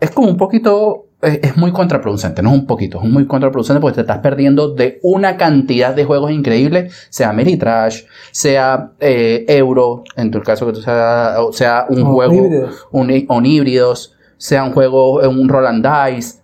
es 0.00 0.10
como 0.12 0.28
un 0.28 0.38
poquito, 0.38 1.08
es 1.22 1.56
muy 1.56 1.70
contraproducente, 1.72 2.42
no 2.42 2.50
es 2.52 2.58
un 2.58 2.66
poquito, 2.66 3.00
es 3.02 3.08
muy 3.08 3.26
contraproducente 3.26 3.80
porque 3.80 3.94
te 3.96 4.00
estás 4.00 4.18
perdiendo 4.18 4.74
de 4.74 4.98
una 5.02 5.36
cantidad 5.36 5.94
de 5.94 6.04
juegos 6.04 6.32
increíbles, 6.32 6.92
sea 7.10 7.32
Meritrash, 7.32 8.02
sea 8.32 8.90
eh, 8.98 9.44
Euro, 9.48 10.02
en 10.16 10.30
tu 10.32 10.40
caso 10.42 10.66
que 10.66 10.72
tú 10.72 10.82
sea, 10.82 11.36
o 11.38 11.52
sea 11.52 11.86
un 11.88 12.02
O 12.02 12.12
juego, 12.14 12.34
híbridos. 12.34 12.86
un, 12.90 13.46
híbridos, 13.46 14.14
sea 14.36 14.64
un 14.64 14.72
juego, 14.72 15.20
un 15.28 15.48
Roll 15.48 15.66
and 15.68 15.86
Dice. 15.86 16.40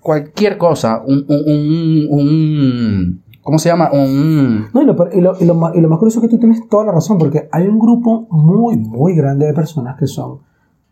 cualquier 0.00 0.58
cosa, 0.58 1.02
un, 1.06 1.24
un, 1.28 1.42
un, 1.46 2.06
un- 2.10 3.22
¿cómo 3.42 3.58
se 3.58 3.68
llama? 3.70 3.90
Un, 3.92 4.68
No, 4.72 4.82
y 4.82 4.84
lo, 4.84 4.94
y, 5.12 5.20
lo, 5.20 5.36
y 5.40 5.44
lo 5.46 5.54
más, 5.54 5.74
y 5.74 5.80
lo 5.80 5.88
más 5.88 5.98
curioso 5.98 6.18
es 6.20 6.24
que 6.26 6.28
tú 6.30 6.38
tienes 6.38 6.68
toda 6.68 6.84
la 6.84 6.92
razón, 6.92 7.18
porque 7.18 7.48
hay 7.52 7.66
un 7.66 7.78
grupo 7.78 8.26
muy, 8.30 8.76
muy 8.76 9.14
grande 9.14 9.46
de 9.46 9.54
personas 9.54 9.96
que 9.98 10.06
son 10.06 10.40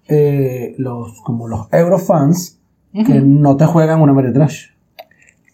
eh, 0.08 0.74
los, 0.78 1.20
como 1.22 1.48
los 1.48 1.66
Eurofans 1.72 2.57
que 2.92 3.20
no 3.20 3.56
te 3.56 3.66
juegan 3.66 4.00
una 4.00 4.12
Ameritrash. 4.12 4.66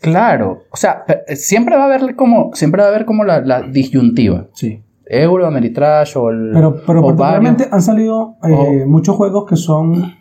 claro, 0.00 0.62
o 0.70 0.76
sea, 0.76 1.04
pe- 1.04 1.36
siempre 1.36 1.76
va 1.76 1.82
a 1.82 1.86
haber 1.86 2.14
como, 2.16 2.50
siempre 2.54 2.80
va 2.82 2.88
a 2.88 2.90
haber 2.90 3.04
como 3.04 3.24
la, 3.24 3.40
la 3.40 3.62
disyuntiva, 3.62 4.46
Sí. 4.52 4.82
Euro, 5.06 5.46
Ameritrash 5.46 6.16
o 6.16 6.30
el, 6.30 6.50
Pero, 6.54 6.80
pero 6.86 7.00
o 7.00 7.02
particularmente 7.08 7.68
han 7.70 7.82
salido 7.82 8.36
eh, 8.42 8.84
muchos 8.86 9.16
juegos 9.16 9.44
que 9.48 9.56
son 9.56 10.14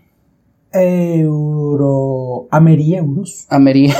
euro. 0.73 2.47
amerieuros. 2.51 3.47
Ameri- 3.49 3.93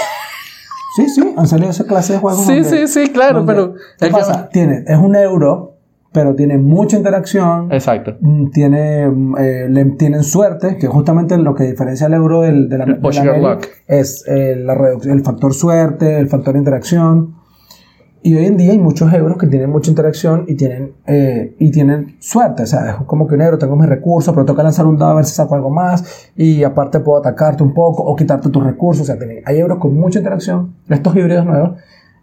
Sí, 0.95 1.09
sí, 1.09 1.23
han 1.35 1.47
salido 1.47 1.71
esa 1.71 1.85
clase 1.87 2.13
de 2.13 2.19
juegos. 2.19 2.45
Sí, 2.45 2.59
donde- 2.59 2.87
sí, 2.87 3.05
sí, 3.05 3.09
claro, 3.11 3.45
pero 3.47 3.73
¿Qué 3.99 4.05
que- 4.07 4.11
pasa? 4.11 4.47
Tiene, 4.49 4.83
es 4.85 4.97
un 4.97 5.15
euro, 5.15 5.72
pero 6.13 6.35
tiene 6.35 6.57
mucha 6.57 6.95
interacción. 6.95 7.71
Exacto. 7.71 8.15
Mm, 8.21 8.49
Tiene, 8.51 9.09
mm, 9.09 9.35
eh, 9.37 9.67
le, 9.69 9.85
tienen 9.85 10.23
suerte, 10.23 10.77
que 10.77 10.87
justamente 10.87 11.37
lo 11.37 11.55
que 11.55 11.63
diferencia 11.63 12.07
el 12.07 12.13
euro 12.13 12.41
del, 12.41 12.69
de 12.69 12.77
la, 12.77 12.83
El 12.85 13.01
de 13.01 13.23
la 13.23 13.37
luck. 13.55 13.65
es 13.87 14.23
eh, 14.27 14.55
la 14.55 14.73
el 15.03 15.21
factor 15.23 15.53
suerte, 15.53 16.19
el 16.19 16.27
factor 16.29 16.55
interacción. 16.55 17.35
Y 18.25 18.37
hoy 18.37 18.45
en 18.45 18.55
día 18.55 18.71
hay 18.71 18.77
muchos 18.77 19.11
euros 19.11 19.37
que 19.37 19.47
tienen 19.47 19.69
mucha 19.69 19.89
interacción 19.89 20.45
y 20.47 20.55
tienen, 20.55 20.93
eh, 21.07 21.55
y 21.59 21.71
tienen 21.71 22.15
suerte. 22.19 22.63
O 22.63 22.65
sea, 22.65 22.91
es 22.91 22.95
como 23.05 23.27
que 23.27 23.35
un 23.35 23.41
euro, 23.41 23.57
tengo 23.57 23.75
mis 23.75 23.89
recursos, 23.89 24.33
pero 24.33 24.45
toca 24.45 24.63
lanzar 24.63 24.85
un 24.85 24.97
dado 24.97 25.11
a 25.11 25.15
ver 25.15 25.25
si 25.25 25.33
saco 25.35 25.55
algo 25.55 25.69
más. 25.69 26.31
Y 26.37 26.63
aparte 26.63 27.01
puedo 27.01 27.19
atacarte 27.19 27.63
un 27.63 27.73
poco 27.73 28.01
o 28.03 28.15
quitarte 28.15 28.49
tus 28.49 28.63
recursos. 28.63 29.09
O 29.09 29.13
sea, 29.13 29.17
hay 29.45 29.57
euros 29.57 29.77
con 29.77 29.93
mucha 29.95 30.19
interacción, 30.19 30.73
estos 30.87 31.13
híbridos 31.17 31.45
nuevos. 31.45 31.71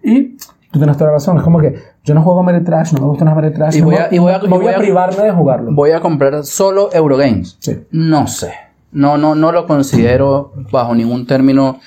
Y 0.03 0.39
tú 0.71 0.79
tienes 0.79 0.97
toda 0.97 1.09
la 1.11 1.15
razón. 1.15 1.37
Es 1.39 1.43
como 1.43 1.59
que 1.61 1.75
yo 2.05 2.15
no 2.15 2.23
juego 2.23 2.41
Ameritrash, 2.41 2.93
no 2.95 3.01
me 3.01 3.07
gustan 3.07 3.53
las. 3.59 3.77
Y 3.77 3.81
voy 3.83 3.95
me- 3.95 4.01
a- 4.01 4.09
y 4.15 4.19
voy 4.19 4.33
a- 4.33 4.37
y 4.43 4.49
voy 4.49 4.59
voy 4.61 4.69
a 4.73 4.77
a- 4.77 4.79
privarme 4.79 5.23
de 5.25 5.31
jugarlo. 5.33 5.73
Voy 5.73 5.91
a 5.91 6.01
comprar 6.01 6.45
solo 6.45 6.91
Eurogames. 6.93 7.57
Sí. 7.61 7.79
No 7.91 8.27
sé. 8.27 8.53
No, 8.93 9.17
no, 9.19 9.35
no 9.35 9.53
lo 9.53 9.67
considero 9.67 10.53
bajo 10.73 10.95
ningún 10.95 11.27
término 11.27 11.79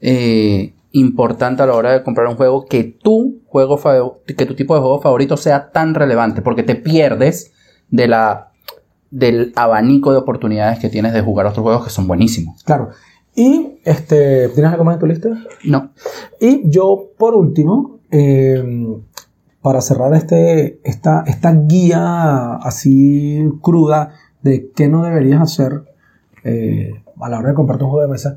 eh, 0.00 0.72
importante 0.92 1.62
a 1.62 1.66
la 1.66 1.74
hora 1.74 1.92
de 1.92 2.02
comprar 2.02 2.26
un 2.28 2.36
juego 2.36 2.64
que 2.66 2.84
tu 2.84 3.40
juego 3.46 3.78
que 4.26 4.46
tu 4.46 4.54
tipo 4.54 4.74
de 4.74 4.80
juego 4.80 5.00
favorito 5.00 5.36
sea 5.36 5.70
tan 5.70 5.94
relevante, 5.94 6.40
porque 6.42 6.62
te 6.62 6.74
pierdes 6.76 7.52
de 7.90 8.08
la 8.08 8.48
del 9.10 9.52
abanico 9.56 10.12
de 10.12 10.18
oportunidades 10.18 10.78
que 10.78 10.88
tienes 10.88 11.12
de 11.14 11.20
jugar 11.22 11.46
otros 11.46 11.62
juegos 11.62 11.84
que 11.84 11.90
son 11.90 12.06
buenísimos. 12.06 12.62
Claro. 12.64 12.90
Y, 13.34 13.78
este, 13.84 14.48
¿tienes 14.48 14.72
algo 14.72 14.84
más 14.84 14.94
en 14.94 15.00
tu 15.00 15.06
lista? 15.06 15.28
No. 15.64 15.90
Y 16.40 16.68
yo, 16.70 17.10
por 17.16 17.34
último, 17.34 17.97
eh, 18.10 18.96
para 19.62 19.80
cerrar 19.80 20.14
este, 20.14 20.80
esta, 20.88 21.24
esta 21.26 21.52
guía 21.52 22.54
así 22.54 23.44
cruda 23.60 24.10
de 24.42 24.70
qué 24.74 24.88
no 24.88 25.02
deberías 25.02 25.42
hacer 25.42 25.84
eh, 26.44 26.92
a 27.20 27.28
la 27.28 27.38
hora 27.38 27.50
de 27.50 27.54
comprarte 27.54 27.84
un 27.84 27.90
juego 27.90 28.06
de 28.06 28.12
mesa, 28.12 28.36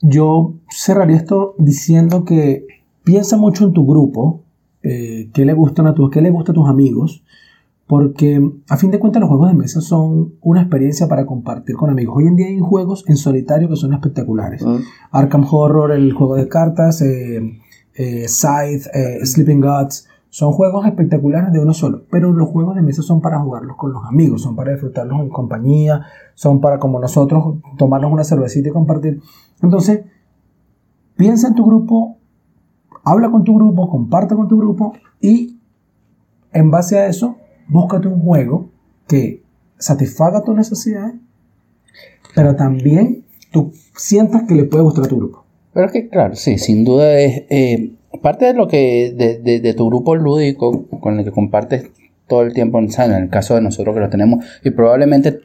yo 0.00 0.54
cerraría 0.70 1.16
esto 1.16 1.54
diciendo 1.58 2.24
que 2.24 2.66
piensa 3.04 3.36
mucho 3.36 3.64
en 3.64 3.72
tu 3.72 3.86
grupo, 3.86 4.42
eh, 4.82 5.30
qué 5.34 5.44
le 5.44 5.52
gustan 5.52 5.86
a 5.86 5.94
tus, 5.94 6.10
qué 6.10 6.22
le 6.22 6.30
gusta 6.30 6.52
a 6.52 6.54
tus 6.54 6.68
amigos, 6.68 7.22
porque 7.86 8.40
a 8.68 8.76
fin 8.76 8.90
de 8.90 8.98
cuentas 8.98 9.20
los 9.20 9.28
juegos 9.28 9.48
de 9.48 9.56
mesa 9.56 9.80
son 9.80 10.34
una 10.40 10.62
experiencia 10.62 11.08
para 11.08 11.26
compartir 11.26 11.76
con 11.76 11.90
amigos. 11.90 12.16
Hoy 12.16 12.28
en 12.28 12.36
día 12.36 12.46
hay 12.46 12.60
juegos 12.60 13.04
en 13.08 13.16
solitario 13.16 13.68
que 13.68 13.76
son 13.76 13.92
espectaculares. 13.92 14.64
Arkham 15.10 15.44
Horror, 15.50 15.92
el 15.92 16.12
juego 16.12 16.36
de 16.36 16.48
cartas, 16.48 17.02
eh, 17.02 17.60
eh, 17.94 18.28
Scythe, 18.28 18.88
eh, 18.92 19.24
Sleeping 19.24 19.60
Gods, 19.60 20.08
son 20.30 20.52
juegos 20.52 20.86
espectaculares 20.86 21.52
de 21.52 21.58
uno 21.58 21.74
solo, 21.74 22.04
pero 22.08 22.32
los 22.32 22.48
juegos 22.48 22.76
de 22.76 22.82
mesa 22.82 23.02
son 23.02 23.20
para 23.20 23.40
jugarlos 23.40 23.76
con 23.76 23.92
los 23.92 24.04
amigos, 24.06 24.42
son 24.42 24.54
para 24.54 24.70
disfrutarlos 24.70 25.20
en 25.20 25.28
compañía, 25.28 26.06
son 26.34 26.60
para 26.60 26.78
como 26.78 27.00
nosotros 27.00 27.56
tomarnos 27.76 28.12
una 28.12 28.22
cervecita 28.22 28.68
y 28.68 28.72
compartir. 28.72 29.20
Entonces, 29.60 30.04
piensa 31.16 31.48
en 31.48 31.56
tu 31.56 31.66
grupo, 31.66 32.16
habla 33.02 33.30
con 33.30 33.42
tu 33.42 33.56
grupo, 33.56 33.90
comparte 33.90 34.36
con 34.36 34.46
tu 34.46 34.56
grupo 34.56 34.92
y 35.20 35.58
en 36.52 36.70
base 36.70 36.98
a 36.98 37.06
eso, 37.06 37.36
búscate 37.68 38.06
un 38.06 38.20
juego 38.20 38.70
que 39.08 39.42
satisfaga 39.78 40.44
tus 40.44 40.54
necesidades, 40.54 41.14
pero 42.36 42.54
también 42.54 43.24
tú 43.50 43.72
sientas 43.96 44.44
que 44.46 44.54
le 44.54 44.64
puede 44.64 44.84
gustar 44.84 45.06
a 45.06 45.08
tu 45.08 45.16
grupo. 45.16 45.44
Pero 45.72 45.86
es 45.86 45.92
que, 45.92 46.08
claro, 46.08 46.34
sí, 46.34 46.58
sin 46.58 46.84
duda 46.84 47.18
es 47.18 47.44
eh, 47.50 47.92
parte 48.22 48.46
de 48.46 48.54
lo 48.54 48.66
que, 48.68 49.12
de, 49.16 49.38
de- 49.38 49.60
de 49.60 49.74
tu 49.74 49.86
grupo 49.88 50.16
lúdico 50.16 50.86
con 51.00 51.18
el 51.18 51.24
que 51.24 51.30
compartes 51.30 51.90
todo 52.28 52.42
el 52.42 52.52
tiempo, 52.52 52.80
sea, 52.88 53.04
en 53.06 53.12
el 53.12 53.28
caso 53.28 53.54
de 53.54 53.60
nosotros 53.60 53.94
que 53.94 54.00
lo 54.00 54.08
tenemos, 54.10 54.44
y 54.64 54.70
probablemente, 54.70 55.40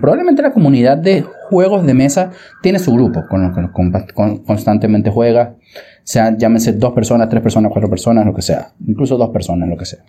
probablemente 0.00 0.42
la 0.42 0.52
comunidad 0.52 0.96
de 0.98 1.22
juegos 1.50 1.86
de 1.86 1.94
mesa 1.94 2.30
tiene 2.62 2.78
su 2.78 2.92
grupo 2.92 3.24
con 3.28 3.42
los 3.46 3.54
que 3.54 3.62
los 3.62 3.70
con- 4.14 4.38
constantemente 4.44 5.10
juega, 5.10 5.56
sea, 6.04 6.36
llámese 6.36 6.72
dos 6.72 6.92
personas, 6.94 7.28
tres 7.28 7.42
personas, 7.42 7.70
cuatro 7.72 7.90
personas, 7.90 8.24
lo 8.24 8.34
que 8.34 8.42
sea, 8.42 8.72
incluso 8.86 9.16
dos 9.16 9.30
personas, 9.30 9.68
lo 9.68 9.76
que 9.76 9.84
sea. 9.84 10.00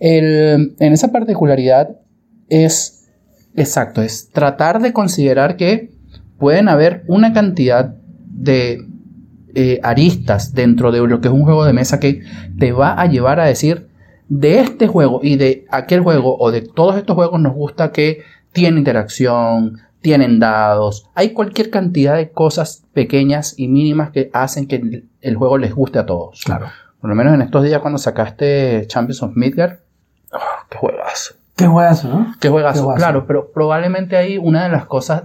El- 0.00 0.74
en 0.78 0.92
esa 0.92 1.12
particularidad 1.12 1.96
es 2.48 3.08
exacto, 3.56 4.02
es 4.02 4.30
tratar 4.30 4.80
de 4.80 4.92
considerar 4.92 5.56
que 5.56 5.90
pueden 6.38 6.68
haber 6.68 7.04
una 7.08 7.32
cantidad 7.32 7.94
de 8.38 8.86
eh, 9.54 9.80
aristas 9.82 10.54
dentro 10.54 10.92
de 10.92 11.06
lo 11.06 11.20
que 11.20 11.28
es 11.28 11.34
un 11.34 11.42
juego 11.42 11.64
de 11.64 11.72
mesa 11.72 11.98
que 11.98 12.22
te 12.58 12.72
va 12.72 13.00
a 13.00 13.06
llevar 13.06 13.40
a 13.40 13.46
decir 13.46 13.88
de 14.28 14.60
este 14.60 14.86
juego 14.86 15.20
y 15.22 15.36
de 15.36 15.66
aquel 15.70 16.00
juego 16.00 16.36
o 16.38 16.50
de 16.50 16.62
todos 16.62 16.96
estos 16.96 17.16
juegos 17.16 17.40
nos 17.40 17.54
gusta 17.54 17.90
que 17.90 18.22
tiene 18.52 18.78
interacción, 18.78 19.80
tienen 20.00 20.38
dados, 20.38 21.10
hay 21.14 21.30
cualquier 21.30 21.70
cantidad 21.70 22.16
de 22.16 22.30
cosas 22.30 22.84
pequeñas 22.92 23.54
y 23.56 23.68
mínimas 23.68 24.10
que 24.10 24.30
hacen 24.32 24.68
que 24.68 25.04
el, 25.20 25.36
juego 25.36 25.58
les 25.58 25.74
guste 25.74 25.98
a 25.98 26.06
todos. 26.06 26.42
Claro. 26.44 26.66
Por 27.00 27.10
lo 27.10 27.16
menos 27.16 27.34
en 27.34 27.42
estos 27.42 27.64
días 27.64 27.80
cuando 27.80 27.98
sacaste 27.98 28.84
Champions 28.86 29.22
of 29.22 29.32
Midgard, 29.34 29.78
¡ah, 30.32 30.66
qué 30.70 30.78
juegazo. 30.78 31.34
Qué 31.56 31.66
juegazo, 31.66 32.08
¿no? 32.08 32.34
Qué 32.40 32.48
juegazo, 32.48 32.80
Qué 32.80 32.84
juegazo. 32.84 33.04
claro, 33.04 33.26
pero 33.26 33.50
probablemente 33.50 34.16
ahí 34.16 34.38
una 34.38 34.64
de 34.64 34.68
las 34.68 34.86
cosas 34.86 35.24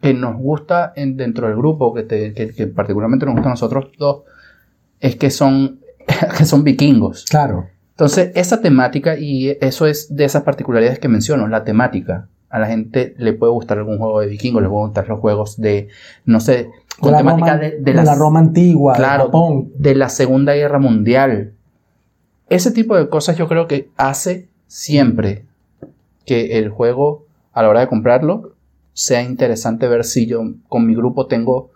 que 0.00 0.14
nos 0.14 0.36
gusta 0.36 0.92
en- 0.96 1.16
dentro 1.16 1.46
del 1.48 1.56
grupo, 1.56 1.92
que, 1.94 2.02
te- 2.02 2.32
que- 2.34 2.50
que 2.54 2.66
particularmente 2.66 3.26
nos 3.26 3.34
gusta 3.34 3.48
a 3.48 3.52
nosotros 3.52 3.90
dos, 3.98 4.22
es 5.00 5.16
que 5.16 5.30
son, 5.30 5.80
que 6.38 6.44
son 6.44 6.64
vikingos. 6.64 7.24
Claro. 7.28 7.66
Entonces, 7.90 8.32
esa 8.34 8.60
temática, 8.60 9.18
y 9.18 9.56
eso 9.60 9.86
es 9.86 10.14
de 10.16 10.24
esas 10.24 10.42
particularidades 10.42 10.98
que 10.98 11.08
menciono, 11.08 11.46
la 11.48 11.64
temática. 11.64 12.28
A 12.48 12.58
la 12.58 12.66
gente 12.66 13.14
le 13.18 13.32
puede 13.32 13.52
gustar 13.52 13.78
algún 13.78 13.98
juego 13.98 14.20
de 14.20 14.26
vikingos, 14.26 14.62
le 14.62 14.68
pueden 14.68 14.86
gustar 14.88 15.08
los 15.08 15.20
juegos 15.20 15.58
de, 15.60 15.88
no 16.26 16.38
sé, 16.40 16.68
con 17.00 17.12
la, 17.12 17.18
temática 17.18 17.52
Roma, 17.54 17.58
de, 17.58 17.70
de 17.70 17.80
de 17.80 17.94
la 17.94 18.14
Roma 18.14 18.40
antigua, 18.40 18.92
Claro. 18.94 19.24
de 19.24 19.26
Japón. 19.28 19.72
de 19.78 19.94
la 19.94 20.08
Segunda 20.10 20.52
Guerra 20.54 20.78
Mundial. 20.78 21.52
Ese 22.50 22.70
tipo 22.70 22.96
de 22.96 23.08
cosas 23.08 23.36
yo 23.38 23.48
creo 23.48 23.66
que 23.66 23.88
hace 23.96 24.48
siempre 24.66 25.44
que 26.26 26.58
el 26.58 26.68
juego, 26.68 27.24
a 27.54 27.62
la 27.62 27.68
hora 27.70 27.80
de 27.80 27.86
comprarlo, 27.88 28.52
sea 28.92 29.22
interesante 29.22 29.88
ver 29.88 30.04
si 30.04 30.26
yo 30.26 30.42
con 30.68 30.86
mi 30.86 30.94
grupo 30.94 31.26
tengo 31.26 31.70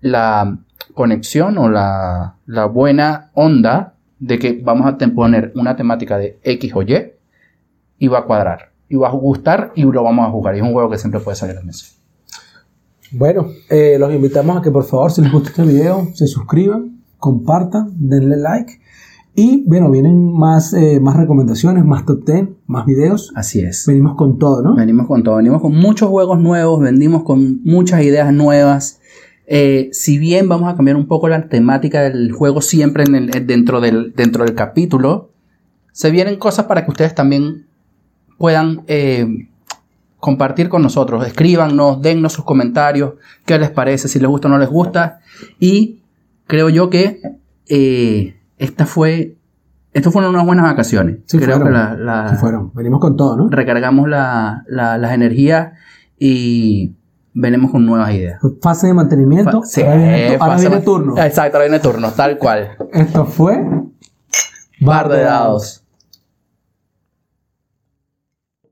la 0.00 0.58
conexión 0.92 1.58
o 1.58 1.68
la, 1.68 2.36
la 2.46 2.66
buena 2.66 3.30
onda 3.34 3.94
de 4.18 4.38
que 4.38 4.60
vamos 4.62 4.86
a 4.86 4.96
poner 5.14 5.52
una 5.54 5.76
temática 5.76 6.18
de 6.18 6.38
X 6.42 6.72
o 6.74 6.82
Y 6.82 7.12
y 7.98 8.08
va 8.08 8.20
a 8.20 8.24
cuadrar. 8.24 8.70
Y 8.88 8.96
va 8.96 9.08
a 9.08 9.12
gustar 9.12 9.72
y 9.74 9.82
lo 9.82 10.02
vamos 10.02 10.26
a 10.26 10.30
jugar. 10.30 10.54
Y 10.54 10.58
es 10.58 10.64
un 10.64 10.72
juego 10.72 10.90
que 10.90 10.98
siempre 10.98 11.20
puede 11.20 11.36
salir 11.36 11.56
a 11.56 11.60
la 11.60 11.66
mesa. 11.66 11.86
Bueno, 13.12 13.48
eh, 13.70 13.96
los 13.98 14.12
invitamos 14.12 14.56
a 14.56 14.62
que 14.62 14.70
por 14.70 14.84
favor, 14.84 15.10
si 15.10 15.22
les 15.22 15.32
gusta 15.32 15.50
este 15.50 15.62
video, 15.62 16.08
se 16.14 16.26
suscriban, 16.26 17.02
compartan, 17.18 17.92
denle 17.96 18.36
like. 18.36 18.80
Y 19.36 19.64
bueno, 19.66 19.90
vienen 19.90 20.32
más, 20.32 20.72
eh, 20.74 21.00
más 21.00 21.16
recomendaciones, 21.16 21.84
más 21.84 22.06
top 22.06 22.24
10, 22.24 22.48
más 22.66 22.86
videos. 22.86 23.32
Así 23.34 23.60
es. 23.60 23.84
Venimos 23.86 24.14
con 24.16 24.38
todo, 24.38 24.62
¿no? 24.62 24.76
Venimos 24.76 25.08
con 25.08 25.22
todo, 25.24 25.36
venimos 25.36 25.60
con 25.60 25.74
muchos 25.74 26.08
juegos 26.08 26.38
nuevos, 26.40 26.80
vendimos 26.80 27.24
con 27.24 27.60
muchas 27.64 28.02
ideas 28.04 28.32
nuevas. 28.32 29.00
Eh, 29.46 29.88
si 29.92 30.18
bien 30.18 30.48
vamos 30.48 30.72
a 30.72 30.76
cambiar 30.76 30.96
un 30.96 31.06
poco 31.06 31.28
la 31.28 31.48
temática 31.48 32.02
del 32.02 32.30
juego 32.32 32.62
siempre 32.62 33.02
en 33.04 33.14
el- 33.16 33.36
en- 33.36 33.46
dentro, 33.46 33.80
del, 33.80 34.12
dentro 34.14 34.44
del 34.44 34.54
capítulo, 34.54 35.30
se 35.92 36.10
vienen 36.12 36.36
cosas 36.38 36.66
para 36.66 36.84
que 36.84 36.90
ustedes 36.92 37.14
también 37.14 37.66
puedan 38.38 38.82
eh, 38.86 39.48
compartir 40.20 40.68
con 40.68 40.82
nosotros. 40.82 41.26
Escríbanos, 41.26 42.00
dennos 42.00 42.32
sus 42.32 42.44
comentarios, 42.44 43.14
qué 43.46 43.58
les 43.58 43.70
parece, 43.70 44.06
si 44.08 44.18
les 44.20 44.28
gusta 44.28 44.46
o 44.48 44.50
no 44.52 44.58
les 44.58 44.70
gusta. 44.70 45.18
Y 45.58 46.00
creo 46.46 46.68
yo 46.68 46.88
que 46.88 47.20
eh, 47.68 48.36
esta 48.58 48.86
fue, 48.86 49.36
esto 49.92 50.10
fueron 50.10 50.34
unas 50.34 50.46
buenas 50.46 50.64
vacaciones. 50.64 51.18
Sí, 51.26 51.38
creo 51.38 51.56
fueron. 51.58 51.68
que 51.68 51.78
la- 51.78 51.94
la- 51.96 52.28
Sí 52.30 52.36
fueron. 52.36 52.72
Venimos 52.74 53.00
con 53.00 53.16
todo, 53.16 53.36
¿no? 53.36 53.48
recargamos 53.48 54.08
la- 54.08 54.64
la- 54.66 54.98
las 54.98 55.12
energías 55.12 55.72
y 56.18 56.92
venimos 57.32 57.70
con 57.70 57.84
nuevas 57.86 58.12
ideas. 58.12 58.40
Fase 58.62 58.86
de 58.88 58.94
mantenimiento. 58.94 59.62
Fa- 59.62 59.66
sí, 59.66 59.82
ahora 59.82 59.96
viene, 59.96 60.36
ahora 60.40 60.56
viene 60.56 60.80
turno. 60.80 61.18
Exacto, 61.18 61.56
ahora 61.58 61.68
viene 61.68 61.80
turno, 61.82 62.10
tal 62.12 62.38
cual. 62.38 62.70
Esto 62.92 63.24
fue 63.26 63.64
Bar 64.80 65.08
de 65.08 65.20
dados. 65.22 65.83